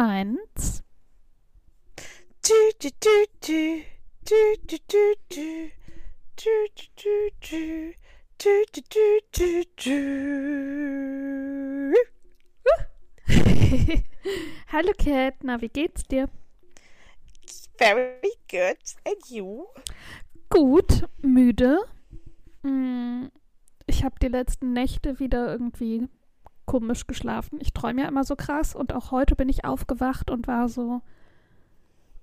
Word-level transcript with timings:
Eins. 0.00 0.82
Hallo 14.72 14.92
Cat, 14.96 15.44
na, 15.44 15.60
wie 15.60 15.68
geht's 15.68 16.04
dir? 16.04 16.30
Very 17.76 18.32
good. 18.50 18.78
And 19.04 19.28
you? 19.28 19.66
Gut, 20.48 21.04
müde. 21.20 21.84
Mm, 22.62 23.26
Ich 23.86 24.02
habe 24.02 24.14
die 24.22 24.28
letzten 24.28 24.72
Nächte 24.72 25.18
wieder 25.18 25.52
irgendwie 25.52 26.08
komisch 26.66 27.06
geschlafen. 27.06 27.58
Ich 27.60 27.72
träume 27.72 28.02
ja 28.02 28.08
immer 28.08 28.24
so 28.24 28.36
krass 28.36 28.74
und 28.74 28.92
auch 28.92 29.10
heute 29.10 29.34
bin 29.36 29.48
ich 29.48 29.64
aufgewacht 29.64 30.30
und 30.30 30.46
war 30.46 30.68
so, 30.68 31.02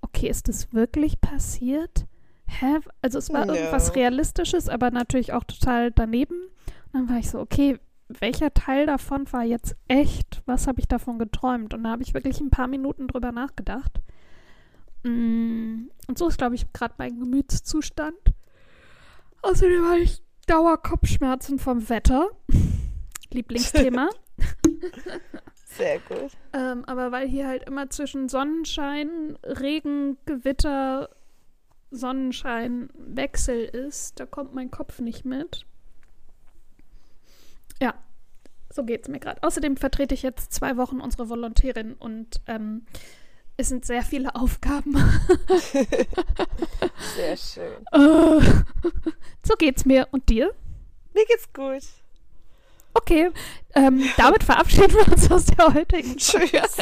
okay, 0.02 0.28
ist 0.30 0.48
das 0.48 0.74
wirklich 0.74 1.20
passiert? 1.22 2.06
Hä? 2.48 2.80
Also 3.02 3.18
es 3.18 3.32
war 3.34 3.46
Ja. 3.48 3.54
irgendwas 3.54 3.96
Realistisches, 3.96 4.70
aber 4.70 4.92
natürlich 4.92 5.34
auch 5.34 5.44
total 5.44 5.92
daneben. 5.92 6.36
Und 6.86 6.94
dann 6.94 7.10
war 7.10 7.18
ich 7.18 7.30
so, 7.30 7.40
okay, 7.40 7.78
welcher 8.08 8.54
Teil 8.54 8.86
davon 8.86 9.32
war 9.34 9.44
jetzt 9.44 9.76
echt? 9.90 10.42
Was 10.46 10.66
habe 10.68 10.80
ich 10.80 10.88
davon 10.88 11.20
geträumt? 11.20 11.74
Und 11.74 11.84
da 11.84 11.90
habe 11.90 12.04
ich 12.04 12.14
wirklich 12.14 12.40
ein 12.40 12.50
paar 12.50 12.68
Minuten 12.68 13.08
drüber 13.08 13.34
nachgedacht. 13.34 14.00
Mm, 15.04 15.90
Und 16.08 16.18
so 16.18 16.28
ist, 16.30 16.38
glaube 16.38 16.56
ich, 16.56 16.72
gerade 16.72 16.94
mein 16.98 17.20
Gemütszustand. 17.20 18.16
Außerdem 19.42 19.86
habe 19.86 20.00
ich 20.00 20.24
Dauerkopfschmerzen 20.48 21.60
vom 21.60 21.90
Wetter. 21.90 22.30
Lieblingsthema. 23.34 24.10
Sehr 25.66 26.00
gut. 26.00 26.32
ähm, 26.54 26.86
aber 26.86 27.12
weil 27.12 27.28
hier 27.28 27.48
halt 27.48 27.64
immer 27.64 27.90
zwischen 27.90 28.30
Sonnenschein, 28.30 29.38
Regen, 29.44 30.18
Gewitter, 30.26 31.10
Sonnenschein 31.92 32.90
Wechsel 32.96 33.64
ist, 33.64 34.20
da 34.20 34.26
kommt 34.26 34.54
mein 34.54 34.72
Kopf 34.72 35.00
nicht 35.00 35.24
mit. 35.26 35.66
Ja, 37.82 37.94
so 38.70 38.84
geht's 38.84 39.08
mir 39.08 39.20
gerade. 39.20 39.44
Außerdem 39.44 39.78
vertrete 39.78 40.14
ich 40.16 40.24
jetzt 40.24 40.54
zwei 40.54 40.78
Wochen 40.78 41.00
unsere 41.00 41.30
Volontärin 41.30 41.94
und 41.94 42.42
ähm, 42.48 42.86
es 43.58 43.70
sind 43.70 43.86
sehr 43.86 44.04
viele 44.04 44.36
Aufgaben. 44.36 44.96
Sehr 47.16 47.36
schön. 47.36 47.86
Äh, 47.92 48.40
so 49.44 49.56
geht's 49.58 49.84
mir. 49.84 50.08
Und 50.12 50.30
dir? 50.30 50.54
Mir 51.16 51.26
geht's 51.26 51.52
gut. 51.52 51.82
Okay, 52.98 53.32
ähm, 53.76 54.04
damit 54.18 54.44
verabschieden 54.44 54.94
wir 54.94 55.12
uns 55.12 55.32
aus 55.32 55.46
der 55.46 55.74
heutigen 55.74 56.18
Tschüss. 56.18 56.78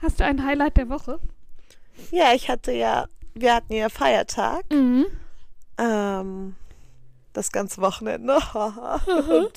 Hast 0.00 0.20
du 0.20 0.24
ein 0.24 0.44
Highlight 0.44 0.76
der 0.76 0.88
Woche? 0.90 1.18
Ja, 2.10 2.34
ich 2.34 2.48
hatte 2.50 2.72
ja, 2.72 3.06
wir 3.34 3.54
hatten 3.54 3.72
ja 3.72 3.88
Feiertag. 3.88 4.64
Mhm. 4.70 5.06
Ähm, 5.78 6.54
das 7.32 7.50
ganze 7.50 7.80
Wochenende. 7.80 8.36
und 9.28 9.52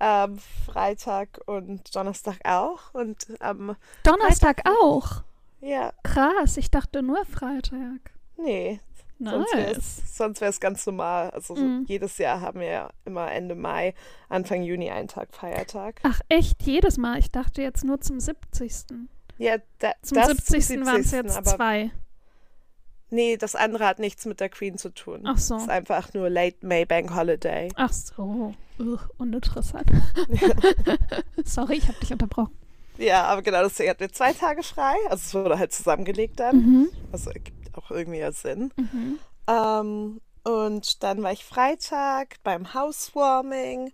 ähm, 0.00 0.38
Freitag 0.66 1.40
und 1.46 1.94
Donnerstag 1.94 2.38
auch. 2.44 2.94
Und 2.94 3.26
ähm, 3.40 3.74
Donnerstag 4.04 4.62
auch. 4.82 5.22
ja, 5.60 5.92
Krass, 6.04 6.56
ich 6.56 6.70
dachte 6.70 7.02
nur 7.02 7.24
Freitag. 7.24 8.12
nee. 8.36 8.80
Sonst 9.20 9.52
wäre 9.54 9.74
Nice. 9.74 10.54
es 10.54 10.60
ganz 10.60 10.86
normal. 10.86 11.30
Also 11.30 11.56
so 11.56 11.62
Mhm. 11.62 11.84
jedes 11.88 12.18
Jahr 12.18 12.40
haben 12.40 12.60
wir 12.60 12.68
ja 12.68 12.90
immer 13.04 13.30
Ende 13.32 13.54
Mai, 13.54 13.94
Anfang 14.28 14.62
Juni 14.62 14.90
einen 14.90 15.08
Tag 15.08 15.34
Feiertag. 15.34 16.00
Ach 16.04 16.20
echt, 16.28 16.62
jedes 16.62 16.96
Mal. 16.98 17.18
Ich 17.18 17.30
dachte 17.30 17.62
jetzt 17.62 17.84
nur 17.84 18.00
zum 18.00 18.20
70. 18.20 18.72
Ja, 19.38 19.56
da, 19.78 19.92
Zum 20.02 20.16
das 20.16 20.28
70. 20.46 20.84
waren 20.86 21.00
es 21.00 21.10
jetzt 21.10 21.44
zwei. 21.46 21.90
Nee, 23.10 23.36
das 23.38 23.54
andere 23.54 23.86
hat 23.86 23.98
nichts 24.00 24.26
mit 24.26 24.38
der 24.40 24.50
Queen 24.50 24.76
zu 24.76 24.90
tun. 24.92 25.22
Ach 25.24 25.38
so. 25.38 25.56
Es 25.56 25.62
ist 25.62 25.68
einfach 25.70 26.12
nur 26.12 26.28
Late 26.28 26.58
May 26.66 26.84
Bank 26.84 27.14
Holiday. 27.14 27.70
Ach 27.74 27.92
so. 27.92 28.54
Ugh, 28.78 29.00
uninteressant. 29.16 29.90
Sorry, 31.44 31.76
ich 31.78 31.88
habe 31.88 31.98
dich 32.00 32.12
unterbrochen. 32.12 32.52
Ja, 32.98 33.24
aber 33.24 33.42
genau 33.42 33.62
deswegen 33.62 33.90
hatten 33.90 34.00
wir 34.00 34.12
zwei 34.12 34.32
Tage 34.32 34.62
frei. 34.62 34.94
Also 35.08 35.22
es 35.24 35.34
wurde 35.34 35.58
halt 35.58 35.72
zusammengelegt 35.72 36.40
dann. 36.40 36.56
Mhm. 36.56 36.88
Also 37.12 37.30
ergibt 37.68 37.78
auch 37.78 37.90
irgendwie 37.90 38.18
ja 38.18 38.32
Sinn. 38.32 38.72
Mhm. 38.76 39.18
Ähm, 39.46 40.20
und 40.44 41.02
dann 41.02 41.22
war 41.22 41.32
ich 41.32 41.44
Freitag 41.44 42.36
beim 42.42 42.74
Housewarming 42.74 43.92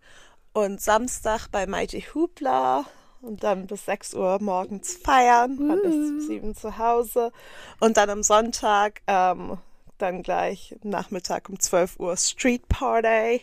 und 0.52 0.80
Samstag 0.80 1.48
bei 1.50 1.66
Mighty 1.66 2.02
Hoopla 2.02 2.84
und 3.22 3.42
dann 3.42 3.66
bis 3.66 3.86
6 3.86 4.14
Uhr 4.14 4.38
morgens 4.40 4.96
feiern, 4.96 5.58
Uh. 5.58 5.82
bis 5.82 6.26
7 6.26 6.54
zu 6.54 6.78
Hause 6.78 7.32
und 7.80 7.96
dann 7.96 8.10
am 8.10 8.22
Sonntag 8.22 9.00
ähm, 9.06 9.58
dann 9.98 10.22
gleich 10.22 10.76
Nachmittag 10.82 11.48
um 11.48 11.58
12 11.58 11.98
Uhr 11.98 12.16
Street 12.16 12.68
Party 12.68 13.40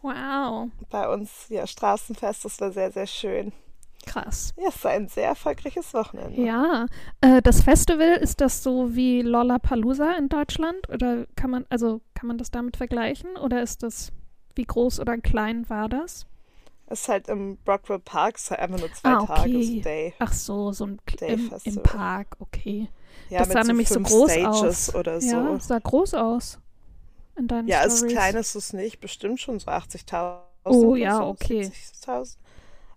Wow. 0.00 0.68
bei 0.90 1.08
uns, 1.08 1.46
ja, 1.48 1.66
Straßenfest, 1.66 2.44
das 2.44 2.60
war 2.60 2.72
sehr, 2.72 2.90
sehr 2.90 3.06
schön. 3.06 3.52
Krass. 4.06 4.52
Ja, 4.56 4.68
es 4.68 4.84
war 4.84 4.90
ein 4.92 5.08
sehr 5.08 5.28
erfolgreiches 5.28 5.94
Wochenende. 5.94 6.40
Ja, 6.42 6.86
äh, 7.20 7.40
das 7.42 7.62
Festival, 7.62 8.14
ist 8.16 8.40
das 8.40 8.62
so 8.62 8.94
wie 8.94 9.22
Lollapalooza 9.22 10.12
in 10.12 10.28
Deutschland? 10.28 10.88
Oder 10.88 11.26
kann 11.36 11.50
man, 11.50 11.66
also 11.70 12.00
kann 12.14 12.26
man 12.26 12.38
das 12.38 12.50
damit 12.50 12.76
vergleichen? 12.76 13.36
Oder 13.36 13.62
ist 13.62 13.82
das, 13.82 14.12
wie 14.54 14.64
groß 14.64 15.00
oder 15.00 15.18
klein 15.18 15.68
war 15.70 15.88
das? 15.88 16.26
Es 16.86 17.02
ist 17.02 17.08
halt 17.08 17.28
im 17.28 17.56
Brockville 17.64 18.00
Park, 18.00 18.36
es 18.36 18.44
ist 18.44 18.50
halt 18.50 18.60
einfach 18.60 18.78
nur 18.80 18.92
zwei 18.92 19.10
Ah, 19.10 19.24
Tage, 19.24 19.48
okay. 19.50 19.62
so 19.62 19.80
Day. 19.80 20.14
Ach 20.18 20.32
so, 20.32 20.72
so 20.72 20.86
ein 20.86 21.00
Day 21.20 21.32
im, 21.34 21.50
im. 21.64 21.82
Park, 21.82 22.36
okay. 22.40 22.88
Ja, 23.30 23.38
das 23.38 23.52
sah 23.52 23.64
nämlich 23.64 23.88
so 23.88 24.00
groß 24.00 24.30
Stages 24.30 24.88
aus. 24.90 24.94
oder 24.94 25.20
so. 25.20 25.26
Ja, 25.26 25.58
sah 25.60 25.78
groß 25.78 26.14
aus. 26.14 26.58
In 27.36 27.48
deinen 27.48 27.68
Ja, 27.68 27.80
als 27.80 27.98
Stories. 27.98 28.12
klein 28.14 28.34
ist 28.36 28.54
es 28.54 28.72
nicht, 28.74 29.00
bestimmt 29.00 29.40
schon 29.40 29.58
so 29.58 29.70
80.000. 29.70 30.42
Oh, 30.64 30.90
oder 30.90 30.98
ja, 30.98 31.16
so, 31.16 31.24
okay. 31.28 31.62
70.000. 31.62 32.36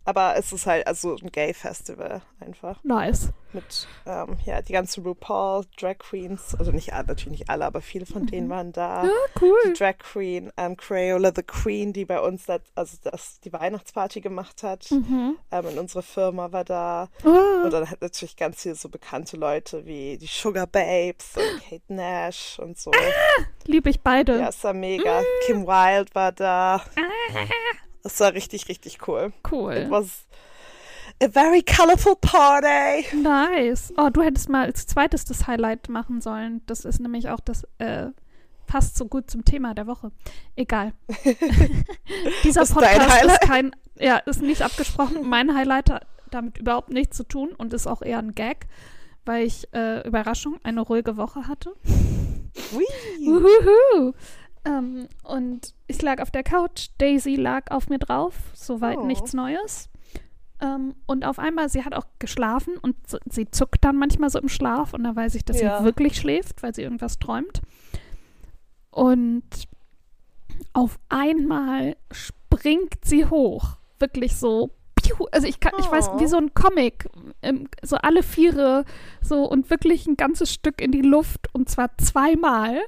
Aber 0.05 0.35
es 0.37 0.53
ist 0.53 0.67
halt 0.67 0.85
also 0.85 1.15
ein 1.15 1.31
Gay-Festival 1.31 2.21
einfach. 2.39 2.79
Nice. 2.83 3.29
Mit, 3.53 3.87
ähm, 4.05 4.37
ja, 4.45 4.61
die 4.61 4.73
ganzen 4.73 5.03
RuPaul, 5.05 5.63
Drag 5.79 5.97
Queens, 5.97 6.55
also 6.59 6.71
nicht 6.71 6.93
alle, 6.93 7.07
natürlich 7.07 7.39
nicht 7.39 7.49
alle, 7.49 7.65
aber 7.65 7.81
viele 7.81 8.05
von 8.05 8.27
denen 8.27 8.49
waren 8.49 8.71
da. 8.73 9.05
Ja, 9.05 9.09
Die 9.39 9.41
cool. 9.45 9.73
Drag 9.77 9.97
Queen, 9.97 10.51
ähm, 10.57 10.75
Crayola 10.77 11.31
the 11.35 11.41
Queen, 11.41 11.91
die 11.93 12.05
bei 12.05 12.19
uns 12.19 12.45
das, 12.45 12.61
also 12.75 12.97
das, 13.01 13.39
die 13.39 13.51
Weihnachtsparty 13.53 14.21
gemacht 14.21 14.61
hat, 14.61 14.91
Mhm. 14.91 15.37
ähm, 15.51 15.67
in 15.69 15.79
unserer 15.79 16.03
Firma 16.03 16.51
war 16.51 16.65
da. 16.65 17.09
Ah, 17.23 17.63
Und 17.63 17.71
dann 17.71 17.89
hat 17.89 18.01
natürlich 18.01 18.35
ganz 18.35 18.61
viele 18.61 18.75
so 18.75 18.89
bekannte 18.89 19.37
Leute 19.37 19.85
wie 19.85 20.17
die 20.17 20.27
Sugar 20.27 20.67
Babes 20.67 21.35
und 21.37 21.61
Kate 21.67 21.81
Nash 21.93 22.59
und 22.59 22.77
so. 22.77 22.91
lieb 23.65 23.87
ich 23.87 24.01
beide. 24.01 24.37
Ja, 24.37 24.49
es 24.49 24.63
war 24.63 24.73
mega. 24.73 25.21
Kim 25.45 25.65
Wilde 25.65 26.13
war 26.13 26.31
da. 26.33 26.81
Es 28.05 28.19
war 28.19 28.33
richtig, 28.33 28.67
richtig 28.69 29.07
cool. 29.07 29.33
It 29.35 29.51
Cool. 29.51 29.87
was 29.89 30.25
a 31.23 31.27
very 31.27 31.63
colorful 31.63 32.15
party. 32.15 33.05
Nice. 33.15 33.91
Oh, 33.97 34.09
du 34.09 34.21
hättest 34.21 34.47
mal 34.49 34.65
als 34.65 34.85
zweites 34.85 35.25
das 35.25 35.47
Highlight 35.47 35.89
machen 35.89 36.21
sollen. 36.21 36.61
Das 36.67 36.85
ist 36.85 36.99
nämlich 36.99 37.29
auch 37.29 37.39
das, 37.39 37.63
äh, 37.79 38.07
passt 38.67 38.97
so 38.97 39.05
gut 39.05 39.29
zum 39.29 39.43
Thema 39.45 39.73
der 39.73 39.87
Woche. 39.87 40.11
Egal. 40.55 40.93
Dieser 42.43 42.61
ist 42.63 42.73
Podcast 42.73 43.23
ist 43.25 43.41
kein, 43.41 43.75
ja, 43.99 44.17
ist 44.17 44.41
nicht 44.41 44.61
abgesprochen. 44.61 45.27
Mein 45.27 45.55
Highlight 45.55 45.89
hat 45.89 46.07
damit 46.31 46.57
überhaupt 46.57 46.89
nichts 46.89 47.17
zu 47.17 47.23
tun 47.23 47.53
und 47.57 47.73
ist 47.73 47.87
auch 47.87 48.01
eher 48.01 48.19
ein 48.19 48.33
Gag, 48.35 48.67
weil 49.25 49.45
ich, 49.45 49.67
äh, 49.73 50.05
Überraschung, 50.07 50.59
eine 50.63 50.81
ruhige 50.81 51.17
Woche 51.17 51.47
hatte. 51.47 51.73
Ui. 52.73 52.85
Uhuhu. 53.27 54.13
Ähm, 54.65 55.07
und 55.23 55.73
ich 55.87 56.01
lag 56.01 56.21
auf 56.21 56.31
der 56.31 56.43
Couch, 56.43 56.87
Daisy 56.97 57.35
lag 57.35 57.69
auf 57.71 57.87
mir 57.89 57.99
drauf, 57.99 58.35
soweit 58.53 58.97
Oh. 58.97 59.05
nichts 59.05 59.33
Neues. 59.33 59.89
Ähm, 60.61 60.95
und 61.05 61.25
auf 61.25 61.37
einmal, 61.37 61.69
sie 61.69 61.83
hat 61.83 61.93
auch 61.93 62.05
geschlafen 62.19 62.77
und 62.81 62.95
so, 63.07 63.17
sie 63.29 63.49
zuckt 63.51 63.83
dann 63.83 63.97
manchmal 63.97 64.29
so 64.29 64.39
im 64.39 64.49
Schlaf 64.49 64.93
und 64.93 65.03
da 65.03 65.15
weiß 65.15 65.35
ich, 65.35 65.45
dass 65.45 65.59
Ja. 65.61 65.79
sie 65.79 65.83
wirklich 65.85 66.17
schläft, 66.17 66.63
weil 66.63 66.73
sie 66.73 66.81
irgendwas 66.81 67.19
träumt. 67.19 67.61
Und 68.89 69.43
auf 70.73 70.97
einmal 71.09 71.97
springt 72.11 73.03
sie 73.03 73.25
hoch. 73.25 73.77
Wirklich 73.99 74.35
so. 74.35 74.71
piu. 74.95 75.25
Also 75.31 75.45
ich 75.47 75.59
kann, 75.59 75.73
ich 75.79 75.91
weiß, 75.91 76.09
Oh. 76.13 76.19
wie 76.19 76.27
so 76.27 76.37
ein 76.37 76.53
Comic. 76.53 77.07
ähm, 77.41 77.67
So 77.83 77.97
alle 77.97 78.23
Viere 78.23 78.85
so 79.21 79.43
und 79.43 79.69
wirklich 79.69 80.07
ein 80.07 80.15
ganzes 80.15 80.51
Stück 80.51 80.81
in 80.81 80.91
die 80.91 81.01
Luft 81.01 81.53
und 81.53 81.69
zwar 81.69 81.95
zweimal. 81.97 82.79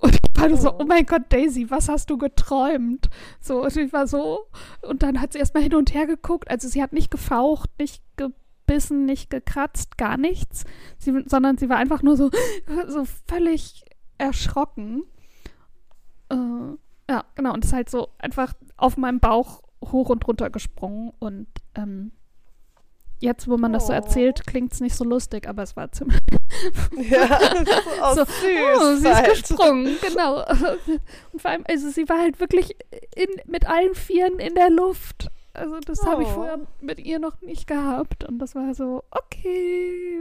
Und 0.00 0.14
ich 0.14 0.40
war 0.40 0.48
nur 0.48 0.58
so, 0.58 0.72
Oh. 0.78 0.84
mein 0.86 1.06
Gott, 1.06 1.22
Daisy, 1.28 1.70
was 1.70 1.88
hast 1.88 2.10
du 2.10 2.18
geträumt? 2.18 3.08
So, 3.40 3.62
und 3.62 3.76
ich 3.76 3.92
war 3.92 4.06
so, 4.06 4.46
und 4.82 5.02
dann 5.02 5.20
hat 5.20 5.32
sie 5.32 5.38
erstmal 5.38 5.62
hin 5.62 5.74
und 5.74 5.94
her 5.94 6.06
geguckt. 6.06 6.50
Also 6.50 6.68
sie 6.68 6.82
hat 6.82 6.92
nicht 6.92 7.10
gefaucht, 7.10 7.70
nicht 7.78 8.02
gebissen, 8.16 9.04
nicht 9.04 9.30
gekratzt, 9.30 9.98
gar 9.98 10.16
nichts. 10.16 10.64
Sie, 10.98 11.12
sondern 11.26 11.58
sie 11.58 11.68
war 11.68 11.76
einfach 11.76 12.02
nur 12.02 12.16
so, 12.16 12.30
so 12.88 13.04
völlig 13.28 13.84
erschrocken. 14.18 15.04
Äh, 16.30 16.36
ja, 17.10 17.24
genau, 17.34 17.52
und 17.54 17.64
ist 17.64 17.72
halt 17.72 17.90
so 17.90 18.08
einfach 18.18 18.54
auf 18.76 18.96
meinem 18.96 19.20
Bauch 19.20 19.62
hoch 19.84 20.10
und 20.10 20.26
runter 20.26 20.50
gesprungen 20.50 21.12
und 21.18 21.48
ähm, 21.74 22.12
jetzt, 23.20 23.48
wo 23.48 23.56
man 23.56 23.72
das 23.72 23.86
so 23.86 23.92
Oh. 23.92 23.96
erzählt, 23.96 24.46
klingt 24.46 24.72
es 24.72 24.80
nicht 24.80 24.96
so 24.96 25.04
lustig, 25.04 25.48
aber 25.48 25.62
es 25.62 25.76
war 25.76 25.90
ziemlich 25.92 26.18
Ja, 27.10 27.38
oh, 28.02 28.14
so, 28.14 28.24
süß. 28.24 28.80
oh, 28.80 28.94
sie 28.96 29.08
ist 29.08 29.14
halt. 29.14 29.30
gesprungen, 29.30 29.96
genau. 30.02 30.42
Und 31.32 31.40
vor 31.42 31.50
allem, 31.50 31.64
also 31.68 31.88
sie 31.90 32.08
war 32.08 32.18
halt 32.18 32.40
wirklich 32.40 32.76
in, 33.14 33.28
mit 33.46 33.68
allen 33.68 33.94
Vieren 33.94 34.38
in 34.38 34.54
der 34.54 34.70
Luft. 34.70 35.28
Also 35.52 35.78
das 35.80 36.04
habe 36.06 36.22
ich 36.22 36.28
Oh. 36.28 36.32
vorher 36.34 36.58
mit 36.80 37.00
ihr 37.00 37.18
noch 37.18 37.40
nicht 37.40 37.66
gehabt. 37.66 38.24
Und 38.24 38.38
das 38.38 38.54
war 38.54 38.72
so, 38.74 39.02
okay. 39.10 40.18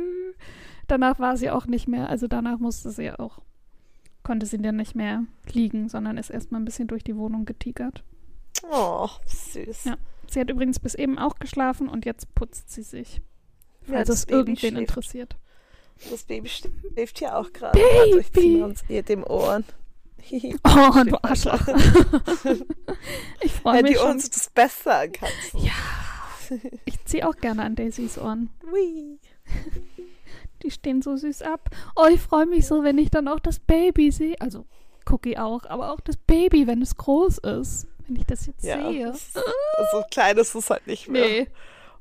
Danach 0.88 1.19
war 1.19 1.38
sie 1.38 1.51
auch 1.51 1.68
nicht 1.68 1.88
mehr, 1.88 2.10
also 2.10 2.28
danach 2.28 2.57
musste 2.60 2.90
sie 2.90 3.12
auch, 3.12 3.40
konnte 4.24 4.46
sie 4.48 4.57
dann 4.60 4.75
nicht 4.78 4.96
mehr 4.96 5.24
liegen, 5.51 5.88
sondern 5.88 6.18
ist 6.18 6.31
erstmal 6.31 6.60
ein 6.62 6.66
bisschen 6.66 6.88
durch 6.88 7.04
die 7.04 7.16
Wohnung 7.16 7.46
getigert. 7.46 8.04
Oh, 8.72 9.07
süß. 9.28 9.86
Ja. 9.86 9.98
Sie 10.31 10.40
hat 10.40 10.50
übrigens 10.50 10.80
bis 10.80 10.96
eben 10.96 11.18
auch 11.18 11.36
geschlafen 11.40 11.90
und 11.90 12.06
jetzt 12.06 12.34
putzt 12.36 12.72
sie 12.72 12.84
sich. 12.84 13.22
Ja, 13.88 13.96
Falls 13.96 14.08
das 14.08 14.20
es 14.20 14.26
Baby 14.26 14.38
irgendwen 14.38 14.58
schläft. 14.72 14.78
interessiert. 14.78 15.36
Das 16.10 16.24
Baby 16.24 16.50
schläft 16.50 17.20
hier 17.20 17.36
auch 17.38 17.52
gerade. 17.52 17.78
Baby! 17.80 18.62
Uns 18.64 18.84
ihr 18.88 19.04
dem 19.04 19.24
Ohren. 19.24 19.64
Oh, 20.31 21.04
du 21.06 21.24
Arschloch. 21.24 21.62
ich 23.42 23.54
freue 23.54 23.78
Ja, 23.78 23.81
mich 23.81 23.92
die 23.94 23.98
schon. 23.98 24.06
Ohren 24.08 24.20
sind 24.20 24.36
das 24.36 24.50
Beste 24.50 24.94
an 24.94 25.12
Katzen. 25.14 25.60
Ja. 25.62 25.72
Ich 26.86 27.04
ziehe 27.06 27.28
auch 27.28 27.36
gerne 27.38 27.64
an 27.64 27.75
Daisys 27.75 28.18
Ohren. 28.18 28.50
Die 30.62 30.72
stehen 30.72 31.02
so 31.02 31.16
süß 31.16 31.42
ab. 31.44 31.70
Oh, 31.96 32.08
ich 32.12 32.20
freue 32.20 32.46
mich 32.48 32.68
so, 32.68 32.84
wenn 32.84 32.98
ich 32.98 33.10
dann 33.10 33.28
auch 33.30 33.40
das 33.40 33.60
Baby 33.60 34.12
sehe. 34.12 34.36
Also 34.42 34.66
Cookie 35.10 35.38
auch, 35.38 35.66
aber 35.66 35.92
auch 35.94 36.02
das 36.02 36.18
Baby, 36.18 36.68
wenn 36.68 36.82
es 36.82 36.96
groß 36.98 37.38
ist. 37.40 37.88
Wenn 38.10 38.16
ich 38.18 38.26
das 38.26 38.48
jetzt 38.48 38.64
Ja, 38.64 38.90
sehe. 38.90 39.08
also 39.78 40.04
klein 40.10 40.38
ist 40.38 40.56
es 40.56 40.70
halt 40.70 40.88
nicht 40.88 41.08
mehr. 41.08 41.26
Nee. 41.26 41.48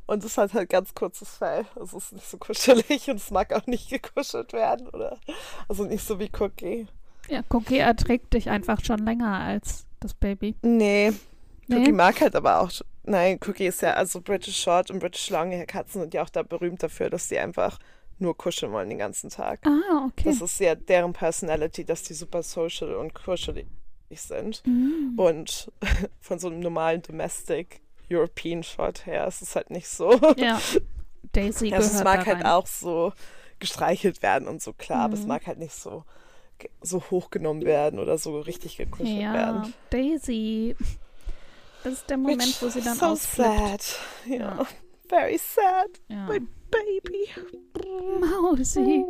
Und 0.07 0.25
es 0.25 0.39
hat 0.39 0.55
halt 0.55 0.71
ganz 0.71 0.95
kurzes 0.95 1.37
Fell. 1.37 1.67
Es 1.83 1.93
ist 1.93 2.13
nicht 2.15 2.27
so 2.27 2.39
kuschelig 2.39 3.11
und 3.11 3.17
es 3.17 3.31
mag 3.31 3.53
auch 3.53 3.67
nicht 3.67 3.91
gekuschelt 3.91 4.55
werden, 4.55 4.89
oder? 4.89 5.19
Also 5.69 5.85
nicht 5.85 6.03
so 6.07 6.19
wie 6.19 6.31
Cookie. 6.41 6.87
Ja, 7.29 7.43
Cookie 7.51 7.77
erträgt 7.77 8.33
dich 8.33 8.49
einfach 8.49 8.83
schon 8.83 9.01
länger 9.01 9.39
als 9.39 9.85
das 10.01 10.15
Baby. 10.15 10.57
Nee. 10.63 11.13
Nee? 11.67 11.77
Cookie 11.77 11.93
mag 11.93 12.19
halt 12.23 12.35
aber 12.37 12.63
auch. 12.63 12.71
Nein, 13.05 13.39
Cookie 13.47 13.67
ist 13.67 13.83
ja, 13.83 13.93
also 13.95 14.23
British 14.23 14.63
Short 14.63 14.91
und 14.91 14.99
British 15.01 15.29
Longhair 15.29 15.67
Katzen 15.67 16.01
sind 16.01 16.15
ja 16.15 16.23
auch 16.23 16.31
da 16.31 16.43
berühmt 16.43 16.83
dafür, 16.83 17.11
dass 17.11 17.29
die 17.29 17.39
einfach 17.39 17.79
nur 18.19 18.35
kuscheln 18.37 18.73
wollen 18.73 18.89
den 18.89 18.99
ganzen 18.99 19.29
Tag. 19.29 19.61
Ah, 19.67 20.07
okay. 20.07 20.25
Das 20.31 20.41
ist 20.41 20.59
ja 20.59 20.75
deren 20.75 21.13
Personality, 21.13 21.85
dass 21.85 22.03
die 22.03 22.15
super 22.15 22.43
social 22.43 22.95
und 22.95 23.15
kuschelig 23.15 23.67
sind. 24.17 24.63
Mm. 24.67 25.19
Und 25.19 25.71
von 26.21 26.39
so 26.39 26.49
einem 26.49 26.61
normalen 26.61 27.03
Domestic 27.03 27.81
European 28.11 28.63
Shorthair 28.63 29.27
ist 29.27 29.43
es 29.43 29.55
halt 29.57 29.71
nicht 29.71 29.89
so. 29.89 30.19
Ja. 30.37 30.61
Daisy 31.33 31.73
Also 31.75 31.97
es 31.97 32.05
mag 32.05 32.27
halt 32.27 32.39
rein. 32.39 32.47
auch 32.47 32.67
so 32.67 33.13
gestreichelt 33.59 34.23
werden 34.23 34.49
und 34.49 34.63
so 34.63 34.73
klar, 34.73 35.01
aber 35.05 35.15
es 35.15 35.23
Mhm. 35.23 35.29
mag 35.29 35.47
halt 35.47 35.59
nicht 35.59 35.75
so 35.75 36.05
so 36.83 37.01
hochgenommen 37.11 37.65
werden 37.65 38.01
oder 38.01 38.19
so 38.19 38.41
richtig 38.41 38.79
gekuschelt 38.79 39.21
Ja, 39.21 39.33
werden. 39.33 39.75
Daisy. 39.91 40.75
Das 41.85 41.93
ist 41.93 42.11
der 42.11 42.17
Moment, 42.17 42.43
Which 42.43 42.63
wo 42.63 42.69
sie 42.69 42.81
dann 42.81 42.97
so 42.97 43.07
ausflippt. 43.07 43.83
sad. 43.83 43.99
Ja. 44.27 44.37
Ja. 44.37 44.67
Very 45.09 45.39
sad. 45.39 45.89
Ja. 46.09 46.27
My 46.27 46.41
baby. 46.70 47.29
Mausi. 48.20 49.05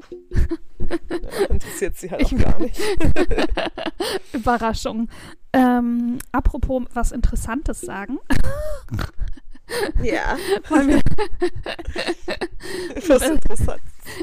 Ja, 0.89 1.47
interessiert 1.49 1.97
sie 1.97 2.11
halt 2.11 2.23
Ich- 2.23 2.35
auch 2.35 2.39
gar 2.43 2.59
nicht. 2.61 2.81
Überraschung. 4.33 5.09
Ähm, 5.53 6.19
apropos 6.33 6.85
was 6.95 7.13
Interessantes 7.13 7.81
sagen. 7.81 8.19
Ja, 10.03 10.39
Wollen 10.71 10.89
wir, 10.89 11.01
was 13.07 13.21
interessant. 13.23 13.83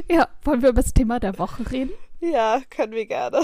ja, 0.10 0.28
wollen 0.44 0.64
wir 0.64 0.70
über 0.70 0.82
das 0.82 0.92
Thema 0.92 1.20
der 1.20 1.38
Woche 1.38 1.70
reden? 1.72 1.92
Ja, 2.20 2.62
können 2.72 2.94
wir 2.94 3.06
gerne. 3.06 3.42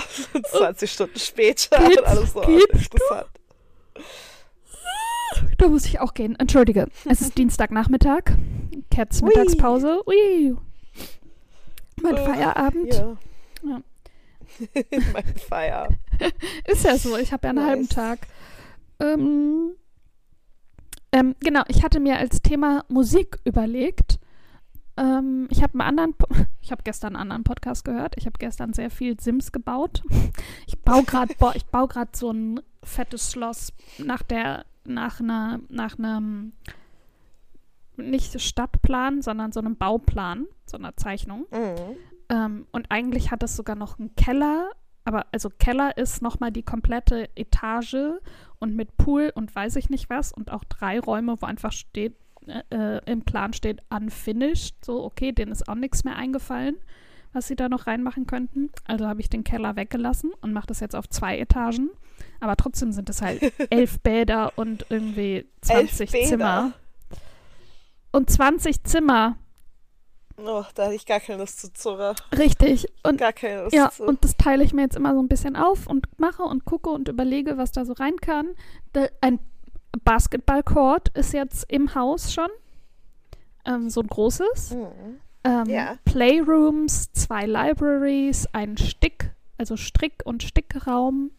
20 0.50 0.92
Stunden 0.92 1.20
später 1.20 1.78
Geht's? 1.78 1.98
und 2.02 2.08
alles 2.08 2.34
so 2.34 2.42
interessant. 2.42 3.28
Da 5.58 5.68
muss 5.68 5.86
ich 5.86 6.00
auch 6.00 6.14
gehen. 6.14 6.36
Entschuldige. 6.38 6.88
Es 7.06 7.22
ist 7.22 7.38
Dienstagnachmittag. 7.38 8.34
Cats 8.90 9.22
Ui. 9.22 9.28
Mittagspause. 9.30 10.02
Ui. 10.08 10.56
Mein 12.02 12.16
Äh, 12.16 12.26
Feierabend. 12.26 12.94
Ja. 12.94 13.18
Ja. 13.64 13.82
mein 15.14 15.36
Feier. 15.36 15.90
Ist 16.66 16.84
ja 16.86 16.98
so. 16.98 17.18
Ich 17.18 17.32
habe 17.32 17.48
ja 17.48 17.50
einen 17.52 17.60
Nice. 17.60 17.68
halben 17.70 17.90
Tag. 17.90 18.20
Ähm, 19.00 19.72
ähm, 21.12 21.36
genau, 21.40 21.64
ich 21.68 21.84
hatte 21.84 22.00
mir 22.00 22.18
als 22.18 22.42
Thema 22.42 22.84
Musik 22.90 23.40
überlegt. 23.46 24.20
Ähm, 24.98 25.48
ich 25.50 25.62
habe 25.64 25.74
einen 25.74 25.82
anderen, 25.82 26.14
Po- 26.14 26.28
ich 26.62 26.72
habe 26.72 26.84
gestern 26.84 27.16
einen 27.16 27.22
anderen 27.24 27.44
Podcast 27.44 27.86
gehört. 27.86 28.16
Ich 28.18 28.26
habe 28.26 28.38
gestern 28.40 28.74
sehr 28.74 28.90
viel 28.90 29.20
Sims 29.20 29.52
gebaut. 29.52 30.04
Ich 30.68 30.80
baue 30.82 31.04
gerade, 31.04 31.34
ich 31.56 31.66
baue 31.66 31.88
gerade 31.88 32.12
so 32.14 32.32
ein 32.32 32.60
fettes 32.84 33.32
Schloss 33.32 33.74
nach 34.00 34.22
der, 34.22 34.66
nach 34.86 35.20
einer, 35.20 35.60
nach 35.70 35.98
einem 35.98 36.54
nicht 37.98 38.40
Stadtplan, 38.40 39.22
sondern 39.22 39.52
so 39.52 39.60
einem 39.60 39.76
Bauplan, 39.76 40.48
so 40.66 40.78
einer 40.78 40.96
Zeichnung. 40.98 41.46
Mhm. 41.52 41.98
Ähm, 42.30 42.68
und 42.72 42.88
eigentlich 42.90 43.32
hat 43.32 43.44
es 43.44 43.56
sogar 43.56 43.76
noch 43.76 44.00
einen 44.00 44.16
Keller, 44.16 44.72
aber 45.04 45.26
also 45.32 45.50
Keller 45.50 45.98
ist 45.98 46.22
nochmal 46.22 46.52
die 46.52 46.64
komplette 46.64 47.30
Etage 47.36 48.20
und 48.60 48.76
mit 48.76 48.98
Pool 48.98 49.32
und 49.34 49.54
weiß 49.54 49.76
ich 49.76 49.90
nicht 49.90 50.10
was 50.10 50.32
und 50.32 50.52
auch 50.52 50.64
drei 50.64 51.00
Räume, 51.00 51.42
wo 51.42 51.46
einfach 51.46 51.72
steht, 51.72 52.16
äh, 52.48 52.62
äh, 52.70 53.02
im 53.06 53.24
Plan 53.24 53.54
steht 53.54 53.82
unfinished. 53.90 54.86
So, 54.86 55.04
okay, 55.04 55.32
denen 55.32 55.52
ist 55.52 55.68
auch 55.68 55.76
nichts 55.76 56.04
mehr 56.04 56.16
eingefallen, 56.16 56.78
was 57.34 57.48
sie 57.48 57.56
da 57.56 57.70
noch 57.70 57.88
reinmachen 57.88 58.28
könnten. 58.28 58.70
Also 58.86 59.08
habe 59.08 59.22
ich 59.22 59.30
den 59.30 59.44
Keller 59.44 59.76
weggelassen 59.76 60.32
und 60.42 60.54
mache 60.54 60.68
das 60.68 60.80
jetzt 60.80 60.96
auf 60.96 61.10
zwei 61.10 61.38
Etagen. 61.38 61.90
Aber 62.42 62.58
trotzdem 62.58 62.92
sind 62.92 63.10
es 63.10 63.22
halt 63.22 63.54
elf 63.72 64.00
Bäder 64.04 64.52
und 64.58 64.86
irgendwie 64.90 65.48
20 65.62 66.12
Bäder? 66.12 66.28
Zimmer. 66.28 66.72
Und 68.12 68.30
20 68.30 68.84
Zimmer, 68.84 69.38
Oh, 70.44 70.64
da 70.74 70.86
hatte 70.86 70.96
ich 70.96 71.06
gar 71.06 71.20
keine 71.20 71.38
Lust 71.40 71.60
zu 71.62 71.72
Zurre. 71.72 72.16
richtig. 72.36 72.88
Und 73.04 73.18
Gar 73.20 73.32
keine 73.34 73.64
Lust 73.64 73.76
Ja, 73.76 73.92
zu. 73.92 74.04
und 74.06 74.24
das 74.24 74.36
teile 74.38 74.64
ich 74.64 74.74
mir 74.74 74.82
jetzt 74.82 74.96
immer 74.96 75.14
so 75.14 75.22
ein 75.22 75.28
bisschen 75.28 75.56
auf 75.56 75.86
und 75.86 76.08
mache 76.20 76.42
und 76.42 76.66
gucke 76.66 76.90
und 76.90 77.08
überlege, 77.10 77.58
was 77.58 77.72
da 77.72 77.86
so 77.86 77.94
rein 77.94 78.16
kann. 78.18 78.50
Ein 79.22 79.40
Basketballcourt 80.04 81.10
ist 81.10 81.34
jetzt 81.34 81.66
im 81.72 81.94
Haus 81.96 82.34
schon. 82.34 82.50
Ähm, 83.66 83.90
so 83.92 84.02
ein 84.02 84.08
großes. 84.08 84.72
Mhm. 84.72 85.20
Ähm, 85.44 85.66
Ja. 85.70 85.96
Playrooms, 86.06 87.12
zwei 87.14 87.46
Libraries, 87.46 88.48
ein 88.52 88.78
Stick, 88.78 89.36
also 89.60 89.78
Strick- 89.78 90.24
und 90.26 90.42
Stickraum. 90.44 91.32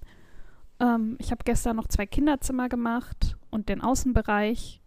Ähm, 0.83 1.17
ich 1.19 1.31
habe 1.31 1.45
gestern 1.45 1.77
noch 1.77 1.87
zwei 1.89 2.05
Kinderzimmer 2.07 2.69
gemacht 2.69 3.37
und 3.51 3.69
den 3.69 3.81
Außenbereich. 3.81 4.81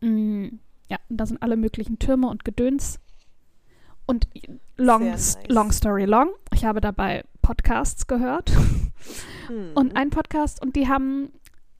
Mm, 0.00 0.48
ja, 0.90 0.98
und 1.08 1.16
da 1.16 1.26
sind 1.26 1.42
alle 1.42 1.56
möglichen 1.56 1.98
Türme 1.98 2.28
und 2.28 2.44
Gedöns. 2.44 3.00
Und 4.06 4.28
long, 4.76 5.04
nice. 5.04 5.38
long 5.48 5.72
story 5.72 6.04
long, 6.04 6.28
ich 6.52 6.64
habe 6.64 6.80
dabei 6.80 7.24
Podcasts 7.42 8.06
gehört 8.06 8.52
Mhm. 9.48 9.72
und 9.74 9.96
ein 9.96 10.10
Podcast 10.10 10.62
und 10.62 10.76
die 10.76 10.88
haben 10.88 11.30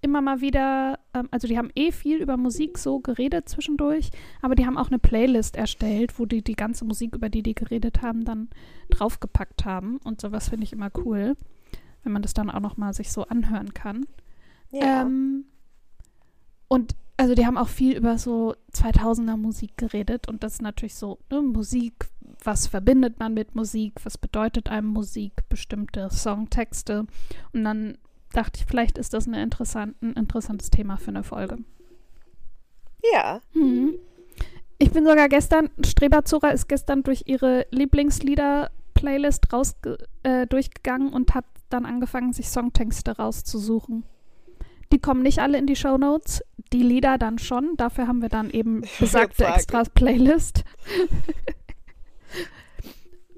immer 0.00 0.20
mal 0.20 0.40
wieder, 0.40 0.98
ähm, 1.14 1.28
also 1.30 1.48
die 1.48 1.58
haben 1.58 1.70
eh 1.74 1.90
viel 1.92 2.18
über 2.18 2.36
Musik 2.36 2.78
so 2.78 3.00
geredet 3.00 3.48
zwischendurch, 3.48 4.10
aber 4.42 4.54
die 4.54 4.66
haben 4.66 4.78
auch 4.78 4.88
eine 4.88 4.98
Playlist 4.98 5.56
erstellt, 5.56 6.18
wo 6.18 6.26
die 6.26 6.42
die 6.42 6.54
ganze 6.54 6.84
Musik, 6.84 7.14
über 7.14 7.28
die 7.28 7.42
die 7.42 7.54
geredet 7.54 8.02
haben, 8.02 8.24
dann 8.24 8.48
draufgepackt 8.90 9.64
haben 9.64 9.98
und 10.04 10.20
sowas 10.20 10.48
finde 10.48 10.64
ich 10.64 10.72
immer 10.72 10.90
cool, 11.04 11.36
wenn 12.06 12.12
man 12.12 12.22
das 12.22 12.32
dann 12.32 12.50
auch 12.50 12.60
noch 12.60 12.76
mal 12.76 12.94
sich 12.94 13.12
so 13.12 13.24
anhören 13.24 13.74
kann. 13.74 14.06
ja. 14.70 15.02
Ähm, 15.02 15.44
und 16.68 16.96
also 17.16 17.34
die 17.34 17.46
haben 17.46 17.56
auch 17.56 17.68
viel 17.68 17.96
über 17.96 18.18
so 18.18 18.54
2000er 18.72 19.36
Musik 19.36 19.76
geredet 19.76 20.28
und 20.28 20.42
das 20.42 20.54
ist 20.54 20.62
natürlich 20.62 20.94
so 20.94 21.18
ne, 21.30 21.40
Musik, 21.42 22.08
was 22.44 22.66
verbindet 22.66 23.18
man 23.18 23.34
mit 23.34 23.54
Musik, 23.54 23.94
was 24.04 24.18
bedeutet 24.18 24.68
einem 24.68 24.88
Musik, 24.88 25.32
bestimmte 25.48 26.10
Songtexte 26.10 27.06
und 27.52 27.64
dann 27.64 27.98
dachte 28.32 28.60
ich, 28.60 28.66
vielleicht 28.66 28.98
ist 28.98 29.14
das 29.14 29.26
eine 29.26 29.42
interessant, 29.42 30.00
ein 30.02 30.12
interessantes 30.12 30.70
Thema 30.70 30.96
für 30.96 31.08
eine 31.08 31.22
Folge. 31.22 31.58
ja. 33.12 33.40
Mhm. 33.54 33.94
Ich 34.78 34.90
bin 34.90 35.06
sogar 35.06 35.30
gestern, 35.30 35.70
Streberzora 35.82 36.50
ist 36.50 36.68
gestern 36.68 37.02
durch 37.02 37.22
ihre 37.24 37.66
Lieblingslieder-Playlist 37.70 39.50
raus, 39.50 39.74
äh, 40.22 40.46
durchgegangen 40.46 41.14
und 41.14 41.34
hat 41.34 41.46
dann 41.70 41.86
angefangen, 41.86 42.32
sich 42.32 42.48
Songtexte 42.48 43.16
rauszusuchen. 43.16 44.04
Die 44.92 45.00
kommen 45.00 45.22
nicht 45.22 45.40
alle 45.40 45.58
in 45.58 45.66
die 45.66 45.76
Shownotes, 45.76 46.42
die 46.72 46.82
Lieder 46.82 47.18
dann 47.18 47.38
schon. 47.38 47.76
Dafür 47.76 48.06
haben 48.06 48.22
wir 48.22 48.28
dann 48.28 48.50
eben 48.50 48.82
besagte 49.00 49.44
extra 49.44 49.82
Playlist. 49.84 50.64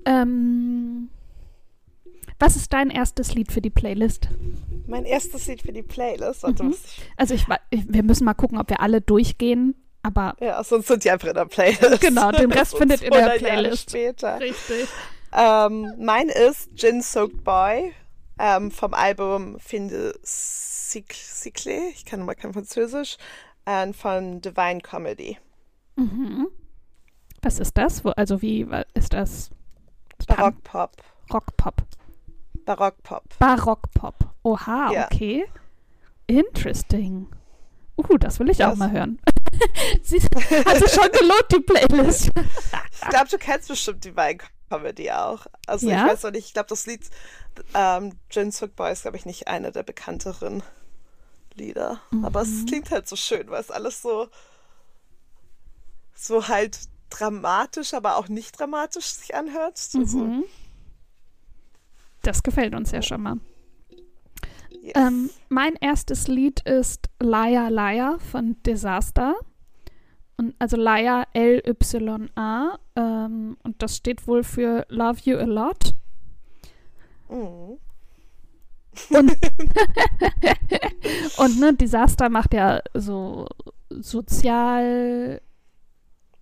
ähm, 0.04 1.08
was 2.38 2.56
ist 2.56 2.72
dein 2.72 2.90
erstes 2.90 3.34
Lied 3.34 3.50
für 3.50 3.60
die 3.60 3.70
Playlist? 3.70 4.28
Mein 4.86 5.04
erstes 5.04 5.46
Lied 5.46 5.62
für 5.62 5.72
die 5.72 5.82
Playlist. 5.82 6.42
Warte, 6.42 6.62
Mhm. 6.62 6.68
muss 6.70 6.84
ich 6.84 7.00
Also 7.16 7.34
ich, 7.34 7.46
wir 7.70 8.02
müssen 8.02 8.24
mal 8.24 8.34
gucken, 8.34 8.58
ob 8.58 8.70
wir 8.70 8.80
alle 8.80 9.00
durchgehen, 9.00 9.74
Aber 10.02 10.34
Ja, 10.40 10.62
sonst 10.62 10.86
sind 10.86 11.04
die 11.04 11.10
einfach 11.10 11.28
in 11.28 11.34
der 11.34 11.44
Playlist. 11.46 12.00
Genau, 12.00 12.30
den 12.30 12.52
Rest 12.52 12.76
findet 12.78 13.00
ihr 13.02 13.08
in 13.08 13.12
der 13.12 13.22
100 13.24 13.40
Jahre 13.42 13.60
Playlist. 13.60 13.90
Später. 13.90 14.40
richtig. 14.40 14.86
Ähm, 15.36 15.92
mein 15.98 16.28
ist 16.28 16.70
Gin 16.76 17.02
Soaked 17.02 17.44
Boy 17.44 17.92
ähm, 18.38 18.70
vom 18.70 18.94
Album 18.94 19.58
Finde 19.60 20.18
Cycle, 20.24 21.90
ich 21.92 22.04
kann 22.04 22.24
mal 22.24 22.34
kein 22.34 22.52
Französisch, 22.52 23.16
äh, 23.66 23.92
von 23.92 24.40
Divine 24.40 24.80
Comedy. 24.80 25.38
Mhm. 25.96 26.48
Was 27.42 27.58
ist 27.60 27.76
das? 27.76 28.04
Wo, 28.04 28.10
also 28.10 28.42
wie 28.42 28.66
ist 28.94 29.12
das? 29.12 29.50
Barockpop. 30.26 30.96
Rockpop. 31.32 31.82
Barockpop. 32.64 33.38
Barockpop. 33.38 34.14
Oha, 34.42 34.92
Ja. 34.92 35.04
okay. 35.06 35.46
Interesting. 36.26 37.28
Uh, 37.96 38.16
das 38.18 38.38
will 38.38 38.50
ich 38.50 38.62
auch 38.64 38.70
Das- 38.70 38.78
mal 38.78 38.90
hören. 38.92 39.18
Sie 40.02 40.20
hat 40.20 40.78
sich 40.78 40.92
schon 40.92 41.10
gelohnt, 41.10 41.46
die 41.50 41.60
Playlist. 41.60 42.30
Ich 42.92 43.08
glaube, 43.08 43.28
du 43.30 43.38
kennst 43.38 43.68
bestimmt 43.68 44.04
Divine 44.04 44.38
Comedy 44.68 45.10
auch. 45.10 45.46
Also 45.66 45.88
Ja? 45.88 46.04
ich 46.04 46.12
weiß 46.12 46.22
noch 46.24 46.30
nicht, 46.32 46.46
ich 46.46 46.52
glaube, 46.54 46.68
das 46.68 46.86
Lied 46.86 47.02
ähm, 47.74 48.18
Gin 48.28 48.50
Soaked 48.52 48.76
Boy 48.76 48.92
ist, 48.92 49.02
glaube 49.02 49.16
ich, 49.16 49.26
nicht 49.26 49.48
eine 49.48 49.72
der 49.72 49.82
bekannteren 49.82 50.62
Lieder. 51.54 52.00
Aber 52.22 52.44
Mhm. 52.44 52.50
es 52.60 52.66
klingt 52.66 52.90
halt 52.90 53.08
so 53.08 53.16
schön, 53.16 53.48
weil 53.50 53.60
es 53.60 53.70
alles 53.70 54.02
so, 54.02 54.28
so 56.14 56.48
halt 56.48 56.78
dramatisch, 57.10 57.94
aber 57.94 58.16
auch 58.16 58.28
nicht 58.28 58.58
dramatisch 58.58 59.06
sich 59.06 59.34
anhört. 59.34 59.80
Also, 59.96 60.18
Mhm. 60.18 60.44
Das 62.22 62.42
gefällt 62.42 62.74
uns 62.74 62.90
ja 62.90 63.00
schon 63.02 63.22
mal. 63.22 63.36
yes. 64.70 64.92
Ähm, 64.94 65.30
mein 65.48 65.74
erstes 65.76 66.28
Lied 66.28 66.60
ist 66.60 67.08
Liar 67.20 67.70
Liar 67.70 68.18
von 68.20 68.60
Disaster. 68.64 69.34
Und 70.38 70.54
also 70.58 70.76
Liar 70.76 71.26
L-Y-A. 71.34 72.78
Ähm, 72.96 73.56
und 73.62 73.82
das 73.82 73.96
steht 73.96 74.26
wohl 74.26 74.44
für 74.44 74.86
Love 74.88 75.20
You 75.24 75.36
a 75.36 75.44
Lot. 75.44 75.94
Mhm. 77.28 77.78
Und, 79.10 79.10
und 81.38 81.60
ne, 81.60 81.74
Disaster 81.74 82.30
macht 82.30 82.54
ja 82.54 82.80
so 82.94 83.46
sozial 83.90 85.40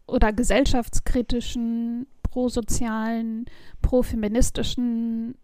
oder 0.07 0.33
gesellschaftskritischen, 0.33 2.07
prosozialen, 2.23 3.47
profeministischen 3.83 5.37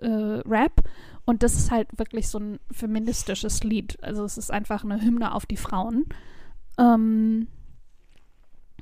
äh, 0.00 0.06
Rap. 0.06 0.82
Und 1.24 1.42
das 1.42 1.54
ist 1.54 1.70
halt 1.70 1.88
wirklich 1.98 2.28
so 2.28 2.38
ein 2.38 2.60
feministisches 2.70 3.64
Lied. 3.64 4.02
Also 4.02 4.24
es 4.24 4.36
ist 4.36 4.50
einfach 4.50 4.84
eine 4.84 5.00
Hymne 5.00 5.34
auf 5.34 5.46
die 5.46 5.56
Frauen. 5.56 6.04
Ähm, 6.78 7.48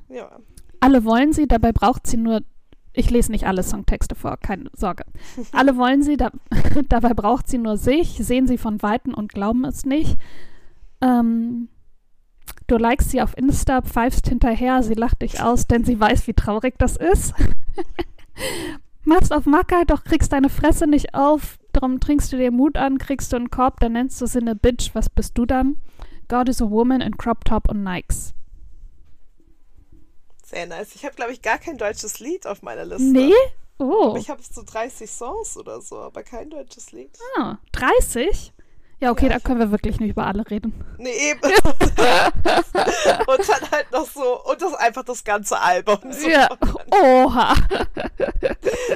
Ja. 0.09 0.31
alle 0.81 1.05
wollen 1.05 1.33
sie, 1.33 1.47
dabei 1.47 1.73
braucht 1.73 2.07
sie 2.07 2.17
nur. 2.17 2.41
Ich 2.95 3.11
lese 3.11 3.33
nicht 3.33 3.47
alle 3.47 3.63
Songtexte 3.63 4.15
vor, 4.15 4.37
keine 4.37 4.69
Sorge. 4.75 5.05
Alle 5.53 5.77
wollen 5.79 6.03
sie, 6.03 6.19
da, 6.19 6.31
dabei 6.91 7.15
braucht 7.15 7.49
sie 7.49 7.57
nur 7.57 7.79
sich, 7.79 8.19
sehen 8.19 8.47
sie 8.47 8.59
von 8.59 8.83
Weitem 8.83 9.15
und 9.15 9.33
glauben 9.33 9.65
es 9.65 9.87
nicht. 9.87 10.19
Ähm, 11.01 11.69
du 12.67 12.77
likest 12.77 13.11
sie 13.11 13.23
auf 13.23 13.35
Insta, 13.39 13.81
pfeifst 13.81 14.29
hinterher, 14.29 14.83
sie 14.83 14.93
lacht 14.93 15.23
dich 15.23 15.41
aus, 15.43 15.67
denn 15.67 15.85
sie 15.85 15.99
weiß, 15.99 16.27
wie 16.27 16.35
traurig 16.35 16.75
das 16.77 16.99
ist. 16.99 17.33
Machst 19.05 19.33
auf 19.33 19.47
Macker, 19.47 19.85
doch 19.87 20.05
kriegst 20.05 20.33
deine 20.33 20.51
Fresse 20.51 20.87
nicht 20.87 21.15
auf, 21.15 21.59
darum 21.73 21.99
trinkst 21.99 22.31
du 22.33 22.37
dir 22.37 22.51
Mut 22.53 22.77
an, 22.77 22.99
kriegst 22.99 23.33
du 23.33 23.37
einen 23.37 23.51
Korb, 23.51 23.81
dann 23.81 23.93
nennst 23.95 24.21
du 24.21 24.27
sie 24.27 24.39
eine 24.39 24.55
Bitch, 24.55 24.91
was 24.95 25.09
bist 25.09 25.37
du 25.39 25.47
dann? 25.47 25.77
God 26.33 26.49
is 26.49 26.63
a 26.63 26.65
woman 26.65 27.03
in 27.03 27.19
Crop 27.19 27.45
Top 27.45 27.69
und 27.69 27.85
Nikes. 27.85 28.33
Sehr 30.43 30.67
nice. 30.67 30.95
Ich 30.95 31.05
habe, 31.05 31.15
glaube 31.15 31.33
ich, 31.33 31.43
gar 31.43 31.59
kein 31.59 31.77
deutsches 31.77 32.21
Lied 32.21 32.47
auf 32.47 32.63
meiner 32.63 32.87
Liste. 32.87 33.05
Nee? 33.05 33.35
Oh. 33.79 34.17
Ich 34.17 34.31
habe 34.31 34.41
so 34.43 34.63
30 34.65 35.11
Songs 35.11 35.59
oder 35.59 35.83
so, 35.83 35.99
aber 35.99 36.23
kein 36.23 36.49
deutsches 36.49 36.91
Lied. 36.93 37.11
Ah, 37.37 37.59
30? 37.73 38.55
Ja, 38.99 39.11
okay, 39.11 39.27
Ja, 39.27 39.35
da 39.35 39.41
können 39.41 39.61
wir 39.61 39.73
wirklich 39.73 40.01
nicht 40.01 40.13
über 40.13 40.27
alle 40.27 40.49
reden. 40.49 40.73
Nee, 40.97 41.11
eben. 41.11 41.41
und 41.43 41.53
dann 43.49 43.71
halt 43.71 43.93
noch 43.93 44.07
so, 44.07 44.43
und 44.45 44.63
das 44.63 44.73
einfach 44.73 45.05
das 45.05 45.25
ganze 45.25 45.61
Album. 45.61 45.99
So 46.13 46.31
Ja. 46.31 46.49
Oha. 46.93 47.57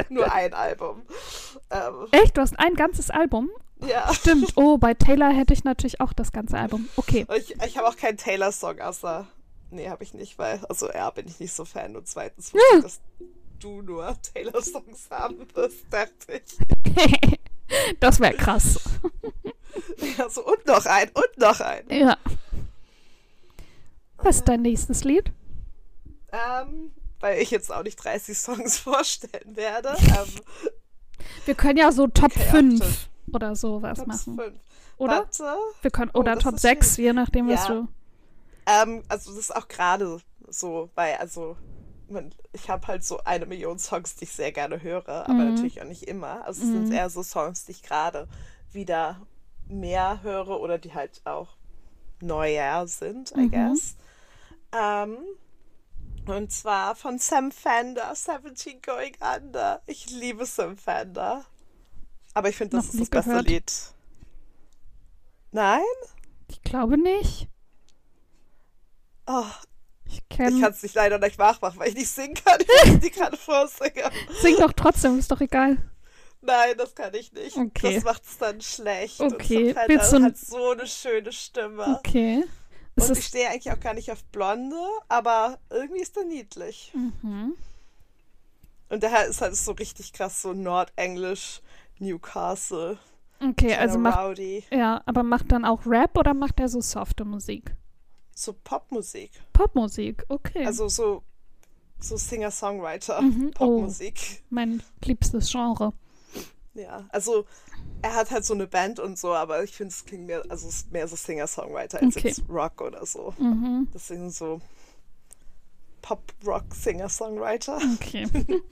Nur 0.09 0.33
ein 0.33 0.55
Album. 0.55 1.02
Ähm, 1.71 2.07
Echt? 2.12 2.35
Du 2.35 2.40
hast 2.40 2.59
ein 2.59 2.76
ganzes 2.76 3.11
Album? 3.11 3.50
Ja. 3.80 4.12
Stimmt. 4.14 4.52
Oh, 4.56 4.78
bei 4.78 4.95
Taylor 4.95 5.33
hätte 5.33 5.52
ich 5.52 5.64
natürlich 5.64 6.00
auch 6.00 6.12
das 6.12 6.33
ganze 6.33 6.59
Album. 6.59 6.88
Okay. 6.97 7.26
Ich, 7.37 7.54
ich 7.61 7.76
habe 7.76 7.88
auch 7.88 7.97
keinen 7.97 8.16
Taylor-Song 8.16 8.80
außer. 8.80 9.26
Nee, 9.71 9.88
habe 9.88 10.04
ich 10.04 10.14
nicht, 10.14 10.38
weil, 10.38 10.64
also 10.68 10.88
ja, 10.90 11.11
bin 11.11 11.26
ich 11.26 11.40
nicht 11.40 11.52
so 11.52 11.64
Fan. 11.64 11.97
Und 11.97 12.06
zweitens 12.09 12.52
ich, 12.54 12.83
dass 12.83 13.00
du 13.61 13.83
nur 13.83 14.16
Taylor-Songs 14.35 15.09
haben 15.11 15.47
wirst, 15.54 15.85
dachte 15.90 16.40
ich. 16.45 17.38
das 18.00 18.21
wäre 18.21 18.35
krass. 18.35 18.78
Ja, 20.16 20.28
so, 20.28 20.45
und 20.47 20.66
noch 20.66 20.87
ein, 20.87 21.11
und 21.11 21.38
noch 21.38 21.61
ein. 21.61 21.85
Ja. 21.90 22.16
Was 24.18 24.37
ist 24.37 24.49
dein 24.49 24.62
nächstes 24.62 25.04
Lied? 25.04 25.30
Ähm, 26.33 26.92
weil 27.21 27.40
ich 27.40 27.50
jetzt 27.50 27.73
auch 27.73 27.83
nicht 27.83 27.97
30 27.97 28.37
Songs 28.37 28.78
vorstellen 28.78 29.56
werde. 29.56 29.97
Ähm, 29.99 30.28
Wir 31.45 31.54
können 31.54 31.78
ja 31.78 31.92
so 31.92 32.06
Top 32.06 32.33
Okay, 32.35 32.50
5 32.50 33.09
Oder 33.33 33.54
sowas 33.56 33.99
Top 33.99 34.06
machen. 34.06 34.37
5. 34.37 34.61
Oder? 34.99 35.14
Warte. 35.16 35.56
Wir 35.83 35.90
können, 35.90 36.11
Oh, 36.18 36.21
oder 36.21 36.33
das 36.33 36.42
Top 36.42 36.54
ist 36.54 36.62
6, 36.62 36.97
schwierig. 36.97 36.99
je 36.99 37.12
nachdem, 37.12 37.49
was 37.49 37.61
Ja. 37.61 37.66
du. 37.66 37.88
Ähm, 38.66 39.02
also 39.09 39.30
das 39.33 39.40
ist 39.40 39.56
auch 39.56 39.68
gerade 39.68 40.21
so, 40.49 40.90
weil 40.95 41.16
also 41.16 41.56
ich 42.52 42.71
habe 42.71 42.87
halt 42.87 43.04
so 43.04 43.21
eine 43.25 43.47
Million 43.47 43.78
Songs, 43.78 44.16
die 44.16 44.25
ich 44.25 44.33
sehr 44.33 44.52
gerne 44.52 44.83
höre, 44.83 45.28
aber 45.28 45.45
Mhm. 45.45 45.47
natürlich 45.47 45.80
auch 45.83 45.87
nicht 45.87 46.04
immer. 46.04 46.45
Also 46.47 46.62
es 46.62 46.71
sind 46.73 46.90
eher 46.90 47.11
so 47.11 47.23
Songs, 47.23 47.64
die 47.66 47.73
ich 47.73 47.83
gerade 47.83 48.28
wieder 48.73 49.26
mehr 49.68 50.23
höre 50.23 50.61
oder 50.61 50.78
die 50.78 50.95
halt 50.95 51.23
auch 51.25 51.56
neuer 52.21 52.87
sind, 52.88 53.33
I 53.38 53.49
Mhm. 53.49 53.50
guess. 53.50 53.97
Ähm, 54.73 55.18
und 56.26 56.50
zwar 56.52 56.95
von 56.97 57.18
Sam 57.18 57.50
Fender, 57.52 58.14
17 58.14 58.83
Going 58.83 59.16
Under. 59.21 59.83
Ich 59.87 60.11
liebe 60.11 60.45
Sam 60.45 60.76
Fender. 60.76 61.45
Aber 62.37 62.50
ich 62.50 62.57
finde, 62.57 62.76
das 62.76 62.87
ist 62.90 63.00
das 63.00 63.09
beste 63.09 63.31
gehört. 63.31 63.49
Lied. 63.49 63.73
Nein? 65.52 65.81
Ich 66.49 66.61
glaube 66.62 66.99
nicht. 66.99 67.49
Oh, 69.26 69.45
Ich 70.05 70.19
Ich 70.19 70.38
kann 70.38 70.64
es 70.64 70.83
nicht 70.83 70.95
leider 70.95 71.19
nicht 71.19 71.38
nachmachen, 71.38 71.78
weil 71.81 71.88
ich 71.88 71.95
nicht 71.95 72.11
singen 72.11 72.35
kann. 72.35 72.61
Ich 72.61 72.90
muss 72.93 73.00
die 73.00 73.11
gerade 73.11 73.37
vorsingen. 73.38 74.11
Sing 74.43 74.57
doch 74.59 74.73
trotzdem, 74.75 75.19
ist 75.19 75.31
doch 75.31 75.40
egal. 75.40 75.78
Nein, 76.43 76.76
das 76.76 76.95
kann 76.95 77.14
ich 77.14 77.33
nicht. 77.33 77.57
Okay. 77.57 77.95
Das 77.95 78.05
macht 78.05 78.23
es 78.25 78.37
dann 78.37 78.61
schlecht. 78.61 79.19
Okay, 79.21 79.71
Und 79.71 79.78
willst 79.88 80.12
du- 80.12 80.23
hat 80.23 80.37
so 80.37 80.73
eine 80.73 80.87
schöne 80.87 81.33
Stimme. 81.33 81.97
Okay. 82.00 82.45
Es 82.97 83.07
Und 83.09 83.12
ich 83.14 83.19
ist. 83.21 83.28
stehe 83.28 83.49
eigentlich 83.49 83.73
auch 83.73 83.81
gar 83.81 83.95
nicht 83.95 84.12
auf 84.12 84.23
Blonde, 84.25 84.76
aber 85.09 85.59
irgendwie 85.71 86.02
ist 86.02 86.16
er 86.19 86.25
niedlich. 86.25 86.93
Mhm. 86.95 87.55
Und 88.90 89.02
der 89.02 89.25
ist 89.26 89.40
halt 89.40 89.57
so 89.57 89.73
richtig 89.73 90.12
krass, 90.12 90.43
so 90.43 90.52
Nordenglisch, 90.52 91.62
Newcastle, 91.99 92.99
Okay, 93.41 93.75
also 93.75 93.99
kleiner 93.99 93.99
macht. 93.99 94.19
Rowdy. 94.19 94.65
Ja, 94.71 95.03
aber 95.07 95.23
macht 95.23 95.53
dann 95.53 95.65
auch 95.65 95.85
Rap 95.87 96.17
oder 96.17 96.33
macht 96.35 96.59
er 96.61 96.69
so 96.69 96.81
softe 96.81 97.25
Musik? 97.25 97.75
So 98.35 98.53
Popmusik. 98.65 99.31
Popmusik, 99.53 100.25
okay. 100.29 100.65
Also 100.67 100.88
so, 100.88 101.23
so 101.99 102.17
Singer-Songwriter, 102.17 103.21
Mhm, 103.23 103.50
oh. 103.59 103.79
Popmusik. 103.79 104.43
mein 104.50 104.83
liebstes 105.05 105.50
Genre. 105.50 105.93
Ja, 106.75 107.07
also 107.11 107.47
er 108.03 108.15
hat 108.15 108.31
halt 108.31 108.45
so 108.45 108.53
eine 108.55 108.67
Band 108.67 109.00
und 109.00 109.19
so, 109.19 109.33
aber 109.35 109.62
ich 109.65 109.75
finde, 109.76 109.93
es 109.93 110.05
klingt 110.05 110.26
mehr, 110.26 110.43
also 110.50 110.69
mehr 110.91 111.09
so 111.09 111.17
Singer-Songwriter 111.17 112.00
als 112.03 112.17
Okay. 112.17 112.29
jetzt 112.29 112.43
Rock 112.50 112.81
oder 112.83 113.05
so. 113.07 113.33
Mhm. 113.38 113.88
Das 113.93 114.09
sind 114.09 114.31
so 114.31 114.61
Pop-Rock-Singer-Songwriter. 116.03 117.79
Okay. 117.95 118.26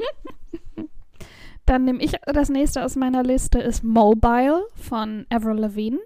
Dann 1.66 1.84
nehme 1.84 2.02
ich 2.02 2.12
das 2.26 2.48
nächste 2.50 2.84
aus 2.84 2.96
meiner 2.96 3.22
Liste 3.22 3.58
ist 3.58 3.82
Mobile 3.82 4.66
von 4.76 5.26
Avril 5.30 5.58
Lavigne. 5.58 5.98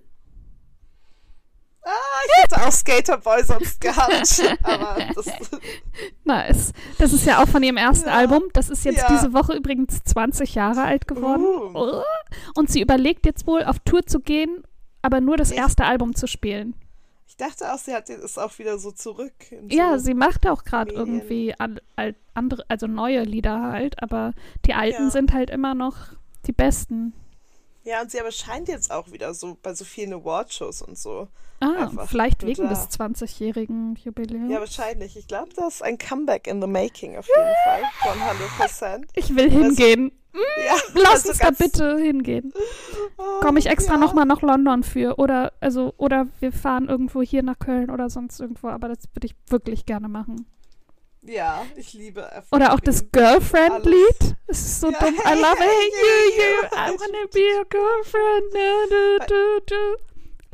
Ah, 1.83 1.91
ich 2.27 2.43
hätte 2.43 2.67
auch 2.67 2.71
Skaterboy 2.71 3.43
sonst 3.45 3.81
gehabt, 3.81 4.43
aber 4.63 4.97
das, 5.15 5.27
Nice. 6.25 6.73
Das 6.99 7.13
ist 7.15 7.25
ja 7.25 7.43
auch 7.43 7.49
von 7.49 7.63
ihrem 7.63 7.79
ersten 7.79 8.09
Ja. 8.09 8.15
Album. 8.15 8.43
Das 8.53 8.69
ist 8.69 8.85
jetzt 8.85 8.99
Ja. 8.99 9.07
diese 9.09 9.33
Woche 9.33 9.55
übrigens 9.55 10.05
20 10.05 10.55
Jahre 10.55 10.83
alt 10.83 11.09
geworden. 11.09 11.45
Uh. 11.45 12.03
Und 12.55 12.71
sie 12.71 12.83
überlegt 12.83 13.25
jetzt 13.25 13.47
wohl, 13.47 13.65
auf 13.65 13.79
Tour 13.81 14.05
zu 14.05 14.21
gehen, 14.21 14.65
aber 15.01 15.21
nur 15.23 15.39
das 15.39 15.51
erste 15.51 15.85
Album 15.87 16.15
zu 16.15 16.27
spielen. 16.27 16.75
Ich 17.41 17.47
dachte 17.47 17.73
auch, 17.73 17.79
sie 17.79 17.95
hat 17.95 18.09
ist 18.11 18.37
auch 18.39 18.59
wieder 18.59 18.79
so 18.79 18.91
zurück. 18.91 19.33
Ja, 19.69 19.97
so, 19.99 20.05
sie 20.07 20.15
macht 20.15 20.47
auch 20.49 20.65
gerade 20.65 20.93
irgendwie 20.93 21.55
an, 21.59 21.81
al- 21.95 22.17
andere, 22.35 22.65
also 22.69 22.89
neue 22.89 23.23
Lieder 23.23 23.63
halt, 23.63 24.03
aber 24.03 24.33
die 24.67 24.75
alten 24.75 25.05
Ja. 25.05 25.11
sind 25.11 25.33
halt 25.33 25.49
immer 25.51 25.75
noch 25.77 25.97
die 26.47 26.53
besten. 26.53 27.13
Ja, 27.85 28.03
und 28.03 28.11
sie 28.11 28.19
aber 28.21 28.33
scheint 28.33 28.67
jetzt 28.69 28.91
auch 28.91 29.13
wieder 29.13 29.33
so 29.35 29.57
bei 29.63 29.73
so 29.73 29.85
vielen 29.85 30.13
Awardshows 30.13 30.83
und 30.83 30.99
so. 30.99 31.29
Ah, 31.61 31.91
vielleicht 32.07 32.45
wegen 32.45 32.65
da. 32.65 32.69
des 32.71 32.89
20-jährigen 32.91 33.97
Jubiläums. 34.05 34.51
Ja, 34.51 34.59
wahrscheinlich. 34.61 35.17
Ich 35.17 35.27
glaube, 35.29 35.51
das 35.55 35.77
ist 35.77 35.83
ein 35.83 35.97
Comeback 35.97 36.47
in 36.49 36.61
the 36.61 36.67
making 36.69 37.17
auf 37.17 37.27
jeden 37.29 37.55
Fall. 37.65 37.83
100%. 38.61 39.05
ich 39.15 39.35
will 39.35 39.51
hingehen. 39.51 40.13
Ja, 40.67 40.75
Lass 41.03 41.27
also 41.27 41.29
uns 41.31 41.39
da 41.39 41.51
bitte 41.51 41.99
hingehen. 41.99 42.53
Oh, 43.17 43.41
Komme 43.41 43.59
ich 43.59 43.67
extra 43.67 43.95
ja. 43.95 43.99
nochmal 44.01 44.27
nach 44.27 44.43
London 44.43 44.83
für. 44.83 45.19
Oder, 45.19 45.53
also, 45.61 45.95
oder 45.97 46.27
wir 46.41 46.53
fahren 46.53 46.89
irgendwo 46.89 47.23
hier 47.23 47.43
nach 47.43 47.59
Köln 47.59 47.91
oder 47.91 48.11
sonst 48.11 48.41
irgendwo, 48.41 48.69
aber 48.69 48.89
das 48.89 48.99
würde 49.15 49.27
ich 49.27 49.35
wirklich 49.49 49.87
gerne 49.87 50.09
machen. 50.09 50.47
Ja, 51.23 51.63
ich 51.77 51.93
liebe 51.95 52.23
F 52.31 52.47
Oder 52.53 52.73
auch 52.73 52.81
das. 52.81 53.11
Girlfriend-Lied. 53.11 54.37
Es 54.47 54.61
ist 54.61 54.81
so 54.81 54.91
Ja, 54.91 54.99
dumm. 55.01 55.15
I 55.25 55.29
hey, 55.29 55.41
love 55.41 55.57
hey, 55.59 55.67
it. 55.67 55.93
You, 55.93 56.43
you. 56.43 56.63
you, 56.63 56.69
I 56.73 56.91
wanna 56.99 57.27
be 57.33 57.61
a 57.61 57.65
girlfriend. 57.69 58.55
Du, 58.91 59.27
du, 59.27 59.61
du. 59.67 59.97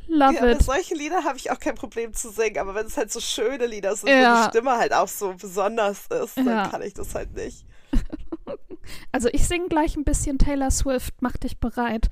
Love 0.06 0.34
Ja, 0.34 0.46
it. 0.50 0.62
solchen 0.62 0.96
Lieder 0.98 1.24
habe 1.24 1.36
ich 1.38 1.50
auch 1.50 1.58
kein 1.58 1.74
Problem 1.76 2.12
zu 2.12 2.30
singen, 2.30 2.58
aber 2.58 2.74
wenn 2.74 2.86
es 2.86 2.96
halt 2.96 3.10
so 3.12 3.20
schöne 3.20 3.66
Lieder 3.66 3.94
sind, 3.96 4.08
wo 4.08 4.12
Ja. 4.12 4.44
die 4.44 4.50
Stimme 4.50 4.72
halt 4.72 4.92
auch 4.92 5.08
so 5.08 5.34
besonders 5.34 6.06
ist, 6.08 6.36
dann 6.36 6.70
kann 6.70 6.82
ich 6.82 6.94
das 6.94 7.14
halt 7.14 7.34
nicht. 7.34 7.64
Also 9.12 9.28
ich 9.32 9.46
singe 9.46 9.68
gleich 9.68 9.96
ein 9.96 10.04
bisschen 10.04 10.38
Taylor 10.38 10.70
Swift. 10.70 11.14
Mach 11.20 11.36
dich 11.38 11.58
bereit. 11.58 12.10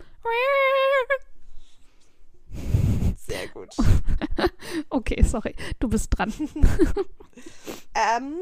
Sehr 3.16 3.48
gut. 3.48 3.74
Okay, 4.88 5.22
sorry. 5.22 5.54
Du 5.80 5.88
bist 5.88 6.08
dran. 6.10 6.32
ähm, 7.94 8.36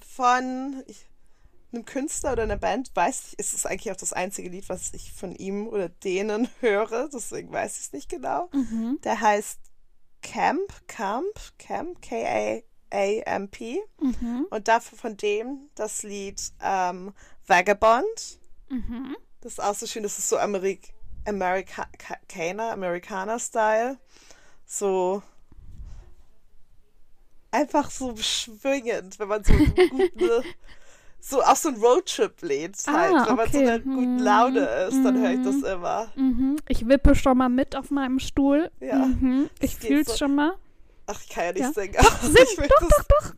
von 0.00 0.84
einem 1.72 1.84
Künstler 1.84 2.32
oder 2.32 2.44
einer 2.44 2.56
Band, 2.56 2.90
weiß 2.94 3.28
ich, 3.28 3.38
ist 3.38 3.54
es 3.54 3.66
eigentlich 3.66 3.90
auch 3.90 3.96
das 3.96 4.12
einzige 4.12 4.48
Lied, 4.48 4.68
was 4.68 4.92
ich 4.94 5.12
von 5.12 5.34
ihm 5.34 5.66
oder 5.66 5.88
denen 5.88 6.48
höre, 6.60 7.08
deswegen 7.12 7.52
weiß 7.52 7.78
ich 7.78 7.86
es 7.86 7.92
nicht 7.92 8.08
genau. 8.08 8.50
Mhm. 8.52 8.98
Der 9.02 9.20
heißt 9.20 9.58
Camp, 10.22 10.86
Camp, 10.86 11.34
Camp, 11.58 12.00
K-A-A-M-P. 12.92 13.80
Mhm. 14.00 14.46
Und 14.50 14.68
dafür 14.68 14.98
von 14.98 15.16
dem 15.16 15.68
das 15.74 16.02
Lied 16.02 16.40
ähm, 16.62 17.12
Vagabond. 17.46 18.38
Mhm. 18.68 19.16
Das 19.40 19.54
ist 19.54 19.58
auch 19.62 19.74
so 19.74 19.86
schön, 19.86 20.02
das 20.02 20.18
ist 20.18 20.28
so 20.28 20.38
Amerik 20.38 20.92
Amerikaner, 21.26 22.72
Amerikaner-Style. 22.72 23.98
So 24.66 25.22
einfach 27.50 27.90
so 27.90 28.16
schwingend, 28.16 29.18
wenn 29.18 29.28
man 29.28 29.44
so 29.44 29.52
guten, 29.90 30.44
so 31.20 31.42
auch 31.42 31.54
so 31.56 31.68
ein 31.68 31.76
Roadtrip-Lied 31.76 32.76
halt. 32.88 33.14
Ah, 33.14 33.26
wenn 33.28 33.36
man 33.36 33.52
so 33.52 33.58
okay. 33.58 33.62
in 33.62 33.68
einer 33.68 33.78
guten 33.80 34.14
Mhm. 34.16 34.22
Laune 34.22 34.60
ist, 34.88 35.04
dann 35.04 35.18
höre 35.20 35.30
ich 35.32 35.42
das 35.42 35.56
Mhm. 35.56 35.64
immer. 35.64 36.12
Mhm. 36.16 36.56
Ich 36.68 36.88
wippe 36.88 37.14
schon 37.14 37.38
mal 37.38 37.48
mit 37.48 37.76
auf 37.76 37.90
meinem 37.90 38.18
Stuhl. 38.18 38.70
Ja. 38.80 38.96
Mhm. 39.06 39.48
Ich 39.60 39.76
fühl's 39.76 40.08
so. 40.08 40.16
schon 40.16 40.34
mal. 40.34 40.54
Ach, 41.06 41.20
ich 41.22 41.28
kann 41.28 41.44
ja 41.46 41.52
nicht 41.52 41.62
Ja. 41.62 41.72
singen. 41.72 41.94
Sing, 42.22 42.46
ich 42.52 42.58
will 42.58 42.68
doch, 42.68 42.80
das, 42.88 43.06
doch, 43.06 43.06
doch. 43.20 43.32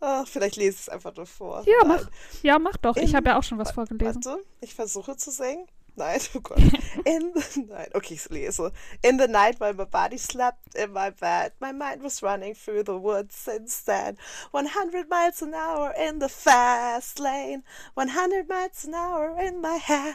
Ach, 0.00 0.26
vielleicht 0.26 0.56
lese 0.56 0.74
ich 0.76 0.80
es 0.80 0.88
einfach 0.88 1.14
nur 1.14 1.26
vor. 1.26 1.62
Ja, 1.66 1.84
Nein. 1.84 1.88
mach. 1.88 2.10
Ja, 2.42 2.58
mach 2.58 2.76
doch. 2.78 2.96
Ich 2.96 3.10
In- 3.10 3.16
habe 3.16 3.28
ja 3.30 3.38
auch 3.38 3.42
schon 3.42 3.58
was 3.58 3.70
vorgelesen. 3.72 4.24
Warte, 4.24 4.42
ich 4.60 4.74
versuche 4.74 5.16
zu 5.16 5.30
singen. 5.30 5.66
Nein, 5.96 6.20
oh 6.34 6.40
Gott. 6.40 6.58
In 7.04 7.32
the, 7.34 7.60
nein, 7.68 7.88
okay, 7.94 8.14
ich 8.14 8.28
lese. 8.30 8.72
In 9.02 9.18
the 9.18 9.26
night 9.26 9.60
while 9.60 9.74
my 9.74 9.84
body 9.84 10.16
slept 10.16 10.74
in 10.74 10.92
my 10.92 11.10
bed, 11.10 11.52
my 11.60 11.72
mind 11.72 12.02
was 12.02 12.22
running 12.22 12.54
through 12.54 12.84
the 12.84 12.94
woods 12.98 13.46
instead. 13.48 14.16
100 14.52 15.10
miles 15.10 15.42
an 15.42 15.52
hour 15.52 15.92
in 15.92 16.20
the 16.20 16.28
fast 16.28 17.18
lane, 17.18 17.64
100 17.94 18.48
miles 18.48 18.84
an 18.86 18.94
hour 18.94 19.36
in 19.38 19.60
my 19.60 19.76
head. 19.78 20.14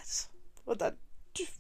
Und 0.66 0.82
dann 0.82 0.98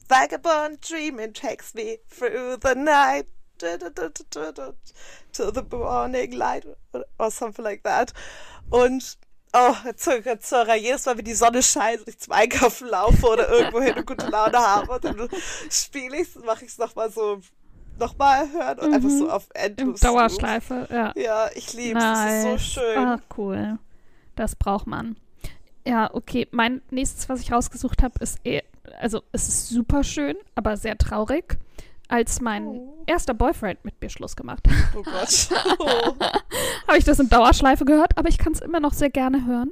vagabond 0.08 0.80
dreaming 0.82 1.34
takes 1.34 1.74
me 1.76 2.00
through 2.10 2.58
the 2.64 2.74
night. 2.74 3.28
To 3.60 5.52
the 5.54 5.62
morning 5.70 6.32
light 6.34 6.66
or 7.18 7.32
something 7.32 7.64
like 7.64 7.84
that. 7.84 8.14
Und 8.70 9.18
Oh, 9.58 9.74
Zora, 9.96 10.38
Zora, 10.38 10.76
jedes 10.76 11.06
Mal, 11.06 11.18
wenn 11.18 11.24
die 11.24 11.34
Sonne 11.34 11.64
scheint 11.64 12.00
und 12.00 12.10
ich 12.10 12.20
zum 12.20 12.34
Einkaufen 12.34 12.90
laufe 12.90 13.26
oder 13.26 13.48
irgendwo 13.50 13.80
hin 13.80 13.94
und 13.96 14.06
gute 14.06 14.28
Laune 14.28 14.58
habe, 14.58 15.00
dann 15.00 15.30
spiele 15.70 16.18
ich 16.18 16.28
es, 16.36 16.44
mache 16.44 16.66
ich 16.66 16.72
es 16.72 16.78
nochmal 16.78 17.10
so, 17.10 17.40
nochmal 17.98 18.52
hören 18.52 18.80
und 18.80 18.94
einfach 18.94 19.10
so 19.10 19.30
auf 19.30 19.48
Im 19.56 19.62
Endlos. 19.62 20.02
Dauerschleife, 20.02 20.90
ja. 20.92 21.14
Ja, 21.16 21.50
ich 21.56 21.72
liebe 21.72 21.98
es, 21.98 22.04
es 22.04 22.34
ist 22.36 22.42
so 22.42 22.50
Nice. 22.50 22.62
schön. 22.66 22.98
Ach, 22.98 23.20
cool. 23.38 23.80
Das 24.36 24.58
braucht 24.58 24.88
man. 24.88 25.16
Ja, 25.88 26.14
okay. 26.14 26.50
Mein 26.52 26.82
nächstes, 26.90 27.30
was 27.30 27.40
ich 27.40 27.54
rausgesucht 27.54 28.04
habe, 28.04 28.20
ist 28.20 28.40
eher, 28.44 28.64
also 29.00 29.24
es 29.32 29.48
ist 29.48 29.70
super 29.70 30.04
schön, 30.04 30.36
aber 30.56 30.76
sehr 30.76 30.98
traurig, 30.98 31.58
als 32.08 32.42
mein 32.42 32.66
Oh. 32.68 33.04
erster 33.08 33.34
Boyfriend 33.34 33.84
mit 33.84 34.00
mir 34.02 34.10
Schluss 34.10 34.36
gemacht 34.36 34.68
hat. 34.68 34.76
Oh 34.98 35.04
Gott. 35.04 35.50
Oh. 35.80 36.16
habe 36.88 36.98
ich 36.98 37.04
das 37.04 37.20
in 37.20 37.30
Dauerschleife 37.30 37.86
gehört, 37.86 38.18
aber 38.18 38.30
ich 38.30 38.38
kann 38.38 38.54
es 38.54 38.62
immer 38.62 38.80
noch 38.80 38.94
sehr 38.94 39.10
gerne 39.10 39.46
hören. 39.46 39.72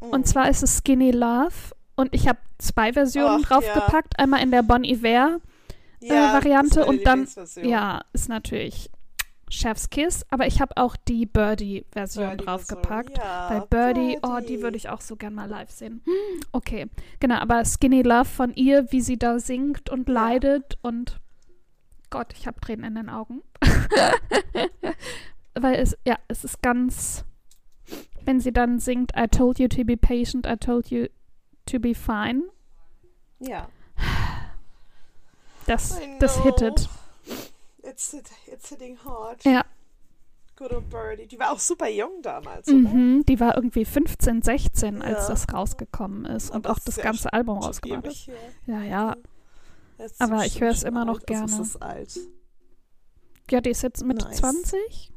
Oh. 0.00 0.06
Und 0.06 0.26
zwar 0.26 0.48
ist 0.48 0.62
es 0.62 0.78
Skinny 0.78 1.10
Love 1.10 1.52
und 1.96 2.14
ich 2.14 2.28
habe 2.28 2.38
zwei 2.58 2.92
Versionen 2.92 3.42
Ach, 3.44 3.48
draufgepackt. 3.48 4.18
Einmal 4.18 4.42
in 4.42 4.50
der 4.50 4.62
Bon 4.62 4.84
Iver 4.84 5.40
Ja, 6.00 6.32
Variante 6.34 6.84
und 6.86 7.04
dann-. 7.06 7.26
Ja, 7.62 8.02
ist 8.12 8.28
natürlich 8.28 8.90
Chef's 9.48 9.90
Kiss, 9.90 10.24
aber 10.30 10.46
ich 10.46 10.60
habe 10.60 10.76
auch 10.76 10.96
die 10.96 11.24
Birdie-Version 11.24 12.24
Birdie-Version, 12.36 12.36
draufgepackt. 12.46 13.16
ja, 13.18 13.48
Weil 13.50 13.60
Birdie, 13.68 14.18
oh, 14.22 14.36
die 14.40 14.42
Birdie. 14.46 14.62
würde 14.62 14.76
ich 14.76 14.88
auch 14.88 15.00
so 15.00 15.14
gern 15.16 15.34
mal 15.34 15.48
live 15.48 15.70
sehen. 15.70 16.02
Hm, 16.04 16.40
Okay, 16.52 16.86
genau, 17.20 17.36
aber 17.36 17.64
Skinny 17.64 18.02
Love 18.02 18.24
von 18.24 18.52
ihr, 18.54 18.90
wie 18.90 19.00
sie 19.00 19.18
da 19.18 19.38
singt 19.38 19.88
und 19.88 20.08
Ja. 20.08 20.14
leidet 20.14 20.78
und 20.82 21.20
Gott, 22.10 22.32
ich 22.34 22.46
habe 22.46 22.60
Tränen 22.60 22.84
in 22.84 22.94
den 22.94 23.08
Augen. 23.10 23.42
Weil 25.54 25.74
es, 25.76 25.96
ja, 26.06 26.16
es 26.28 26.44
ist 26.44 26.60
ganz, 26.62 27.24
wenn 28.24 28.40
sie 28.40 28.52
dann 28.52 28.78
singt, 28.78 29.12
I 29.16 29.26
told 29.28 29.58
you 29.58 29.68
to 29.68 29.84
be 29.84 29.96
patient, 29.96 30.46
I 30.46 30.56
told 30.56 30.90
you 30.90 31.06
to 31.66 31.78
be 31.80 31.94
fine, 31.94 32.42
Ja. 33.40 33.68
das, 35.66 35.98
das 36.20 36.42
hittet. 36.42 36.88
It's, 37.82 38.10
hit- 38.10 38.30
it's 38.52 38.68
hitting 38.68 38.98
hard. 39.04 39.42
Ja. 39.44 39.64
Good 40.56 40.72
old 40.72 40.88
Birdie. 40.90 41.26
Die 41.26 41.38
war 41.38 41.52
auch 41.52 41.58
super 41.58 41.88
jung 41.88 42.22
damals? 42.22 42.66
Mhm, 42.66 43.24
die 43.26 43.38
war 43.40 43.56
irgendwie 43.56 43.84
15, 43.84 44.42
16, 44.42 45.02
als 45.02 45.28
Ja. 45.28 45.28
das 45.28 45.52
rausgekommen 45.52 46.24
ist 46.26 46.50
und 46.50 46.66
Aber 46.66 46.74
auch 46.74 46.78
das 46.84 46.96
ja 46.96 47.02
ganze 47.04 47.32
Album 47.32 47.58
rausgebracht 47.58 48.06
ist. 48.06 48.28
Ja, 48.66 48.82
ja. 48.82 49.08
Das 49.10 49.16
ist 49.18 49.24
Aber 50.18 50.44
ich 50.44 50.60
hör's 50.60 50.80
schon 50.80 50.88
immer 50.88 51.04
noch 51.04 51.20
alt. 51.20 51.30
Also 51.30 51.46
gerne. 51.46 51.62
es 51.62 51.68
ist 51.68 51.82
alt. 51.82 52.18
Ja, 53.50 53.60
die 53.60 53.70
ist 53.70 53.82
jetzt 53.82 54.04
Mitte 54.04 54.26
Nice. 54.26 54.38
20. 54.38 55.12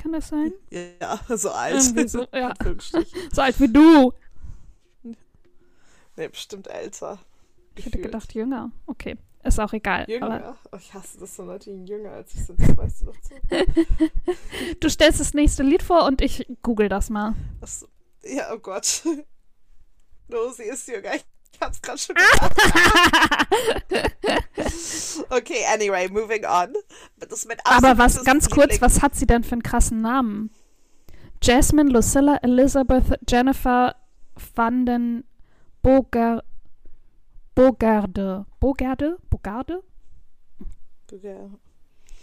Kann 0.00 0.12
das 0.12 0.28
sein? 0.28 0.52
Ja, 0.70 1.20
so 1.28 1.50
alt. 1.50 1.82
So, 2.10 2.26
ja. 2.34 2.54
So 3.32 3.42
alt 3.42 3.60
wie 3.60 3.68
du. 3.68 4.12
Nee, 6.16 6.28
bestimmt 6.28 6.66
älter. 6.68 7.18
Ich 7.74 7.86
hätte 7.86 7.98
gedacht 8.00 8.34
jünger. 8.34 8.70
Okay, 8.86 9.16
ist 9.44 9.58
auch 9.58 9.72
egal. 9.72 10.04
Jünger? 10.08 10.58
Oh, 10.70 10.76
ich 10.76 10.92
hasse 10.92 11.18
das, 11.18 11.36
so 11.36 11.44
Leute, 11.44 11.70
die 11.70 11.84
jünger 11.84 12.12
als 12.12 12.34
ich 12.34 12.44
sind. 12.44 12.60
Das 12.60 12.76
weißt 12.76 13.02
du 13.02 13.06
doch 13.06 13.16
so. 13.22 13.34
du 14.80 14.90
stellst 14.90 15.20
das 15.20 15.32
nächste 15.34 15.62
Lied 15.62 15.82
vor 15.82 16.04
und 16.04 16.20
ich 16.20 16.46
google 16.62 16.88
das 16.88 17.08
mal. 17.08 17.34
Das, 17.60 17.86
ja, 18.22 18.52
oh 18.52 18.58
Gott. 18.58 19.02
No, 20.28 20.50
sie 20.50 20.62
ist 20.62 20.88
jünger. 20.88 21.14
Ich 21.14 21.26
hab's 21.60 21.80
gerade 21.82 21.98
schon 21.98 22.14
gesagt. 22.16 22.56
okay, 25.30 25.64
anyway, 25.72 26.08
moving 26.08 26.44
on. 26.44 26.72
Aber 27.64 27.98
was, 27.98 28.24
ganz 28.24 28.48
kurz, 28.50 28.72
Lieblings- 28.74 28.80
was 28.80 29.02
hat 29.02 29.14
sie 29.14 29.26
denn 29.26 29.44
für 29.44 29.52
einen 29.52 29.62
krassen 29.62 30.00
Namen? 30.00 30.50
Jasmine, 31.42 31.90
Lucilla, 31.90 32.36
Elizabeth, 32.42 33.18
Jennifer 33.28 33.96
van 34.54 34.86
den 34.86 35.24
Bogar 35.82 36.42
Bogarde. 37.54 38.46
Bogarde? 38.60 39.18
Bogarde? 39.28 39.82
Ja, 41.10 41.50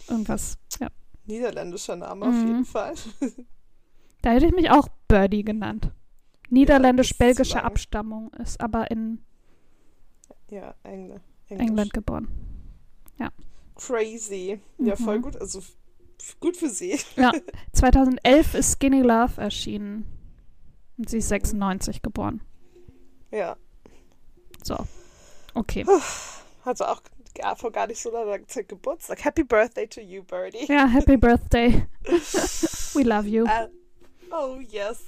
Irgendwas. 0.08 0.58
Ja. 0.80 0.88
Niederländischer 1.26 1.96
Name 1.96 2.26
auf 2.26 2.34
Mhm. 2.34 2.48
jeden 2.48 2.66
Fall. 2.66 2.96
Da 4.22 4.32
hätte 4.32 4.48
ich 4.48 4.52
mich 4.54 4.70
auch 4.70 4.90
Birdie 5.08 5.44
genannt. 5.46 5.92
Das 6.50 6.52
Niederländisch-belgische 6.52 7.42
ist 7.44 7.50
zu 7.52 7.58
lang. 7.58 7.66
Abstammung, 7.66 8.32
ist 8.34 8.60
aber 8.62 8.90
in 8.92 9.20
Ja, 10.50 10.74
Engl 10.84 11.20
Englisch. 11.48 11.68
England 11.68 11.94
geboren. 11.94 12.28
Crazy. 13.76 14.60
Ja, 14.78 14.96
Mhm. 15.00 15.04
voll 15.06 15.20
gut. 15.22 15.38
Also 15.38 15.62
gut 16.42 16.58
für 16.58 16.68
sie. 16.70 17.00
Ja, 17.16 17.32
2011 17.74 18.54
ist 18.56 18.74
Skinny 18.74 19.02
Love 19.02 19.40
erschienen. 19.40 20.06
Und 20.98 21.10
sie 21.10 21.20
ist 21.20 21.30
96 21.30 22.02
geboren. 22.02 22.42
Ja. 23.32 23.56
So. 24.64 24.76
Okay. 25.54 25.86
Also 26.66 26.84
auch 26.86 27.02
gar, 27.36 27.56
vor 27.56 27.72
gar 27.72 27.88
nicht 27.88 28.02
so 28.02 28.12
langer 28.12 28.46
Zeit 28.48 28.68
Geburtstag. 28.68 29.24
Happy 29.24 29.46
Birthday 29.46 29.88
to 29.88 30.02
you, 30.02 30.24
Birdie. 30.24 30.66
Ja, 30.68 30.86
happy 30.86 31.16
birthday. 31.18 31.88
We 32.94 33.04
love 33.04 33.30
you. 33.30 33.46
Äh, 33.46 33.70
oh, 34.32 34.58
yes. 34.60 35.04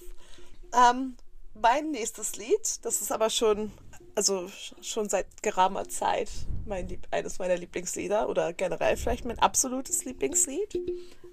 Ähm, 0.74 1.18
mein 1.54 1.92
nächstes 1.92 2.36
Lied, 2.38 2.84
das 2.86 3.02
ist 3.02 3.12
aber 3.12 3.30
schon 3.30 3.72
also 4.16 4.50
schon 4.82 5.08
seit 5.08 5.42
geraumer 5.42 5.88
Zeit 5.88 6.30
mein 6.66 6.88
Lieb 6.90 7.08
eines 7.12 7.40
meiner 7.40 7.56
Lieblingslieder 7.56 8.28
oder 8.30 8.52
generell 8.54 8.98
vielleicht 8.98 9.24
mein 9.26 9.40
absolutes 9.40 10.04
Lieblingslied. 10.06 10.80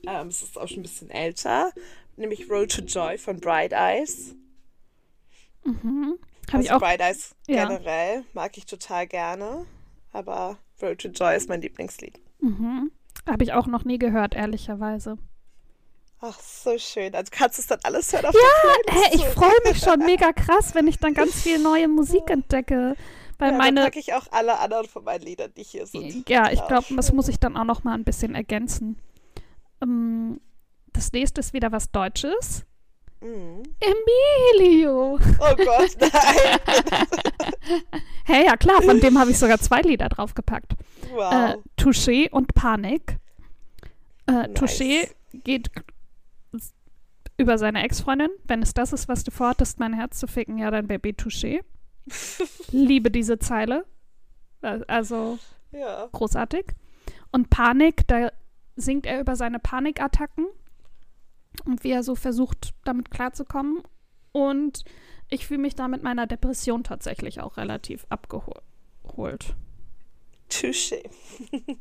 Ähm, 0.07 0.29
es 0.29 0.43
ist 0.43 0.57
auch 0.57 0.69
schon 0.69 0.79
ein 0.81 0.83
bisschen 0.83 1.11
älter, 1.11 1.73
nämlich 2.17 2.49
Road 2.49 2.71
to 2.71 2.83
Joy 2.83 3.19
von 3.19 3.41
Bright 3.41 3.73
Eyes. 3.73 4.37
Mhm. 5.65 6.19
Habe 6.47 6.59
Also 6.59 6.65
ich 6.65 6.73
auch. 6.73 6.79
Bright 6.79 7.01
Eyes 7.01 7.35
Ja. 7.49 7.67
generell 7.67 8.25
mag 8.33 8.57
ich 8.57 8.65
total 8.67 9.07
gerne, 9.07 9.67
aber 10.13 10.57
Road 10.81 10.99
to 11.01 11.09
Joy 11.09 11.37
ist 11.37 11.49
mein 11.49 11.61
Lieblingslied. 11.61 12.21
Mhm. 12.41 12.93
Habe 13.27 13.43
ich 13.43 13.53
auch 13.53 13.67
noch 13.67 13.85
nie 13.85 13.99
gehört, 13.99 14.35
ehrlicherweise. 14.35 15.19
Ach, 16.21 16.39
so 16.41 16.77
schön. 16.79 17.15
Also 17.15 17.31
kannst 17.33 17.59
du 17.59 17.63
es 17.63 17.67
dann 17.69 17.79
alles 17.85 18.13
hören 18.13 18.27
auf 18.27 18.35
Ja, 18.35 18.93
Hä, 18.95 19.15
ich 19.15 19.25
freue 19.27 19.55
mich 19.65 19.79
schon 19.85 20.01
mega 20.01 20.33
krass, 20.33 20.75
wenn 20.75 20.89
ich 20.89 20.99
dann 20.99 21.15
ganz 21.15 21.43
viel 21.43 21.59
neue 21.61 21.87
Musik 21.89 22.29
entdecke. 22.29 22.97
Weil 23.39 23.53
ja, 23.53 23.53
dann 23.53 23.59
meine, 23.59 23.83
packe 23.85 24.01
ich 24.01 24.13
auch 24.15 24.27
alle 24.33 24.59
anderen 24.59 24.89
von 24.89 25.05
meinen 25.05 25.23
Liedern, 25.23 25.53
die 25.57 25.63
hier 25.63 25.87
sind. 25.87 26.29
ja, 26.29 26.51
ich 26.51 26.59
drauf. 26.59 26.69
glaube, 26.69 26.97
das 26.97 27.13
muss 27.13 27.29
ich 27.29 27.39
dann 27.39 27.57
auch 27.57 27.65
noch 27.65 27.85
mal 27.85 27.95
ein 27.95 28.03
bisschen 28.03 28.35
ergänzen. 28.35 28.99
Ähm, 29.81 30.41
das 30.93 31.13
nächste 31.13 31.41
ist 31.41 31.53
wieder 31.53 31.71
was 31.71 31.93
Deutsches. 31.93 32.65
Mhm. 33.21 33.63
Emilio. 33.81 35.19
Oh 35.41 35.55
Gott, 35.57 35.97
nein. 36.01 36.59
Hey, 38.25 38.47
ja 38.47 38.57
klar, 38.57 38.83
von 38.83 39.01
dem 39.01 39.19
habe 39.19 39.31
ich 39.31 39.39
sogar 39.39 39.59
zwei 39.61 39.83
Lieder 39.83 40.09
draufgepackt. 40.09 40.73
Wow. 41.13 41.33
Äh, 41.33 41.57
Touché 41.81 42.31
und 42.31 42.55
Panik. 42.55 43.19
Äh, 44.27 44.33
Nice. 44.49 44.51
Touché 44.57 45.09
geht 45.45 45.71
über 47.39 47.57
seine 47.57 47.83
Ex-Freundin. 47.83 48.31
Wenn 48.45 48.63
es 48.63 48.75
das 48.75 48.93
ist, 48.93 49.09
was 49.09 49.25
du 49.25 49.31
vorhattest, 49.31 49.79
mein 49.79 49.95
Herz 49.95 50.19
zu 50.19 50.27
ficken, 50.27 50.59
ja, 50.59 50.71
dann 50.71 50.87
Baby 50.87 51.11
Touché. 51.11 51.61
Liebe 52.73 53.11
diese 53.11 53.39
Zeile. 53.39 53.87
Äh, 54.61 54.81
Also 54.89 55.39
ja. 55.73 56.09
großartig. 56.13 56.67
Und 57.31 57.49
Panik, 57.49 58.07
da 58.09 58.31
singt 58.77 59.07
er 59.07 59.21
über 59.21 59.37
seine 59.37 59.59
Panikattacken 59.59 60.47
und 61.65 61.85
wie 61.85 61.91
er 61.91 62.03
so 62.03 62.15
versucht, 62.15 62.75
damit 62.85 63.11
klarzukommen. 63.11 63.83
Und 64.33 64.85
ich 65.31 65.47
fühle 65.47 65.61
mich 65.61 65.75
da 65.75 65.89
mit 65.89 66.03
meiner 66.03 66.27
Depression 66.27 66.85
tatsächlich 66.85 67.41
auch 67.41 67.57
relativ 67.57 68.07
abgeholt. 68.09 69.55
Touché. 70.51 71.09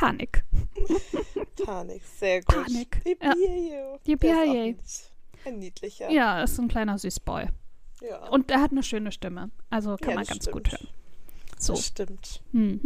Panik. 0.00 0.44
Panik, 1.64 2.02
sehr 2.18 2.40
gut. 2.42 2.64
Panik, 2.64 3.02
ja. 3.04 3.32
Emilio. 3.32 3.98
Yippie 4.06 4.76
ist. 4.82 5.12
Ein 5.44 5.58
niedlicher. 5.58 6.10
Ja, 6.10 6.42
ist 6.42 6.58
ein 6.58 6.68
kleiner 6.68 6.98
Süßboy. 6.98 7.48
ja. 8.00 8.28
Und 8.30 8.50
er 8.50 8.62
hat 8.62 8.70
eine 8.70 8.82
schöne 8.82 9.12
Stimme. 9.12 9.50
Also 9.68 9.96
kann 9.96 10.08
Ja, 10.10 10.14
man 10.14 10.24
das 10.24 10.28
ganz 10.28 10.42
stimmt. 10.44 10.54
gut 10.54 10.72
hören. 10.72 10.88
So. 11.58 11.74
Das 11.74 11.86
stimmt. 11.86 12.42
Mhm. 12.52 12.80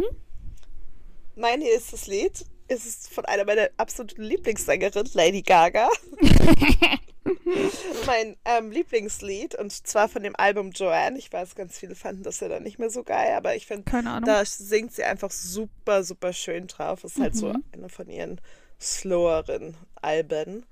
Mein 1.37 1.61
nächstes 1.61 2.09
Lied 2.09 2.45
ist 2.69 2.87
es 2.87 3.09
von 3.09 3.25
einer 3.25 3.45
meiner 3.45 3.69
absoluten 3.77 4.23
Lieblingssängerinnen, 4.23 5.11
Lady 5.15 5.43
Gaga. 5.43 5.89
mein 8.07 8.37
ähm, 8.45 8.71
Lieblingslied 8.71 9.55
und 9.55 9.73
zwar 9.73 10.09
von 10.09 10.23
dem 10.23 10.37
Album 10.37 10.71
Joanne. 10.73 11.19
Ich 11.19 11.33
weiß, 11.33 11.55
ganz 11.55 11.79
viele 11.79 11.95
fanden 11.95 12.23
das 12.23 12.41
ja 12.41 12.49
dann 12.49 12.63
nicht 12.63 12.79
mehr 12.79 12.91
so 12.91 13.03
geil, 13.03 13.35
aber 13.35 13.55
ich 13.57 13.67
finde, 13.67 13.91
da 14.25 14.45
singt 14.45 14.93
sie 14.93 15.05
einfach 15.05 15.31
super, 15.31 16.05
super 16.05 16.33
schön 16.33 16.67
drauf. 16.67 17.05
Ist 17.05 17.19
halt 17.19 17.35
so 17.37 17.49
Mhm. 17.49 17.65
eine 17.73 17.89
von 17.89 18.09
ihren 18.09 18.41
sloweren 18.81 19.77
Alben. 20.03 20.67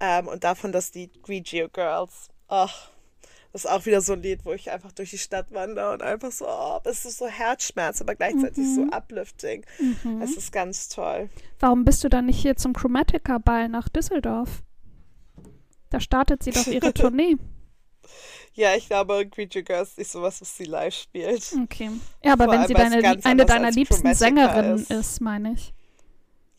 Ähm, 0.00 0.28
und 0.28 0.44
davon 0.44 0.72
das 0.72 0.92
Lied 0.94 1.22
Grigio 1.22 1.68
Girls. 1.68 2.28
Ach, 2.48 2.90
das 3.54 3.66
ist 3.66 3.70
auch 3.70 3.86
wieder 3.86 4.00
so 4.00 4.14
ein 4.14 4.22
Lied, 4.22 4.44
wo 4.44 4.52
ich 4.52 4.72
einfach 4.72 4.90
durch 4.90 5.10
die 5.10 5.18
Stadt 5.18 5.46
wandere 5.52 5.92
und 5.92 6.02
einfach 6.02 6.32
so, 6.32 6.44
oh, 6.48 6.80
es 6.82 7.04
ist 7.04 7.18
so 7.18 7.28
Herzschmerz, 7.28 8.00
aber 8.00 8.16
gleichzeitig 8.16 8.64
so 8.74 8.82
uplifting. 8.90 9.64
Mhm. 9.78 10.20
Es 10.20 10.36
ist 10.36 10.50
ganz 10.50 10.88
toll. 10.88 11.30
Warum 11.60 11.84
bist 11.84 12.02
du 12.02 12.08
dann 12.08 12.26
nicht 12.26 12.42
hier 12.42 12.56
zum 12.56 12.72
Chromatica-Ball 12.72 13.68
nach 13.68 13.88
Düsseldorf? 13.88 14.64
Da 15.90 16.00
startet 16.00 16.42
sie 16.42 16.50
doch 16.50 16.66
ihre 16.66 16.92
Tournee. 16.94 17.36
Ja, 18.54 18.74
ich 18.74 18.88
glaube, 18.88 19.24
Grigio 19.24 19.62
Girls 19.62 19.90
ist 19.90 19.98
nicht 19.98 20.10
sowas, 20.10 20.40
was 20.40 20.56
sie 20.56 20.64
live 20.64 20.94
spielt. 20.94 21.54
Okay. 21.62 21.90
Ja, 22.24 22.32
aber 22.32 22.46
Vor 22.46 22.54
wenn 22.54 22.66
sie 22.66 22.74
deine, 22.74 23.20
eine 23.22 23.46
deiner 23.46 23.70
liebsten 23.70 24.12
Sängerinnen 24.16 24.78
ist. 24.78 24.90
ist, 24.90 25.20
meine 25.20 25.52
ich. 25.52 25.73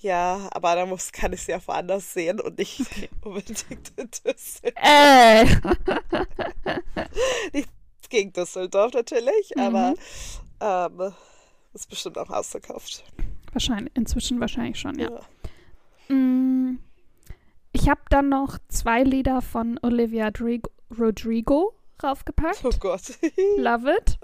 Ja, 0.06 0.50
aber 0.52 0.76
da 0.76 0.86
muss, 0.86 1.12
kann 1.12 1.34
ich 1.34 1.41
sie 1.41 1.56
auch 1.56 1.68
woanders 1.68 2.13
sehen 2.13 2.39
und 2.39 2.60
nicht 2.60 2.80
unbedingt 3.24 3.91
in 3.98 4.10
Düsseldorf. 4.12 4.72
Ey! 4.76 5.48
Nichts 7.54 7.72
gegen 8.10 8.32
Düsseldorf 8.34 8.94
natürlich, 8.94 9.52
Mhm. 9.56 9.62
aber 9.63 9.94
ähm, 10.62 11.13
ist 11.74 11.89
bestimmt 11.89 12.18
auch 12.20 12.30
ausverkauft. 12.30 13.04
Wahrscheinlich, 13.52 13.91
inzwischen 13.96 14.39
wahrscheinlich 14.39 14.80
schon, 14.80 15.00
ja. 15.00 15.10
Ja. 16.08 16.15
Mm, 16.15 16.80
Ich 17.72 17.89
habe 17.89 18.02
dann 18.10 18.30
noch 18.30 18.58
zwei 18.70 19.02
Lieder 19.04 19.41
von 19.41 19.80
Olivia 19.82 20.30
Drig- 20.30 20.70
Rodrigo 20.98 21.74
raufgepackt. 22.03 22.63
Oh 22.63 22.69
Gott. 22.79 23.01
Love 23.58 23.91
it. 23.97 24.17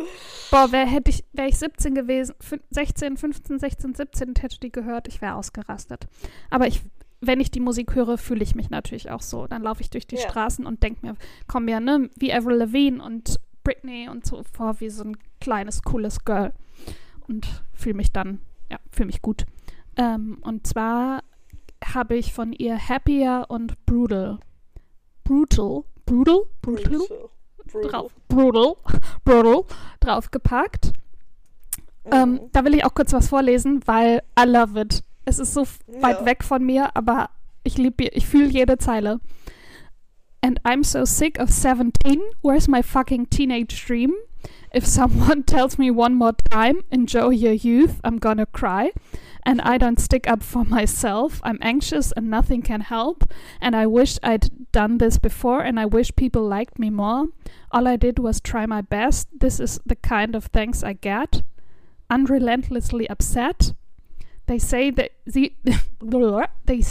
Boah, 0.49 0.71
wär, 0.71 0.85
hätte 0.85 1.09
ich, 1.11 1.23
wäre 1.33 1.47
ich 1.47 1.57
17 1.57 1.95
gewesen, 1.95 2.35
fün- 2.41 2.61
16, 2.69 3.17
15, 3.17 3.59
16, 3.59 3.95
17 3.95 4.27
und 4.29 4.41
hätte 4.41 4.59
die 4.59 4.71
gehört, 4.71 5.07
ich 5.07 5.21
wäre 5.21 5.35
ausgerastet. 5.35 6.07
Aber 6.49 6.67
ich, 6.67 6.81
wenn 7.21 7.39
ich 7.39 7.51
die 7.51 7.59
Musik 7.59 7.95
höre, 7.95 8.17
fühle 8.17 8.43
ich 8.43 8.55
mich 8.55 8.69
natürlich 8.69 9.09
auch 9.11 9.21
so. 9.21 9.47
Dann 9.47 9.61
laufe 9.63 9.81
ich 9.81 9.89
durch 9.89 10.07
die 10.07 10.15
Ja. 10.15 10.29
Straßen 10.29 10.65
und 10.65 10.83
denke 10.83 11.05
mir, 11.05 11.15
komm 11.47 11.65
mir, 11.65 11.79
ne, 11.79 12.09
wie 12.17 12.33
Avril 12.33 12.55
Lavigne 12.57 13.03
und 13.03 13.39
Britney 13.63 14.09
und 14.09 14.25
so 14.25 14.43
vor, 14.53 14.79
wie 14.79 14.89
so 14.89 15.03
ein 15.03 15.17
kleines, 15.39 15.83
cooles 15.83 16.25
Girl. 16.25 16.51
Und 17.27 17.63
fühle 17.73 17.95
mich 17.95 18.11
dann, 18.11 18.41
ja, 18.71 18.79
fühle 18.91 19.07
mich 19.07 19.21
gut. 19.21 19.45
Ähm, 19.97 20.39
und 20.41 20.65
zwar 20.65 21.23
habe 21.83 22.15
ich 22.15 22.33
von 22.33 22.53
ihr 22.53 22.77
Happier 22.89 23.45
und 23.49 23.85
Brutal. 23.85 24.39
Brutal? 25.23 25.83
Brutal? 26.05 26.41
Brutal? 26.61 26.97
Brutal. 26.97 27.29
Brutal. 27.71 27.89
drauf, 27.91 28.11
brutal, 28.27 28.77
brutal 29.25 29.65
draufgepackt. 29.99 30.93
Ähm, 32.11 32.31
Mhm. 32.33 32.39
da 32.51 32.65
will 32.65 32.73
ich 32.75 32.83
auch 32.85 32.93
kurz 32.95 33.13
was 33.13 33.27
vorlesen, 33.29 33.81
weil 33.85 34.21
I 34.39 34.43
love 34.45 34.79
it. 34.79 35.03
Es 35.25 35.37
ist 35.39 35.53
so 35.53 35.61
f- 35.61 35.79
weit 35.87 36.21
Ja. 36.21 36.25
weg 36.25 36.43
von 36.43 36.63
mir, 36.65 36.95
aber 36.95 37.29
ich 37.63 37.77
liebe, 37.77 38.05
ich 38.05 38.25
fühle 38.25 38.47
jede 38.49 38.77
Zeile. 38.77 39.19
And 40.43 40.59
I'm 40.63 40.83
so 40.83 41.05
sick 41.05 41.39
of 41.39 41.49
17. 41.51 42.19
Where's 42.41 42.67
my 42.67 42.81
fucking 42.81 43.29
teenage 43.29 43.85
dream? 43.85 44.13
If 44.73 44.87
someone 44.87 45.45
tells 45.45 45.77
me 45.77 45.91
one 45.91 46.15
more 46.15 46.33
time, 46.49 46.83
enjoy 46.89 47.29
your 47.31 47.53
youth, 47.53 47.99
I'm 48.03 48.19
gonna 48.19 48.47
cry. 48.47 48.91
And 49.43 49.61
I 49.61 49.77
don't 49.77 49.99
stick 49.99 50.29
up 50.29 50.43
for 50.43 50.63
myself. 50.63 51.41
I'm 51.43 51.59
anxious 51.61 52.11
and 52.11 52.29
nothing 52.29 52.61
can 52.61 52.81
help. 52.81 53.23
And 53.59 53.75
I 53.75 53.87
wish 53.87 54.17
I'd 54.21 54.71
done 54.71 54.97
this 54.97 55.17
before 55.17 55.61
and 55.61 55.79
I 55.79 55.85
wish 55.85 56.15
people 56.15 56.43
liked 56.47 56.77
me 56.77 56.89
more. 56.89 57.27
All 57.71 57.87
I 57.87 57.95
did 57.95 58.19
was 58.19 58.39
try 58.39 58.65
my 58.65 58.81
best. 58.81 59.27
This 59.37 59.59
is 59.59 59.79
the 59.85 59.95
kind 59.95 60.35
of 60.35 60.45
thanks 60.45 60.83
I 60.83 60.93
get. 60.93 61.41
Unrelentlessly 62.09 63.09
upset. 63.09 63.73
They 64.45 64.59
say 64.59 64.91
that 64.91 65.11
the 65.25 65.53
they 66.65 66.83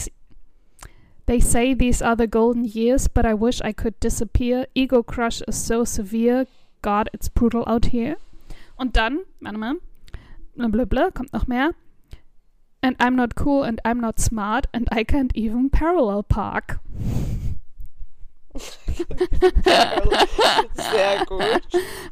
they 1.27 1.39
say 1.39 1.75
these 1.75 2.03
are 2.03 2.17
the 2.17 2.27
golden 2.27 2.65
years, 2.65 3.07
but 3.07 3.25
I 3.25 3.35
wish 3.35 3.61
I 3.61 3.73
could 3.73 4.01
disappear. 4.01 4.67
Ego 4.75 5.03
crush 5.03 5.43
is 5.47 5.55
so 5.55 5.85
severe. 5.85 6.47
God, 6.83 7.09
it's 7.13 7.29
brutal 7.29 7.63
out 7.69 7.87
here. 7.87 8.17
Und 8.77 8.97
dann, 8.97 9.21
warte 9.41 9.59
mal, 9.59 9.77
blablabla, 10.57 11.11
kommt 11.13 11.33
noch 11.33 11.47
mehr. 11.47 11.75
And 12.83 12.97
I'm 12.99 13.15
not 13.15 13.35
cool 13.37 13.63
and 13.63 13.81
I'm 13.85 14.01
not 14.01 14.19
smart 14.19 14.67
and 14.73 14.89
I 14.91 15.05
can't 15.05 15.33
even 15.35 15.71
parallel 15.71 16.23
park. 16.23 16.81
Sehr 20.75 21.25
gut. 21.27 21.63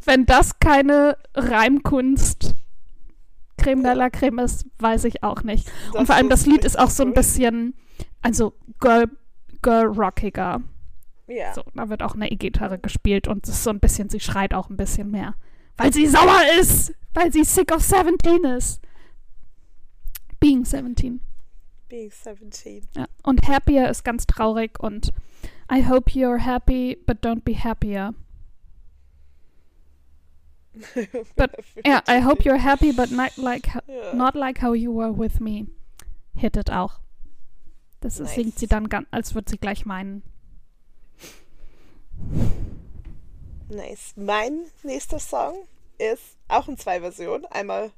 Wenn 0.05 0.27
das 0.27 0.59
keine 0.61 1.17
Reimkunst 1.35 2.55
Creme 3.59 3.83
de 3.83 3.95
la 3.95 4.09
Creme 4.09 4.39
ist, 4.41 4.67
weiß 4.79 5.05
ich 5.05 5.23
auch 5.23 5.43
nicht. 5.43 5.71
Und 5.95 6.07
vor 6.07 6.15
allem 6.15 6.29
das 6.29 6.47
Lied 6.47 6.65
ist 6.65 6.79
auch 6.79 6.91
so 6.91 7.03
ein 7.03 7.13
bisschen, 7.13 7.75
also 8.23 8.55
Girl, 8.81 9.11
Girl 9.63 9.87
rockiger. 9.87 10.63
Ja. 11.27 11.53
So, 11.53 11.63
da 11.75 11.89
wird 11.91 12.03
auch 12.03 12.15
eine 12.15 12.31
E-Gitarre 12.31 12.79
gespielt 12.79 13.29
und 13.29 13.47
es 13.47 13.55
ist 13.55 13.65
so 13.65 13.71
ein 13.71 13.81
bisschen, 13.81 14.09
sie 14.09 14.21
schreit 14.21 14.55
auch 14.55 14.71
ein 14.71 14.77
bisschen 14.77 15.11
mehr. 15.11 15.35
Weil 15.77 15.93
sie 15.93 16.07
sauer 16.07 16.41
ist! 16.59 16.95
Weil 17.15 17.33
sie 17.33 17.45
sick 17.45 17.73
of 17.73 17.83
17 17.83 18.45
ist. 18.45 18.81
Being 20.41 20.65
17. 20.65 21.21
Being 21.89 22.11
17. 22.11 22.87
Ja. 22.97 23.07
Und 23.23 23.49
happier 23.49 23.89
ist 23.89 24.05
ganz 24.05 24.27
traurig 24.27 24.79
und 24.81 25.13
I 25.71 25.87
hope 25.87 26.11
you're 26.11 26.39
happy, 26.39 26.97
but 27.07 27.25
don't 27.25 27.43
be 27.43 27.55
happier. 27.55 28.15
But 31.35 31.51
yeah, 31.85 32.03
I 32.07 32.21
hope 32.21 32.45
you're 32.45 32.59
happy, 32.63 32.93
but 32.93 33.11
not 33.11 33.37
like 33.37 33.67
Ja. 33.89 34.13
not 34.15 34.35
like 34.37 34.63
how 34.63 34.75
you 34.75 34.93
were 34.95 35.13
with 35.13 35.41
me. 35.41 35.67
Hit 36.37 36.57
it 36.57 36.71
auch. 36.71 37.01
Das 38.01 38.21
ist, 38.21 38.35
singt 38.35 38.47
Nice. 38.51 38.61
sie 38.61 38.67
dann 38.69 38.89
ganz, 38.89 39.09
als 39.11 39.35
würde 39.35 39.51
sie 39.51 39.59
gleich 39.59 39.87
meinen. 39.87 40.23
Nice. 43.69 44.13
Mein 44.17 44.67
nächster 44.83 45.19
Song 45.19 45.55
ist 45.99 46.37
auch 46.49 46.69
in 46.69 46.79
zwei 46.79 47.01
Versionen. 47.01 47.45
Einmal 47.47 47.91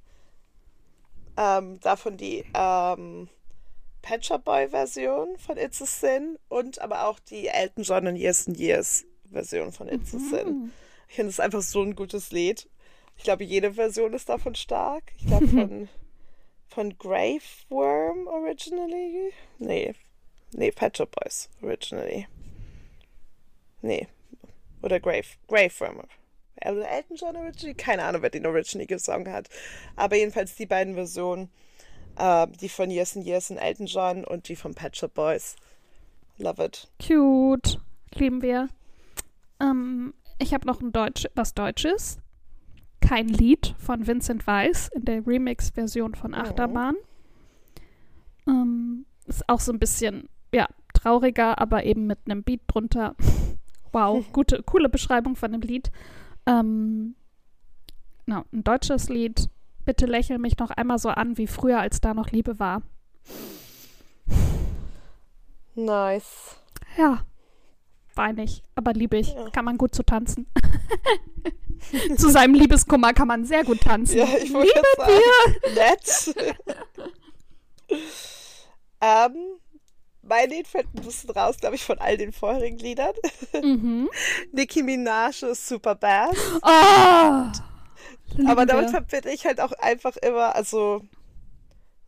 ähm, 1.37 1.81
davon 1.81 2.17
die 2.17 2.45
ähm, 2.55 3.29
Pet 4.03 4.25
Shop 4.25 4.45
Boy 4.45 4.69
Version 4.69 5.37
von 5.39 5.57
It's 5.57 5.83
a 5.83 5.87
Sin 5.87 6.39
und 6.49 6.81
aber 6.81 7.07
auch 7.07 7.19
die 7.19 7.49
Elton 7.49 7.85
John 7.85 8.07
and 8.07 8.19
Years 8.19 8.47
and 8.49 8.59
Years 8.59 9.05
Version 9.31 9.73
von 9.73 9.89
It's 9.89 10.15
a 10.15 10.19
Sin. 10.19 10.49
Mhm. 10.49 10.73
Ich 11.09 11.17
finde 11.17 11.31
es 11.31 11.41
einfach 11.41 11.63
so 11.63 11.83
ein 11.83 11.97
gutes 11.97 12.31
Lied. 12.31 12.69
Ich 13.17 13.25
glaube, 13.25 13.45
jede 13.45 13.75
Version 13.75 14.15
ist 14.15 14.29
davon 14.29 14.55
stark. 14.55 15.13
Ich 15.19 15.27
glaube, 15.27 15.49
von, 15.49 15.89
von 16.69 16.99
Grave 16.99 17.43
Worm 17.69 18.27
originally. 18.27 19.33
Nee. 19.59 19.95
Nee, 20.53 20.71
Pet 20.73 20.97
Shop 20.97 21.11
Boys 21.11 21.49
originally. 21.63 22.27
Nee. 23.83 24.09
Oder 24.83 25.01
Grave, 25.01 25.27
Grave 25.47 25.73
Worm. 25.81 26.03
Also 26.63 26.81
Elton 26.81 27.17
John 27.17 27.37
originally? 27.37 27.75
Keine 27.75 28.05
Ahnung, 28.05 28.23
wer 28.23 28.31
den 28.31 28.47
originally 28.47 28.87
gesungen 28.87 29.33
hat. 29.33 29.49
Aber 29.97 30.17
jedenfalls 30.17 30.55
die 30.55 30.67
beiden 30.67 30.95
Versionen. 30.95 31.51
Äh, 32.17 32.47
die 32.61 32.69
von 32.69 32.91
Years 32.91 33.17
and 33.17 33.27
Years 33.27 33.51
und 33.51 33.59
Elton 33.59 33.87
John 33.87 34.25
und 34.25 34.49
die 34.49 34.57
von 34.57 34.75
Pet 34.75 34.97
Shop 34.97 35.15
Boys. 35.15 35.57
Love 36.39 36.65
it. 36.65 36.89
Cute. 37.05 37.79
Lieben 38.15 38.43
wir. 38.43 38.69
Ähm, 39.61 40.15
ich 40.39 40.55
habe 40.55 40.67
noch 40.67 40.81
ein 40.81 40.93
Deutsch, 40.93 41.27
was 41.35 41.55
Deutsches. 41.55 42.19
Kein 43.01 43.29
Lied 43.29 43.75
von 43.79 44.07
Vincent 44.07 44.47
Weiss 44.47 44.89
in 44.95 45.05
der 45.05 45.27
Remix-Version 45.27 46.15
von 46.15 46.35
Achterbahn. 46.35 46.97
Ähm, 48.47 49.07
ist 49.27 49.49
auch 49.49 49.61
so 49.61 49.73
ein 49.73 49.79
bisschen, 49.79 50.29
ja, 50.53 50.69
trauriger, 50.95 51.59
aber 51.59 51.85
eben 51.85 52.07
mit 52.07 52.19
einem 52.27 52.43
Beat 52.43 52.63
drunter. 52.67 53.15
wow, 53.93 54.25
gute, 54.33 54.63
coole 54.63 54.89
Beschreibung 54.89 55.37
von 55.37 55.53
dem 55.53 55.61
Lied. 55.61 55.91
Ähm, 56.47 57.15
na, 58.27 58.45
ein 58.53 58.65
deutsches 58.65 59.09
Lied. 59.09 59.49
Bitte 59.85 60.07
lächel 60.07 60.39
mich 60.39 60.59
noch 60.59 60.71
einmal 60.71 60.99
so 60.99 61.09
an, 61.09 61.37
wie 61.39 61.47
früher, 61.47 61.81
als 61.81 62.01
da 62.01 62.15
noch 62.15 62.31
Liebe 62.31 62.59
war. 62.59 62.83
Nice. 65.75 66.57
Ja, 66.97 67.25
weinig, 68.15 68.63
aber 68.75 68.93
liebe 68.93 69.17
ich. 69.17 69.35
Ja. 69.35 69.51
Kann 69.51 69.65
man 69.65 69.79
gut 69.79 69.95
zu 69.95 70.03
tanzen. 70.03 70.47
zu 72.17 72.29
seinem 72.29 72.55
Liebeskummer 72.55 73.13
kann 73.13 73.29
man 73.29 73.45
sehr 73.45 73.65
gut 73.65 73.81
tanzen. 73.81 74.19
Ja, 74.19 74.27
ich 74.43 74.53
wollte 74.53 74.83
sagen. 74.97 75.13
Nett. 75.75 76.35
ähm, 79.01 79.60
mein 80.31 80.49
Lied 80.49 80.67
fällt 80.67 80.87
ein 80.95 81.03
bisschen 81.03 81.29
raus, 81.31 81.57
glaube 81.59 81.75
ich, 81.75 81.85
von 81.85 81.99
all 81.99 82.17
den 82.17 82.33
vorherigen 82.33 82.79
Liedern. 82.79 83.13
Mhm. 83.63 84.09
Nicki 84.53 84.83
Minaj 84.83 85.43
ist 85.43 85.69
super 85.69 85.95
Bass. 85.97 86.37
Oh, 86.63 88.47
Aber 88.47 88.65
damit 88.65 88.91
verbinde 88.91 89.31
ich 89.33 89.45
halt 89.45 89.61
auch 89.61 89.73
einfach 89.73 90.17
immer, 90.17 90.55
also 90.55 91.03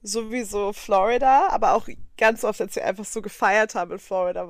sowieso 0.02 0.72
Florida, 0.72 1.48
aber 1.48 1.74
auch 1.74 1.88
ganz 2.16 2.44
oft, 2.44 2.60
als 2.60 2.76
wir 2.76 2.84
einfach 2.86 3.04
so 3.04 3.20
gefeiert 3.20 3.74
haben 3.74 3.92
in 3.92 3.98
Florida, 3.98 4.46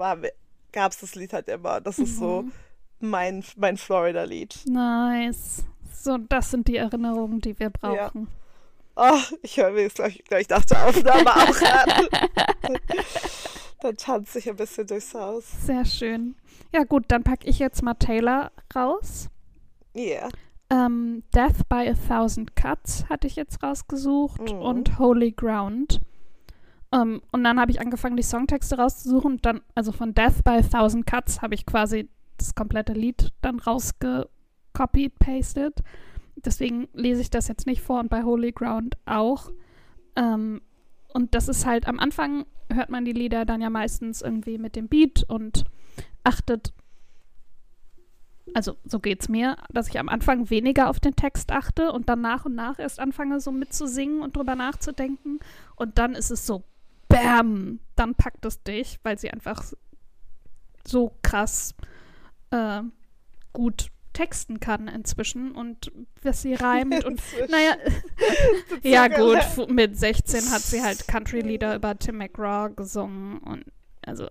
gab 0.73 0.93
es 0.93 0.99
das 0.99 1.15
Lied 1.15 1.33
halt 1.33 1.49
immer. 1.49 1.81
Das 1.81 1.99
ist 1.99 2.19
so 2.19 2.43
Mhm. 2.43 2.53
mein, 3.01 3.45
mein 3.57 3.77
Florida-Lied. 3.77 4.61
Nice. 4.67 5.65
So, 5.95 6.19
das 6.19 6.51
sind 6.51 6.69
die 6.69 6.77
Erinnerungen, 6.77 7.41
die 7.41 7.59
wir 7.59 7.71
brauchen. 7.71 8.29
Oh, 8.97 9.19
ich 9.43 9.57
höre 9.57 9.71
mir 9.71 9.83
jetzt 9.83 9.97
gleich, 9.97 10.23
gleich 10.25 10.49
nach 10.49 10.65
der 10.65 10.87
Aufnahme 10.87 11.31
auch 11.31 11.63
an. 11.63 12.07
Dann 13.81 13.97
tanze 13.97 14.39
ich 14.39 14.49
ein 14.49 14.57
bisschen 14.57 14.87
durchs 14.87 15.13
Haus. 15.15 15.45
Sehr 15.67 15.85
schön. 15.85 16.37
Ja, 16.73 16.85
gut, 16.85 17.07
dann 17.09 17.25
packe 17.25 17.49
ich 17.49 17.59
jetzt 17.59 17.83
mal 17.83 17.95
Taylor 17.95 18.53
raus. 18.77 19.29
Yeah. 19.97 20.29
Ähm, 20.71 21.25
Death 21.35 21.69
by 21.69 21.89
a 21.91 21.95
Thousand 22.09 22.55
Cuts 22.55 23.07
hatte 23.11 23.27
ich 23.27 23.35
jetzt 23.37 23.61
rausgesucht 23.63 24.41
Mhm. 24.41 24.59
und 24.61 24.99
Holy 25.01 25.33
Ground. 25.33 26.01
Ähm, 26.93 27.21
und 27.33 27.43
dann 27.43 27.59
habe 27.59 27.73
ich 27.73 27.81
angefangen, 27.81 28.17
die 28.17 28.23
Songtexte 28.23 28.77
rauszusuchen. 28.79 29.33
Und 29.33 29.47
dann, 29.47 29.63
also 29.75 29.91
von 29.91 30.15
Death 30.15 30.45
by 30.45 30.51
a 30.51 30.63
Thousand 30.63 31.05
Cuts 31.07 31.43
habe 31.43 31.55
ich 31.55 31.67
quasi 31.67 32.09
das 32.39 32.55
komplette 32.55 32.93
Lied 32.93 33.31
dann 33.43 33.59
rausgecopied, 33.59 35.19
pasted. 35.19 35.75
Deswegen 36.45 36.89
lese 36.93 37.21
ich 37.21 37.31
das 37.31 37.49
jetzt 37.49 37.67
nicht 37.67 37.83
vor 37.83 38.01
und 38.01 38.11
bei 38.11 38.23
Holy 38.23 38.53
Ground 38.53 38.97
auch. 39.07 39.51
Ähm, 40.17 40.61
und 41.13 41.35
das 41.35 41.49
ist 41.49 41.67
halt 41.67 41.87
am 41.87 41.99
Anfang 41.99 42.47
hört 42.73 42.91
man 42.91 43.05
die 43.05 43.13
Lieder 43.13 43.45
dann 43.45 43.61
ja 43.61 43.71
meistens 43.71 44.23
irgendwie 44.23 44.59
mit 44.59 44.77
dem 44.77 44.89
Beat 44.89 45.25
und 45.29 45.65
achtet 46.25 46.73
also 48.55 48.77
so 48.85 48.99
geht's 48.99 49.29
mir, 49.29 49.57
dass 49.71 49.89
ich 49.89 49.99
am 49.99 50.09
Anfang 50.09 50.51
weniger 50.51 50.91
auf 50.91 51.01
den 51.01 51.17
Text 51.17 51.53
achte 51.53 51.93
und 51.93 52.09
dann 52.09 52.21
nach 52.21 52.45
und 52.45 52.55
nach 52.55 52.79
erst 52.79 53.01
anfange, 53.01 53.41
so 53.41 53.51
mitzusingen 53.53 54.21
und 54.21 54.37
drüber 54.37 54.57
nachzudenken. 54.57 55.39
Und 55.77 55.99
dann 55.99 56.15
ist 56.15 56.31
es 56.31 56.47
so, 56.47 56.65
bam, 57.09 57.81
dann 57.97 58.15
packt 58.15 58.45
es 58.45 58.63
dich, 58.63 58.99
weil 59.05 59.19
sie 59.19 59.31
einfach 59.31 59.63
so 60.87 61.17
krass 61.23 61.75
äh, 62.51 62.83
gut 63.53 63.89
texten 64.13 64.61
kann 64.61 64.89
inzwischen 64.89 65.53
und 65.53 65.91
was 66.23 66.43
sie 66.43 66.55
reimt 66.55 67.05
und 67.05 67.21
naja, 67.49 67.77
ja 68.83 69.09
gut, 69.09 69.69
mit 69.69 69.99
16 69.99 70.51
hat 70.51 70.63
sie 70.63 70.83
halt 70.83 71.07
Country-Lieder 71.09 71.77
über 71.77 71.99
Tim 71.99 72.19
McGraw 72.19 72.71
gesungen 72.75 73.39
und 73.39 73.65
also 74.05 74.29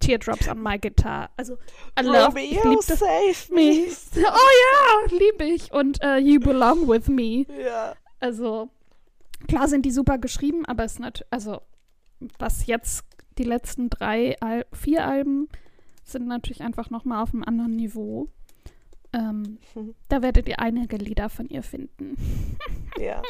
Teardrops 0.00 0.48
on 0.48 0.62
my 0.62 0.78
guitar. 0.78 1.30
Also 1.36 1.58
I 1.98 2.02
love, 2.02 2.40
ich 2.40 2.58
Romeo, 2.58 2.70
lieb 2.70 2.86
das. 2.86 2.98
save 2.98 3.54
Me. 3.54 3.86
Oh 4.16 4.20
ja, 4.22 5.18
liebe 5.18 5.44
ich. 5.44 5.72
Und 5.72 6.02
äh, 6.02 6.16
You 6.16 6.40
Belong 6.40 6.88
With 6.88 7.08
Me. 7.08 7.44
Ja. 7.62 7.94
Also, 8.18 8.70
klar 9.46 9.68
sind 9.68 9.84
die 9.84 9.90
super 9.90 10.16
geschrieben, 10.16 10.64
aber 10.64 10.84
es 10.84 10.92
ist 10.92 11.00
natürlich, 11.00 11.30
also, 11.30 11.60
was 12.38 12.66
jetzt 12.66 13.04
die 13.36 13.44
letzten 13.44 13.90
drei, 13.90 14.36
vier 14.72 15.06
Alben 15.06 15.48
sind 16.04 16.26
natürlich 16.26 16.62
einfach 16.62 16.90
nochmal 16.90 17.22
auf 17.22 17.32
einem 17.32 17.44
anderen 17.44 17.76
Niveau. 17.76 18.28
Ähm, 19.12 19.58
Mhm. 19.74 19.94
da 20.08 20.22
werdet 20.22 20.48
ihr 20.48 20.58
einige 20.60 20.96
Lieder 20.96 21.28
von 21.28 21.48
ihr 21.48 21.62
finden. 21.62 22.16
Ja. 22.98 23.22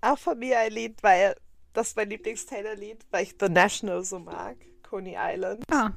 Auch 0.00 0.18
von 0.18 0.36
mir 0.38 0.58
ein 0.58 0.72
Lied, 0.72 1.00
weil 1.02 1.36
das 1.74 1.88
ist 1.88 1.96
mein 1.96 2.08
Lieblings-Taylor-Lied, 2.10 3.06
weil 3.12 3.22
ich 3.22 3.34
The 3.38 3.48
National 3.48 4.02
so 4.04 4.18
mag. 4.18 4.56
Coney 4.82 5.16
Island. 5.16 5.64
Ah, 5.70 5.92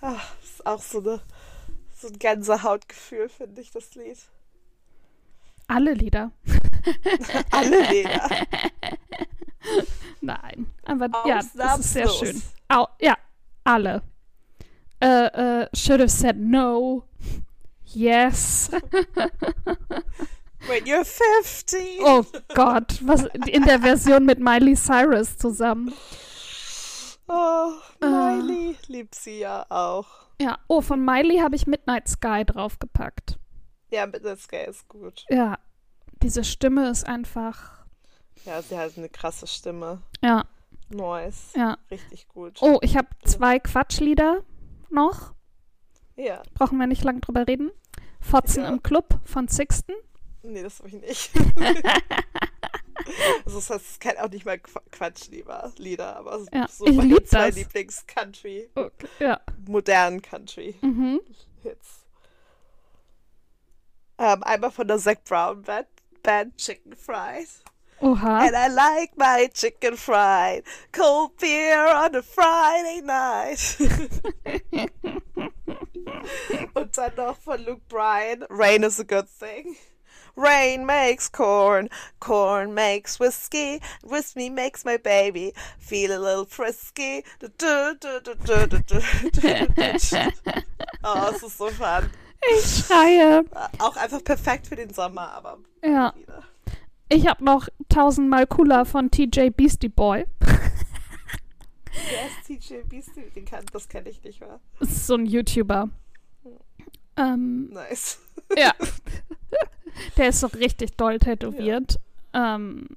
Ah, 0.00 0.18
ist 0.42 0.66
auch 0.66 0.82
so, 0.82 0.98
eine, 0.98 1.20
so 1.94 2.08
ein 2.08 2.18
Gänsehautgefühl, 2.18 3.28
finde 3.28 3.60
ich, 3.60 3.70
das 3.70 3.94
Lied. 3.94 4.18
alle 5.68 5.94
Lieder. 5.94 6.32
Alle 7.52 7.88
Lieder. 7.92 8.28
Nein, 10.20 10.66
aber 10.84 11.08
ja, 11.28 11.40
das 11.54 11.78
ist 11.78 11.92
sehr 11.92 12.08
schön. 12.08 12.42
Au, 12.68 12.88
ja, 13.00 13.16
alle. 13.62 14.02
Äh, 15.02 15.62
äh, 15.62 15.68
should 15.74 16.00
have 16.00 16.08
said 16.10 16.36
no. 16.38 17.04
Yes. 17.86 18.70
When 20.68 20.84
you're 20.86 21.04
50. 21.04 21.76
Oh 22.04 22.24
Gott, 22.54 23.00
was 23.04 23.24
in 23.48 23.64
der 23.64 23.80
Version 23.80 24.24
mit 24.24 24.38
Miley 24.38 24.76
Cyrus 24.76 25.36
zusammen. 25.36 25.92
Oh, 27.28 27.72
Ah. 28.00 28.36
Miley. 28.36 28.76
Liebt 28.86 29.14
sie 29.14 29.40
ja 29.40 29.66
auch. 29.68 30.06
Ja, 30.40 30.58
oh, 30.68 30.80
von 30.80 31.04
Miley 31.04 31.38
habe 31.38 31.56
ich 31.56 31.66
Midnight 31.66 32.08
Sky 32.08 32.44
draufgepackt. 32.44 33.38
Ja, 33.90 34.06
der 34.06 34.36
Sky 34.36 34.64
ist 34.68 34.88
gut. 34.88 35.24
Ja, 35.28 35.58
diese 36.22 36.44
Stimme 36.44 36.88
ist 36.90 37.06
einfach. 37.06 37.84
Ja, 38.44 38.60
sie 38.62 38.76
hat 38.78 38.92
eine 38.96 39.08
krasse 39.08 39.46
Stimme. 39.46 40.00
Ja, 40.22 40.44
Noise. 40.90 41.56
ja. 41.56 41.76
Richtig 41.90 42.28
gut. 42.28 42.58
Oh, 42.60 42.78
ich 42.82 42.96
habe 42.96 43.08
zwei 43.24 43.58
Quatschlieder 43.58 44.42
noch. 44.92 45.34
Ja. 46.16 46.42
Brauchen 46.54 46.78
wir 46.78 46.86
nicht 46.86 47.04
lang 47.04 47.20
drüber 47.20 47.46
reden. 47.46 47.70
Fotzen 48.20 48.64
Ja. 48.64 48.70
im 48.70 48.82
Club 48.82 49.18
von 49.24 49.48
Sixten. 49.48 49.92
Nee, 50.42 50.62
das 50.62 50.78
habe 50.78 50.88
ich 50.88 50.94
nicht. 50.94 51.30
also 53.44 53.58
das 53.58 53.70
heißt, 53.70 53.90
es 53.92 53.98
kann 54.00 54.16
auch 54.18 54.28
nicht 54.28 54.44
mal 54.44 54.58
Qu 54.58 54.78
Quatschlieder, 54.90 55.72
Lieder, 55.78 56.16
aber 56.16 56.40
so- 56.40 56.46
Ja, 56.52 56.66
so 56.68 56.86
ich 56.86 56.96
meine 56.96 57.14
lieb 57.14 57.26
zwei. 57.28 57.50
Lieblings-Country, 57.50 58.70
Okay. 58.74 59.06
Ja. 59.20 59.40
modernen 59.66 60.20
Country-Hits. 60.22 60.82
Mhm. 60.82 61.20
Ähm, 64.18 64.42
einmal 64.42 64.70
von 64.70 64.86
der 64.86 64.98
Zac 64.98 65.24
Brown 65.24 65.62
Band, 65.62 65.88
Band 66.22 66.56
Chicken 66.56 66.94
Fried. 66.94 67.48
Oha. 68.02 68.46
And 68.46 68.56
I 68.56 68.66
like 68.66 69.16
my 69.16 69.48
chicken 69.54 69.96
fried. 69.96 70.64
Cold 70.90 71.38
beer 71.38 71.86
on 71.86 72.16
a 72.16 72.22
Friday 72.22 73.00
night. 73.00 73.76
Und 76.74 76.96
dann 76.96 77.14
noch 77.16 77.36
von 77.38 77.64
Luke 77.64 77.86
Bryan. 77.88 78.44
Rain 78.50 78.82
is 78.82 78.98
a 78.98 79.04
good 79.04 79.28
thing. 79.28 79.76
Rain 80.34 80.84
makes 80.86 81.28
corn, 81.28 81.90
corn 82.18 82.74
makes 82.74 83.20
whiskey, 83.20 83.80
whiskey 84.02 84.48
makes 84.48 84.84
my 84.84 84.96
baby 84.96 85.52
feel 85.78 86.10
a 86.10 86.18
little 86.18 86.46
frisky. 86.46 87.22
oh, 91.04 91.30
es 91.30 91.42
ist 91.42 91.58
so 91.58 91.68
fun. 91.70 92.10
Ich 92.50 92.84
schreie. 92.86 93.44
Auch 93.78 93.96
einfach 93.96 94.24
perfekt 94.24 94.66
für 94.66 94.76
den 94.76 94.92
Sommer, 94.92 95.32
aber. 95.32 95.58
Ja. 95.84 96.12
Wieder. 96.16 96.42
Ich 97.14 97.26
habe 97.26 97.44
noch 97.44 97.68
tausendmal 97.88 98.46
cooler 98.46 98.84
von 98.86 99.10
TJ 99.10 99.50
Beastie 99.50 99.88
Boy. 99.88 100.24
Wer 100.40 102.26
ist 102.26 102.46
TJ 102.46 102.82
Beastie? 102.88 103.28
Den 103.36 103.44
kann, 103.44 103.64
das 103.72 103.88
kenne 103.88 104.08
ich 104.08 104.22
nicht, 104.24 104.40
wa? 104.40 104.60
Das 104.80 104.88
ist 104.90 105.06
so 105.06 105.14
ein 105.14 105.26
YouTuber. 105.26 105.90
Ähm, 107.16 107.68
Nice. 107.70 108.18
ja. 108.56 108.72
Der 110.16 110.28
ist 110.28 110.40
so 110.40 110.46
richtig 110.46 110.96
doll 110.96 111.18
tätowiert. 111.18 112.00
Ähm, 112.32 112.88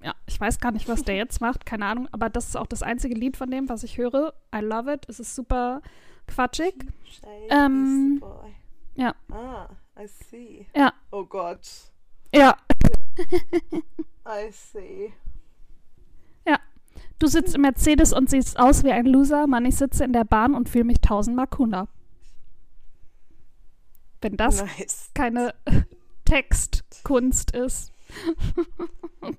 ja, 0.00 0.14
ich 0.26 0.40
weiß 0.40 0.60
gar 0.60 0.70
nicht, 0.70 0.88
was 0.88 1.02
der 1.02 1.16
jetzt 1.16 1.40
macht, 1.40 1.66
keine 1.66 1.86
Ahnung, 1.86 2.08
aber 2.12 2.30
das 2.30 2.46
ist 2.46 2.56
auch 2.56 2.68
das 2.68 2.84
einzige 2.84 3.16
Lied 3.16 3.36
von 3.36 3.50
dem, 3.50 3.68
was 3.68 3.82
ich 3.82 3.98
höre. 3.98 4.32
I 4.54 4.60
love 4.60 4.92
it. 4.92 5.06
Es 5.08 5.18
ist 5.18 5.34
super 5.34 5.82
quatschig. 6.28 6.74
TJ 6.78 7.26
Ähm, 7.50 8.18
Boy. 8.20 8.54
ja. 8.94 9.12
Ah, 9.32 9.68
I 10.00 10.06
see. 10.06 10.66
Ja, 10.76 10.92
Oh 11.10 11.24
Gott. 11.24 11.68
Ja. 12.32 12.56
I 14.26 14.52
see. 14.52 15.12
Du 17.18 17.26
sitzt 17.26 17.54
im 17.54 17.62
Mercedes 17.62 18.12
und 18.12 18.30
siehst 18.30 18.58
aus 18.58 18.84
wie 18.84 18.92
ein 18.92 19.06
Loser. 19.06 19.46
Mann, 19.46 19.64
ich 19.64 19.76
sitze 19.76 20.04
in 20.04 20.12
der 20.12 20.24
Bahn 20.24 20.54
und 20.54 20.68
fühle 20.68 20.84
mich 20.84 21.00
tausendmal 21.00 21.48
cooler. 21.48 21.88
Wenn 24.20 24.36
das 24.36 24.62
nice. 24.62 25.10
keine 25.14 25.54
Textkunst 26.24 27.52
ist. 27.52 27.92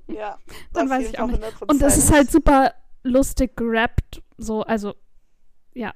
Ja. 0.08 0.38
Dann 0.74 0.90
weiß 0.90 1.10
ich 1.10 1.20
auch 1.20 1.28
nicht. 1.28 1.42
Und 1.62 1.82
das 1.82 1.98
ist 1.98 2.12
100%. 2.12 2.14
halt 2.14 2.32
super 2.32 2.74
lustig 3.04 3.56
gerappt. 3.56 4.22
So, 4.38 4.62
also, 4.62 4.94
ja. 5.74 5.94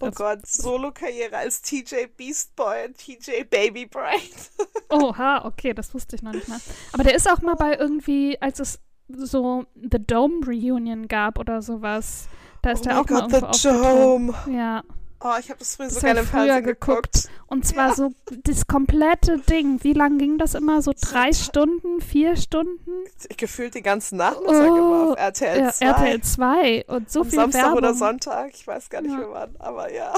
Oh 0.00 0.10
Gott, 0.10 0.46
Solo-Karriere 0.46 1.36
als 1.36 1.62
TJ 1.62 2.06
Beast 2.16 2.54
Boy 2.56 2.86
und 2.86 2.98
TJ 2.98 3.44
Baby 3.50 3.86
Bright. 3.86 4.50
Oha, 4.90 5.44
okay, 5.44 5.74
das 5.74 5.92
wusste 5.94 6.16
ich 6.16 6.22
noch 6.22 6.32
nicht 6.32 6.48
mal. 6.48 6.60
Aber 6.92 7.04
der 7.04 7.14
ist 7.14 7.30
auch 7.30 7.40
mal 7.42 7.54
bei 7.54 7.76
irgendwie, 7.76 8.40
als 8.40 8.60
es 8.60 8.80
so 9.08 9.64
The 9.74 10.04
Dome 10.04 10.46
Reunion 10.46 11.08
gab 11.08 11.38
oder 11.38 11.62
sowas. 11.62 12.28
Da 12.62 12.70
ist 12.70 12.80
oh 12.80 12.84
der 12.84 13.00
auch 13.00 13.08
mal 13.08 13.28
Gott, 13.28 13.32
irgendwo 13.32 13.52
The. 13.52 13.68
Dome. 13.68 14.34
Ja. 14.52 14.82
Oh, 15.20 15.32
ich 15.40 15.50
habe 15.50 15.58
das 15.58 15.74
früher 15.74 15.86
Das 15.86 15.94
so 15.96 16.00
gerne 16.00 16.22
früher 16.22 16.60
geguckt. 16.62 17.12
geguckt. 17.12 17.28
Und 17.48 17.66
zwar 17.66 17.88
Ja. 17.88 17.94
so 17.94 18.12
das 18.44 18.68
komplette 18.68 19.38
Ding. 19.38 19.82
Wie 19.82 19.92
lang 19.92 20.18
ging 20.18 20.38
das 20.38 20.54
immer? 20.54 20.80
So 20.80 20.92
drei 20.98 21.32
Stunden, 21.32 22.00
vier 22.00 22.36
Stunden? 22.36 22.90
Gefühlt 23.36 23.74
den 23.74 23.82
ganzen 23.82 24.18
Nachmittag 24.18 24.66
immer 24.66 25.08
Oh, 25.08 25.12
auf 25.12 25.18
RTL 25.18 25.58
Ja, 25.60 25.72
2. 25.72 25.84
RTL 25.86 26.20
2 26.20 26.84
und 26.86 27.10
so 27.10 27.20
Am 27.22 27.26
viel 27.30 27.34
Samstag 27.38 27.62
Werbung. 27.62 27.78
oder 27.78 27.94
Sonntag, 27.94 28.50
ich 28.54 28.64
weiß 28.66 28.88
gar 28.90 29.00
nicht 29.02 29.10
Ja. 29.10 29.18
mehr 29.18 29.30
wann, 29.32 29.56
aber 29.58 29.92
ja. 29.92 30.14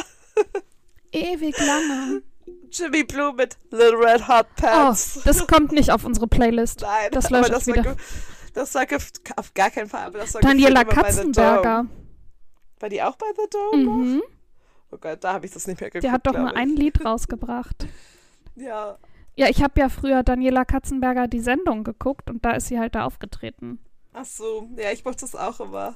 Ewig 1.12 1.56
lange. 1.58 2.22
Jimmy 2.72 3.02
Blue 3.04 3.32
mit 3.32 3.56
Little 3.70 3.96
Red 3.98 4.28
Hot 4.28 4.46
Oh, 4.58 4.60
Pants. 4.60 5.20
das 5.24 5.46
kommt 5.46 5.72
nicht 5.72 5.90
auf 5.90 6.04
unsere 6.04 6.26
Playlist. 6.28 6.80
Nein, 6.82 7.10
das 7.12 7.30
lösche 7.30 7.50
das 7.50 7.66
ich 7.66 7.74
wieder. 7.74 7.96
das 8.54 8.74
war 8.74 8.84
auf 9.36 9.54
gar 9.54 9.70
keinen 9.70 9.88
Fall, 9.88 10.06
aber 10.06 10.18
das 10.18 10.34
war 10.34 10.40
Daniela 10.42 10.82
immer. 10.82 10.90
Katzenberger. 10.92 11.86
War 12.80 12.88
die 12.88 13.02
auch 13.02 13.16
bei 13.16 13.26
The 13.36 13.48
Dome? 13.50 13.84
noch? 14.16 14.22
Oh 14.90 14.98
Gott, 14.98 15.22
da 15.22 15.34
habe 15.34 15.46
ich 15.46 15.52
das 15.52 15.66
nicht 15.66 15.80
mehr 15.80 15.90
geguckt. 15.90 16.04
Die 16.04 16.10
hat 16.10 16.26
doch 16.26 16.36
nur 16.36 16.50
ich. 16.50 16.56
ein 16.56 16.70
Lied 16.70 17.04
rausgebracht. 17.04 17.86
Ja. 18.56 18.98
Ja, 19.36 19.48
ich 19.48 19.62
habe 19.62 19.78
ja 19.80 19.88
früher 19.88 20.22
Daniela 20.22 20.64
Katzenberger 20.64 21.28
die 21.28 21.40
Sendung 21.40 21.84
geguckt 21.84 22.28
und 22.28 22.44
da 22.44 22.52
ist 22.52 22.66
sie 22.66 22.78
halt 22.78 22.94
da 22.94 23.04
aufgetreten. 23.04 23.78
Ach 24.12 24.24
so, 24.24 24.68
ja, 24.76 24.90
ich 24.90 25.04
mochte 25.04 25.20
das 25.20 25.34
auch 25.36 25.60
immer. 25.60 25.94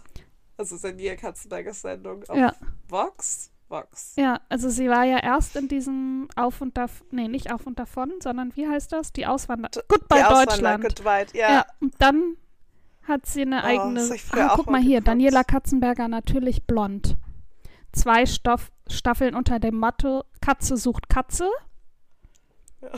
Also 0.56 0.78
Daniela 0.78 1.16
Katzenbergers 1.16 1.82
Sendung 1.82 2.22
auf 2.28 2.36
Ja. 2.36 2.54
Vox? 2.88 3.50
Vox. 3.68 4.14
Ja, 4.16 4.40
also 4.48 4.68
sie 4.68 4.88
war 4.88 5.04
ja 5.04 5.18
erst 5.18 5.56
in 5.56 5.66
diesem 5.68 6.28
Auf 6.36 6.60
und 6.60 6.76
Davon, 6.76 7.06
nee, 7.10 7.26
nicht 7.28 7.52
Auf 7.52 7.66
und 7.66 7.78
Davon, 7.78 8.12
sondern 8.22 8.54
wie 8.54 8.68
heißt 8.68 8.92
das? 8.92 9.12
Die 9.12 9.26
Auswander. 9.26 9.68
Goodbye 9.88 10.22
Die 10.22 10.32
Deutschland. 10.32 10.84
Goodbye, 10.84 11.26
Ja. 11.34 11.50
ja. 11.50 11.66
und 11.80 11.94
dann 11.98 12.36
hat 13.08 13.26
sie 13.26 13.42
eine 13.42 13.62
Oh, 13.62 13.66
eigene. 13.66 13.94
das 14.00 14.08
hab 14.10 14.16
ich 14.16 14.22
früher 14.22 14.44
Ah, 14.44 14.52
auch 14.52 14.56
guck 14.56 14.66
mal 14.66 14.72
mal 14.72 14.80
hier. 14.82 15.00
Daniela 15.00 15.42
Katzenberger 15.44 16.06
natürlich 16.08 16.64
blond. 16.66 17.16
Zwei 17.94 18.26
Stoff 18.26 18.70
Staffeln 18.90 19.34
unter 19.34 19.58
dem 19.58 19.78
Motto 19.78 20.24
Katze 20.40 20.76
sucht 20.76 21.08
Katze. 21.08 21.48
Ja. 22.82 22.90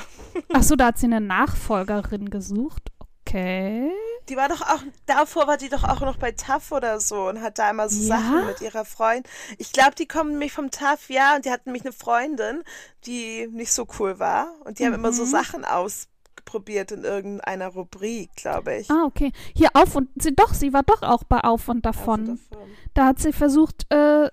Ach 0.52 0.62
so, 0.62 0.74
da 0.76 0.86
hat 0.86 0.98
sie 0.98 1.06
eine 1.06 1.20
Nachfolgerin 1.20 2.30
gesucht. 2.30 2.90
Okay. 3.28 3.90
Die 4.28 4.36
war 4.36 4.48
doch 4.48 4.60
auch, 4.62 4.82
davor 5.06 5.46
war 5.46 5.56
die 5.56 5.68
doch 5.68 5.84
auch 5.84 6.00
noch 6.00 6.16
bei 6.16 6.32
TAF 6.32 6.72
oder 6.72 6.98
so 7.00 7.28
und 7.28 7.40
hat 7.40 7.58
da 7.58 7.70
immer 7.70 7.88
so 7.88 8.00
Ja? 8.08 8.18
Sachen 8.20 8.46
mit 8.46 8.60
ihrer 8.60 8.84
Freundin. 8.84 9.30
Ich 9.58 9.72
glaube, 9.72 9.94
die 9.96 10.06
kommen 10.06 10.32
nämlich 10.32 10.52
vom 10.52 10.70
TAF, 10.70 11.08
ja, 11.10 11.36
und 11.36 11.44
die 11.44 11.50
hatten 11.50 11.68
nämlich 11.70 11.84
eine 11.84 11.92
Freundin, 11.92 12.62
die 13.04 13.48
nicht 13.52 13.72
so 13.72 13.86
cool 13.98 14.18
war. 14.18 14.48
Und 14.64 14.78
die 14.78 14.86
haben 14.86 14.94
immer 14.94 15.12
so 15.12 15.22
Mhm. 15.24 15.28
Sachen 15.28 15.64
ausprobiert 15.64 16.90
in 16.92 17.04
irgendeiner 17.04 17.68
Rubrik, 17.68 18.30
glaube 18.36 18.76
ich. 18.76 18.90
Ah, 18.90 19.04
okay. 19.04 19.32
Hier 19.54 19.70
auf 19.74 19.94
und 19.94 20.08
sie 20.20 20.34
doch, 20.34 20.54
sie 20.54 20.72
war 20.72 20.82
doch 20.82 21.02
auch 21.02 21.22
bei 21.24 21.40
Auf 21.42 21.68
und 21.68 21.84
Davon. 21.86 22.26
davon. 22.50 22.66
Da 22.94 23.06
hat 23.06 23.18
sie 23.20 23.32
versucht, 23.32 23.86
äh, 23.92 24.28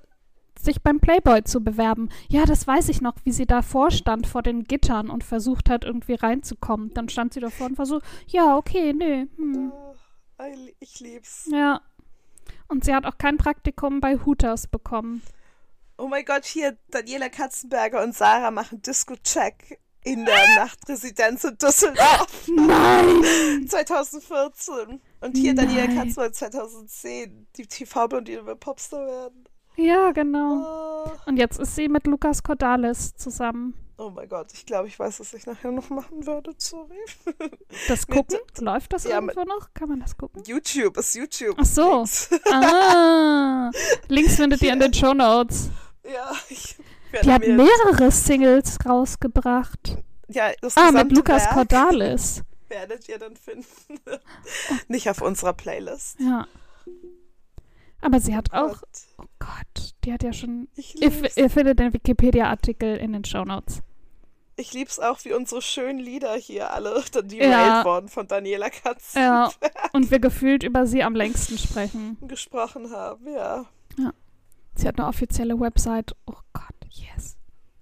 sich 0.63 0.81
beim 0.81 0.99
Playboy 0.99 1.43
zu 1.43 1.63
bewerben. 1.63 2.09
Ja, 2.29 2.45
das 2.45 2.65
weiß 2.65 2.89
ich 2.89 3.01
noch, 3.01 3.15
wie 3.23 3.31
sie 3.31 3.45
davor 3.45 3.91
stand 3.91 4.27
vor 4.27 4.41
den 4.41 4.63
Gittern 4.63 5.09
und 5.09 5.23
versucht 5.23 5.69
hat, 5.69 5.83
irgendwie 5.83 6.15
reinzukommen. 6.15 6.93
Dann 6.93 7.09
stand 7.09 7.33
sie 7.33 7.39
davor 7.39 7.67
und 7.67 7.77
war 7.77 7.85
so, 7.85 8.01
ja, 8.27 8.57
okay, 8.57 8.93
nö. 8.93 9.27
Hm. 9.37 9.71
Oh, 9.71 9.95
ich 10.79 10.99
lieb's. 10.99 11.49
Ja. 11.51 11.81
Und 12.67 12.83
sie 12.85 12.93
hat 12.93 13.05
auch 13.05 13.17
kein 13.17 13.37
Praktikum 13.37 13.99
bei 13.99 14.17
Hooters 14.17 14.67
bekommen. 14.67 15.21
Oh 15.97 16.07
mein 16.07 16.25
Gott, 16.25 16.45
hier 16.45 16.77
Daniela 16.89 17.29
Katzenberger 17.29 18.03
und 18.03 18.15
Sarah 18.15 18.51
machen 18.51 18.81
Disco-Check 18.81 19.79
in 20.03 20.25
der 20.25 20.47
Nachtresidenz 20.55 21.43
in 21.43 21.57
Düsseldorf. 21.57 22.47
Nein! 22.47 23.67
2014. 23.67 25.01
Und 25.21 25.37
hier 25.37 25.53
Daniela 25.53 25.87
Nein. 25.87 25.97
Katzenberger 25.97 26.33
2010. 26.33 27.47
Die 27.55 27.67
TV-Blondine 27.67 28.45
will 28.45 28.55
Popstar 28.55 29.05
werden. 29.05 29.45
Ja, 29.75 30.11
genau. 30.11 31.05
Oh. 31.07 31.11
Und 31.25 31.37
jetzt 31.37 31.59
ist 31.59 31.75
sie 31.75 31.87
mit 31.89 32.05
Lukas 32.07 32.43
Cordalis 32.43 33.15
zusammen. 33.15 33.73
oh 33.97 34.09
mein 34.09 34.27
Gott, 34.29 34.47
ich 34.53 34.65
glaube, 34.65 34.87
ich 34.87 34.97
weiß, 34.99 35.19
was 35.19 35.33
ich 35.33 35.45
nachher 35.45 35.71
noch 35.71 35.89
machen 35.89 36.25
würde. 36.25 36.51
Sorry. 36.57 36.97
Das 37.87 38.07
Mit- 38.07 38.17
Gucken? 38.17 38.39
Läuft 38.59 38.93
das 38.93 39.03
Ja, 39.05 39.15
irgendwo 39.15 39.43
noch? 39.43 39.73
Kann 39.73 39.89
man 39.89 39.99
das 39.99 40.15
gucken? 40.17 40.43
YouTube 40.45 40.95
ist 40.97 41.15
YouTube. 41.15 41.55
Ach 41.59 41.65
so. 41.65 41.97
Links. 41.97 42.29
Ah, 42.51 43.71
Links 44.07 44.35
findet 44.35 44.61
ihr 44.61 44.73
in 44.73 44.79
den 44.79 44.93
Show 44.93 45.13
Notes. 45.13 45.69
ja, 46.05 46.31
ich 46.49 46.77
werde 47.11 47.25
Die 47.27 47.31
hat 47.33 47.41
mehrere 47.47 48.11
Singles 48.11 48.77
rausgebracht. 48.85 49.97
ja, 50.29 50.51
das 50.61 50.77
Ah, 50.77 50.91
mit 50.91 51.11
Lukas 51.11 51.43
Werk 51.45 51.53
Cordalis. 51.53 52.43
werdet 52.69 53.07
ihr 53.09 53.17
dann 53.19 53.35
finden. 53.35 53.65
Nicht 54.87 55.09
auf 55.09 55.21
unserer 55.21 55.53
Playlist. 55.53 56.19
Ja. 56.19 56.47
Aber 58.03 58.19
sie 58.19 58.35
hat 58.35 58.51
auch. 58.53 58.79
Gott, 58.79 58.89
Oh 59.17 59.25
Gott, 59.39 59.93
die 60.03 60.11
hat 60.13 60.23
ja 60.23 60.33
schon. 60.33 60.67
ich 60.75 61.01
Ihr, 61.01 61.09
lieb's. 61.09 61.37
ihr 61.37 61.49
findet 61.49 61.79
den 61.79 61.93
Wikipedia-Artikel 61.93 62.97
in 62.97 63.13
den 63.13 63.23
Show 63.23 63.45
Notes. 63.45 63.81
Ich 64.55 64.73
lieb's 64.73 64.99
auch, 64.99 65.23
wie 65.25 65.33
unsere 65.33 65.61
schönen 65.61 65.99
Lieder 65.99 66.35
hier 66.35 66.71
alle 66.73 67.01
dann 67.11 67.29
Ja. 67.29 67.83
worden 67.85 68.09
von 68.09 68.27
Daniela 68.27 68.69
Katz 68.69 69.13
Ja. 69.15 69.49
Und 69.93 70.11
wir 70.11 70.19
gefühlt 70.19 70.63
über 70.63 70.85
sie 70.85 71.01
am 71.03 71.15
längsten 71.15 71.57
sprechen. 71.57 72.17
gesprochen 72.27 72.91
haben. 72.91 73.27
Ja. 73.33 73.65
Sie 74.75 74.87
hat 74.87 74.99
eine 74.99 75.07
offizielle 75.07 75.59
Website. 75.59 76.15
Oh 76.25 76.33
Gott, 76.51 76.75
yes. 76.89 77.37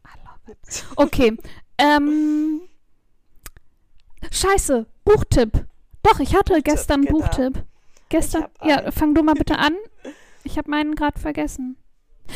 I 0.05 0.17
love 0.25 0.51
it. 0.51 0.85
Okay. 0.97 1.37
ähm. 1.77 2.61
Scheiße, 4.29 4.85
Buchtipp. 5.03 5.65
Doch, 6.03 6.19
ich 6.19 6.35
hatte 6.35 6.61
gestern 6.61 7.01
genau. 7.03 7.19
Buchtipp. 7.19 7.63
Gestern. 8.11 8.45
Ja, 8.63 8.91
fang 8.91 9.15
du 9.15 9.23
mal 9.23 9.33
bitte 9.33 9.57
an. 9.57 9.75
Ich 10.43 10.57
habe 10.57 10.69
meinen 10.69 10.95
gerade 10.95 11.19
vergessen. 11.19 11.77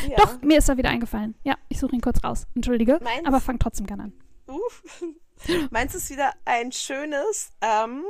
ja. 0.08 0.16
Doch, 0.16 0.40
mir 0.42 0.58
ist 0.58 0.68
er 0.68 0.76
wieder 0.76 0.88
eingefallen. 0.90 1.34
Ja, 1.44 1.56
ich 1.68 1.78
suche 1.78 1.94
ihn 1.94 2.00
kurz 2.00 2.22
raus. 2.24 2.46
Entschuldige, 2.54 2.98
Meins? 3.02 3.26
aber 3.26 3.40
fang 3.40 3.58
trotzdem 3.58 3.86
gerne 3.86 4.04
an. 4.04 4.12
Uh. 4.48 4.60
Meins 5.70 5.94
ist 5.94 6.10
wieder 6.10 6.32
ein 6.44 6.72
schönes 6.72 7.50
ähm, 7.60 8.02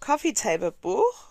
Coffee 0.00 0.32
Table 0.32 0.72
Buch. 0.72 1.28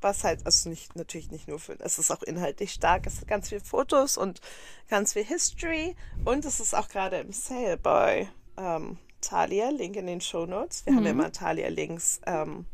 Was 0.00 0.24
halt, 0.24 0.44
also 0.46 0.68
nicht, 0.68 0.96
natürlich 0.96 1.30
nicht 1.30 1.46
nur 1.46 1.60
für, 1.60 1.78
es 1.78 1.96
ist 1.96 2.10
auch 2.10 2.22
inhaltlich 2.24 2.72
stark, 2.72 3.06
es 3.06 3.20
hat 3.20 3.28
ganz 3.28 3.50
viele 3.50 3.60
Fotos 3.60 4.16
und 4.16 4.40
ganz 4.88 5.12
viel 5.12 5.22
History 5.24 5.94
und 6.24 6.44
es 6.44 6.58
ist 6.58 6.74
auch 6.74 6.88
gerade 6.88 7.18
im 7.18 7.30
Sale 7.32 7.76
bei 7.76 8.28
ähm, 8.56 8.98
Thalia, 9.20 9.70
Link 9.70 9.94
in 9.94 10.08
den 10.08 10.20
Show 10.20 10.44
Notes. 10.44 10.84
Wir 10.86 10.96
haben 10.96 11.04
ja 11.06 11.12
Mhm. 11.12 11.20
immer 11.20 11.30
Thalia-Links 11.30 12.20
ähm, 12.26 12.66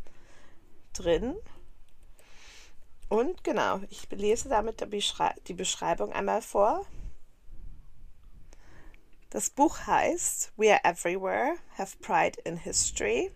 drin. 0.93 1.37
Und 3.09 3.43
genau, 3.43 3.81
ich 3.89 4.09
lese 4.11 4.49
damit 4.49 4.81
die, 4.81 4.87
Beschrei 4.87 5.35
die 5.47 5.55
Beschreibung 5.55 6.13
einmal 6.13 6.43
vor. 6.43 6.87
Das 9.31 9.51
Buch 9.51 9.87
heißt 9.87 10.53
We 10.57 10.73
Are 10.73 10.81
Everywhere, 10.85 11.57
Have 11.77 11.97
Pride 11.99 12.41
in 12.45 12.57
History. 12.57 13.31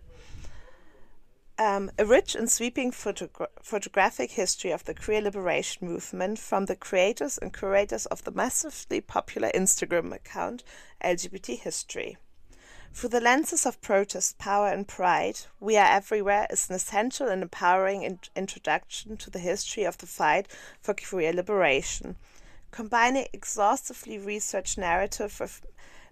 Um, 1.59 1.91
a 1.99 2.03
rich 2.03 2.35
and 2.35 2.49
sweeping 2.49 2.91
photogra- 2.91 3.49
photographic 3.61 4.31
history 4.31 4.71
of 4.73 4.85
the 4.85 4.95
queer 4.95 5.21
liberation 5.21 5.87
movement 5.87 6.39
from 6.39 6.65
the 6.65 6.75
creators 6.75 7.37
and 7.37 7.53
curators 7.53 8.07
of 8.07 8.23
the 8.23 8.31
massively 8.31 9.01
popular 9.01 9.51
Instagram 9.53 10.11
account 10.13 10.63
LGBT 11.03 11.59
History. 11.59 12.17
Through 12.95 13.09
the 13.09 13.21
lenses 13.21 13.65
of 13.65 13.81
protest, 13.81 14.37
power, 14.37 14.67
and 14.67 14.87
pride, 14.87 15.39
We 15.59 15.77
Are 15.77 15.91
Everywhere 15.97 16.45
is 16.51 16.69
an 16.69 16.75
essential 16.75 17.27
and 17.27 17.41
empowering 17.41 18.03
in- 18.03 18.19
introduction 18.35 19.17
to 19.17 19.31
the 19.31 19.39
history 19.39 19.83
of 19.83 19.97
the 19.97 20.05
fight 20.05 20.47
for 20.79 20.93
queer 20.93 21.33
liberation. 21.33 22.17
Combining 22.69 23.27
exhaustively 23.33 24.19
researched 24.19 24.77
narrative 24.77 25.39
with 25.39 25.65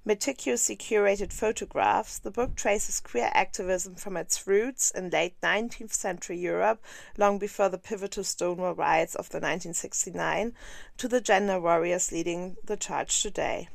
meticulously 0.03 0.75
curated 0.75 1.31
photographs, 1.31 2.17
the 2.17 2.31
book 2.31 2.55
traces 2.55 2.99
queer 2.99 3.29
activism 3.31 3.93
from 3.93 4.17
its 4.17 4.47
roots 4.47 4.89
in 4.89 5.11
late 5.11 5.39
19th 5.41 5.93
century 5.93 6.39
Europe, 6.39 6.83
long 7.15 7.37
before 7.37 7.69
the 7.69 7.77
pivotal 7.77 8.23
Stonewall 8.23 8.73
riots 8.73 9.13
of 9.13 9.29
the 9.29 9.37
1969, 9.37 10.55
to 10.97 11.07
the 11.07 11.21
gender 11.21 11.59
warriors 11.59 12.11
leading 12.11 12.57
the 12.63 12.75
charge 12.75 13.21
today. 13.21 13.69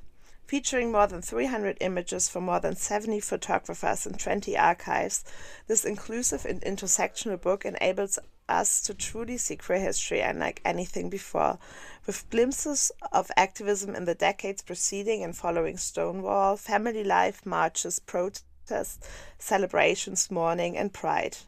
Featuring 0.46 0.92
more 0.92 1.08
than 1.08 1.22
300 1.22 1.78
images 1.80 2.28
from 2.28 2.44
more 2.44 2.60
than 2.60 2.76
70 2.76 3.18
photographers 3.18 4.06
and 4.06 4.18
20 4.18 4.56
archives, 4.56 5.24
this 5.66 5.84
inclusive 5.84 6.44
and 6.44 6.60
intersectional 6.62 7.40
book 7.40 7.64
enables 7.64 8.16
us 8.48 8.80
to 8.82 8.94
truly 8.94 9.38
see 9.38 9.56
queer 9.56 9.80
history 9.80 10.20
unlike 10.20 10.60
anything 10.64 11.10
before, 11.10 11.58
with 12.06 12.30
glimpses 12.30 12.92
of 13.10 13.28
activism 13.36 13.96
in 13.96 14.04
the 14.04 14.14
decades 14.14 14.62
preceding 14.62 15.24
and 15.24 15.36
following 15.36 15.76
Stonewall, 15.76 16.56
family 16.56 17.02
life, 17.02 17.44
marches, 17.44 17.98
protests, 17.98 19.00
celebrations, 19.40 20.30
mourning, 20.30 20.76
and 20.76 20.92
pride. 20.92 21.38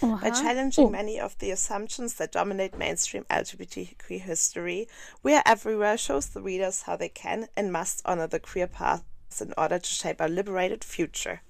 By 0.00 0.30
challenging 0.30 0.86
Oh. 0.86 0.90
many 0.90 1.18
of 1.18 1.38
the 1.38 1.50
assumptions 1.50 2.14
that 2.14 2.32
dominate 2.32 2.76
mainstream 2.76 3.24
LGBTQ 3.30 4.20
history, 4.20 4.88
We 5.22 5.34
Are 5.34 5.42
Everywhere 5.46 5.96
shows 5.96 6.26
the 6.28 6.42
readers 6.42 6.82
how 6.82 6.96
they 6.96 7.08
can 7.08 7.48
and 7.56 7.72
must 7.72 8.02
honor 8.04 8.26
the 8.26 8.38
queer 8.40 8.66
paths 8.66 9.04
in 9.40 9.52
order 9.56 9.78
to 9.78 9.88
shape 9.88 10.20
a 10.20 10.28
liberated 10.28 10.84
future. 10.84 11.40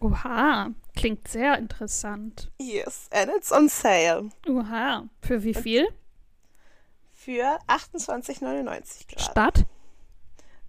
Oha, 0.00 0.74
klingt 0.94 1.26
sehr 1.28 1.56
interessant. 1.58 2.48
Yes, 2.58 3.08
and 3.10 3.30
it's 3.30 3.50
on 3.50 3.68
sale 3.68 4.30
Oha, 4.46 5.08
für 5.22 5.42
wie 5.42 5.54
viel? 5.54 5.88
für 7.14 7.58
28,99 7.66 9.06
gerade. 9.08 9.22
Stadt? 9.22 9.66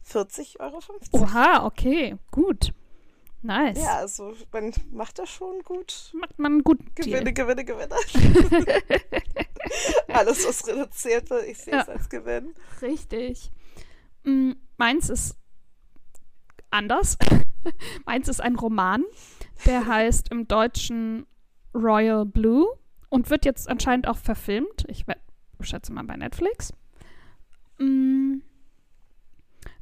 40,50 0.05 0.59
Euro. 0.61 0.79
Oha, 1.11 1.65
okay, 1.65 2.15
gut. 2.31 2.71
Nice. 3.43 3.77
Ja, 3.77 3.97
also 3.97 4.33
man 4.51 4.73
macht 4.91 5.19
das 5.19 5.29
schon 5.29 5.61
gut. 5.63 6.11
Macht 6.19 6.37
man 6.39 6.63
guten 6.63 6.89
Gewinne, 6.95 7.31
Deal. 7.31 7.33
Gewinne, 7.33 7.63
Gewinne. 7.65 7.95
Alles, 10.07 10.47
was 10.47 10.67
reduziert 10.67 11.29
wird, 11.29 11.45
ich 11.47 11.57
sehe 11.59 11.79
es 11.79 11.87
Ja. 11.87 11.93
als 11.93 12.09
Gewinn. 12.09 12.53
Richtig. 12.81 13.51
Mm, 14.23 14.53
meins 14.77 15.09
ist 15.09 15.35
anders. 16.71 17.17
meins 18.05 18.27
ist 18.27 18.41
ein 18.41 18.55
Roman, 18.55 19.03
der 19.65 19.85
heißt 19.85 20.29
im 20.31 20.47
Deutschen 20.47 21.25
Royal 21.75 22.25
Blue 22.25 22.65
und 23.09 23.29
wird 23.29 23.45
jetzt 23.45 23.69
anscheinend 23.69 24.07
auch 24.07 24.17
verfilmt. 24.17 24.85
Ich 24.89 25.05
schätze 25.61 25.93
mal 25.93 26.03
bei 26.03 26.15
Netflix. 26.17 26.73
Mm, 27.77 28.37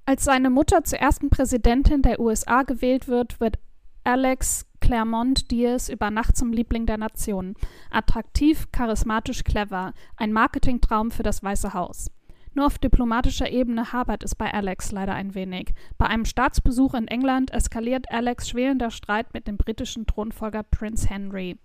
als 0.06 0.24
seine 0.24 0.49
Mutter 0.49 0.84
zur 0.84 0.99
ersten 0.99 1.30
Präsidentin 1.30 2.01
der 2.01 2.20
USA 2.20 2.64
gewählt 2.64 3.08
wird, 3.08 3.39
wird 3.39 3.58
Alex 4.03 4.68
Claremont 4.80 5.49
Diaz 5.49 5.89
über 5.89 6.12
Nacht 6.12 6.38
zum 6.38 6.53
Liebling 6.53 6.86
der 6.86 6.97
Nation. 6.97 7.56
Attraktiv, 7.89 8.72
charismatisch, 8.72 9.43
clever. 9.43 9.93
Ein 10.16 10.32
Marketingtraum 10.32 11.10
für 11.10 11.24
das 11.24 11.41
Weiße 11.41 11.74
Haus. 11.74 12.12
Nur 12.53 12.68
auf 12.68 12.78
diplomatischer 12.78 13.49
Ebene 13.49 13.91
habert 13.91 14.24
es 14.24 14.36
bei 14.36 14.53
Alex 14.53 14.91
leider 14.91 15.14
ein 15.14 15.34
wenig. 15.34 15.74
Bei 15.97 16.06
einem 16.06 16.24
Staatsbesuch 16.24 16.93
in 16.93 17.08
England 17.08 17.51
eskaliert 17.51 18.12
Alex 18.12 18.47
schwelender 18.47 18.91
Streit 18.91 19.34
mit 19.34 19.47
dem 19.47 19.58
britischen 19.58 20.06
Thronfolger 20.06 20.64
Prince 20.64 21.10
Henry. 21.10 21.58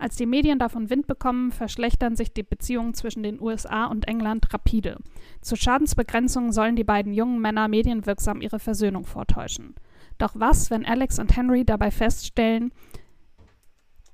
Als 0.00 0.16
die 0.16 0.24
Medien 0.24 0.58
davon 0.58 0.88
Wind 0.88 1.06
bekommen, 1.06 1.52
verschlechtern 1.52 2.16
sich 2.16 2.32
die 2.32 2.42
Beziehungen 2.42 2.94
zwischen 2.94 3.22
den 3.22 3.38
USA 3.38 3.84
und 3.84 4.08
England 4.08 4.52
rapide. 4.54 4.96
Zur 5.42 5.58
Schadensbegrenzung 5.58 6.52
sollen 6.52 6.74
die 6.74 6.84
beiden 6.84 7.12
jungen 7.12 7.38
Männer 7.38 7.68
medienwirksam 7.68 8.40
ihre 8.40 8.58
Versöhnung 8.58 9.04
vortäuschen. 9.04 9.74
Doch 10.16 10.32
was, 10.34 10.70
wenn 10.70 10.86
Alex 10.86 11.18
und 11.18 11.36
Henry 11.36 11.66
dabei 11.66 11.90
feststellen, 11.90 12.72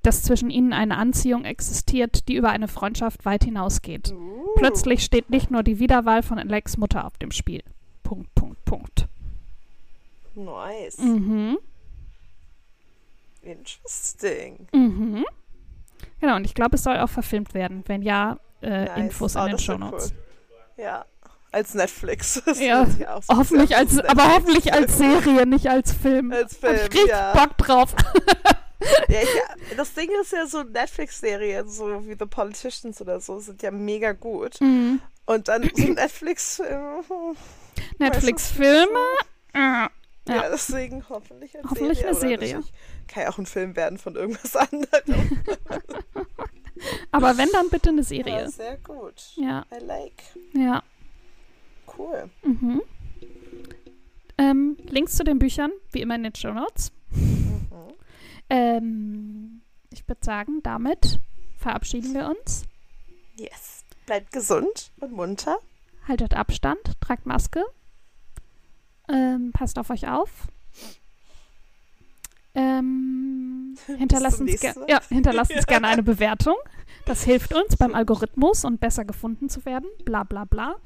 dass 0.02 0.24
zwischen 0.24 0.50
ihnen 0.50 0.72
eine 0.72 0.96
Anziehung 0.96 1.44
existiert, 1.44 2.26
die 2.26 2.34
über 2.34 2.50
eine 2.50 2.66
Freundschaft 2.66 3.24
weit 3.24 3.44
hinausgeht? 3.44 4.10
Uh, 4.10 4.54
Plötzlich 4.56 5.04
steht 5.04 5.30
nicht 5.30 5.52
nur 5.52 5.62
die 5.62 5.78
Wiederwahl 5.78 6.24
von 6.24 6.40
Alex 6.40 6.78
Mutter 6.78 7.04
auf 7.06 7.16
dem 7.18 7.30
Spiel. 7.30 7.62
Punkt, 8.02 8.34
Punkt, 8.34 8.64
Punkt. 8.64 9.06
Nice. 10.34 10.98
Mhm. 10.98 11.58
Interesting. 13.42 14.66
Mhm. 14.72 15.24
Genau, 16.20 16.36
und 16.36 16.44
ich 16.44 16.54
glaube, 16.54 16.76
es 16.76 16.82
soll 16.82 16.98
auch 16.98 17.08
verfilmt 17.10 17.54
werden. 17.54 17.82
Wenn 17.86 18.02
ja, 18.02 18.38
äh, 18.62 18.84
Nice. 18.86 18.96
Infos 18.98 19.36
Oh, 19.36 19.40
in 19.40 19.46
den 19.46 19.52
das 19.52 19.62
Show 19.64 19.72
wär 19.72 19.78
Notes. 19.78 20.12
Cool. 20.12 20.84
Ja, 20.84 21.04
als 21.52 21.74
Netflix. 21.74 22.42
Das 22.46 22.60
Ja, 22.60 22.82
auch 23.08 23.22
so 23.22 23.36
Hoffentlich 23.36 23.76
als, 23.76 23.98
an 23.98 24.06
aber 24.06 24.22
Netflix. 24.24 24.34
hoffentlich 24.34 24.72
als 24.74 24.98
Serie, 24.98 25.46
nicht 25.46 25.68
als 25.68 25.92
Film. 25.92 26.32
Als 26.32 26.54
Hab 26.54 26.60
Film, 26.60 26.74
ich 26.76 26.82
richtig 26.94 27.08
ja. 27.08 27.32
Bock 27.32 27.56
drauf. 27.58 27.94
Ja, 29.08 29.20
ich, 29.22 29.28
das 29.76 29.94
Ding 29.94 30.10
ist 30.20 30.32
ja 30.32 30.46
so 30.46 30.62
Netflix-Serien, 30.62 31.66
so 31.66 32.06
wie 32.06 32.14
The 32.16 32.26
Politicians 32.26 33.00
oder 33.00 33.20
so, 33.20 33.40
sind 33.40 33.62
ja 33.62 33.70
mega 33.70 34.12
gut. 34.12 34.60
Mhm. 34.60 35.00
Und 35.24 35.48
dann 35.48 35.62
so 35.62 35.82
hm, 35.82 35.94
Netflix-Filme? 37.98 38.98
Äh, 39.54 39.58
Ja. 39.58 39.88
Ja. 40.28 40.44
deswegen 40.50 41.04
hoffentlich 41.08 41.56
als 41.56 41.64
Hoffentlich 41.70 41.98
Serie. 42.00 42.10
eine 42.10 42.18
Serie. 42.20 42.62
Kann 43.08 43.22
ja 43.24 43.30
auch 43.30 43.38
ein 43.38 43.46
Film 43.46 43.76
werden 43.76 43.98
von 43.98 44.14
irgendwas 44.16 44.56
anderem. 44.56 45.44
aber 47.10 47.36
wenn, 47.38 47.48
dann 47.52 47.68
bitte 47.70 47.90
eine 47.90 47.98
Ja, 48.02 48.04
Serie. 48.06 48.48
sehr 48.50 48.76
gut. 48.78 49.32
Ja, 49.36 49.64
I 49.72 49.84
like. 49.84 50.22
ja. 50.54 50.82
Cool. 51.96 52.28
Mhm. 52.42 52.82
Ähm, 54.38 54.76
Links 54.88 55.16
zu 55.16 55.24
den 55.24 55.38
Büchern, 55.38 55.70
wie 55.92 56.02
immer 56.02 56.16
in 56.16 56.24
den 56.24 56.34
Show 56.34 56.52
Notes. 56.52 56.92
Mhm. 57.10 57.66
Ähm, 58.50 59.62
ich 59.92 60.06
würde 60.06 60.22
sagen, 60.24 60.62
damit 60.62 61.20
verabschieden 61.56 62.12
wir 62.12 62.28
uns. 62.28 62.64
Yes. 63.36 63.84
Bleibt 64.04 64.32
gesund 64.32 64.90
und 65.00 65.12
munter. 65.12 65.58
Haltet 66.06 66.34
Abstand, 66.34 66.78
tragt 67.00 67.24
Maske. 67.26 67.64
Ähm, 69.08 69.52
passt 69.52 69.78
auf 69.78 69.88
euch 69.90 70.06
auf. 70.08 70.30
Ähm, 72.54 73.75
hinterlasst 73.98 74.40
uns, 74.40 74.62
Mal. 74.62 74.74
ja, 74.88 75.00
hinterlasst 75.08 75.50
uns 75.52 75.60
Ja. 75.62 75.66
gerne 75.66 75.88
eine 75.88 76.02
Bewertung. 76.04 76.56
Das 77.04 77.22
hilft 77.24 77.54
uns 77.54 77.76
beim 77.76 77.94
Algorithmus 77.94 78.64
und 78.64 78.80
besser 78.80 79.04
gefunden 79.04 79.48
zu 79.48 79.64
werden. 79.64 79.86
Bla 80.04 80.24
bla 80.24 80.44
bla. 80.44 80.76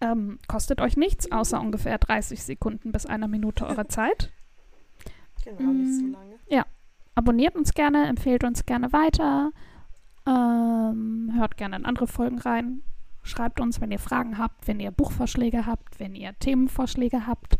Ähm, 0.00 0.38
kostet 0.48 0.80
euch 0.80 0.96
nichts, 0.96 1.30
außer 1.30 1.60
ungefähr 1.60 1.98
30 1.98 2.42
Sekunden 2.42 2.90
bis 2.92 3.06
einer 3.06 3.28
Minute 3.28 3.66
eurer 3.66 3.88
Zeit. 3.88 4.32
Genau, 5.44 5.70
nicht 5.72 5.94
so 5.94 6.04
Mm. 6.04 6.12
lange. 6.12 6.30
Abonniert 7.16 7.54
uns 7.56 7.74
gerne, 7.74 8.06
empfehlt 8.06 8.44
uns 8.44 8.64
gerne 8.64 8.92
weiter. 8.94 9.50
Ähm, 10.26 11.32
hört 11.34 11.56
gerne 11.58 11.76
in 11.76 11.84
andere 11.84 12.06
Folgen 12.06 12.38
rein. 12.38 12.82
Schreibt 13.22 13.60
uns, 13.60 13.80
wenn 13.80 13.90
ihr 13.90 13.98
Fragen 13.98 14.38
habt, 14.38 14.66
wenn 14.68 14.80
ihr 14.80 14.90
Buchvorschläge 14.90 15.66
habt, 15.66 15.98
wenn 16.00 16.14
ihr 16.14 16.32
Themenvorschläge 16.38 17.26
habt. 17.26 17.58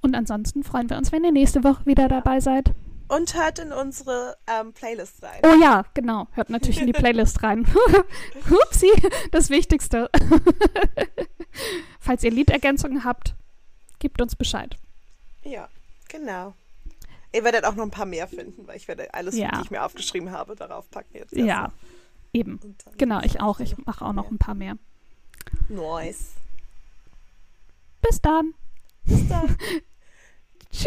Und 0.00 0.14
ansonsten 0.14 0.62
freuen 0.62 0.88
wir 0.88 0.96
uns, 0.96 1.12
wenn 1.12 1.24
ihr 1.24 1.32
nächste 1.32 1.64
Woche 1.64 1.84
wieder 1.84 2.08
dabei 2.08 2.40
seid. 2.40 2.72
Und 3.08 3.34
hört 3.34 3.58
in 3.58 3.72
unsere 3.72 4.36
ähm, 4.46 4.72
Playlist 4.72 5.22
rein. 5.22 5.40
Oh 5.44 5.54
ja, 5.60 5.84
genau. 5.94 6.26
Hört 6.32 6.50
natürlich 6.50 6.80
in 6.80 6.86
die 6.86 6.92
Playlist 6.92 7.42
rein. 7.42 7.64
Upsi, 8.50 8.90
das 9.30 9.50
Wichtigste. 9.50 10.10
Falls 12.00 12.24
ihr 12.24 12.30
Liedergänzungen 12.32 13.04
habt, 13.04 13.34
gebt 13.98 14.20
uns 14.20 14.34
Bescheid. 14.36 14.76
Ja, 15.44 15.68
genau. 16.08 16.54
Ihr 17.32 17.44
werdet 17.44 17.64
auch 17.64 17.74
noch 17.74 17.84
ein 17.84 17.90
paar 17.90 18.06
mehr 18.06 18.26
finden, 18.26 18.66
weil 18.66 18.76
ich 18.76 18.88
werde 18.88 19.12
alles, 19.14 19.36
Ja. 19.36 19.50
die 19.56 19.62
ich 19.62 19.70
mir 19.70 19.84
aufgeschrieben 19.84 20.32
habe, 20.32 20.56
darauf 20.56 20.90
packen 20.90 21.16
jetzt. 21.16 21.32
Ja, 21.32 21.64
erst 21.64 21.76
eben. 22.32 22.60
Genau, 22.98 23.20
ich 23.22 23.40
auch. 23.40 23.60
Ich 23.60 23.76
mache 23.86 24.04
auch 24.04 24.12
noch 24.12 24.30
ein 24.30 24.38
paar 24.38 24.54
mehr. 24.54 24.76
Nice. 25.68 26.32
Bis 28.02 28.20
dann. 28.20 28.54
Bis 29.04 29.28
dann. 29.28 29.56
Tschüss. 30.70 30.86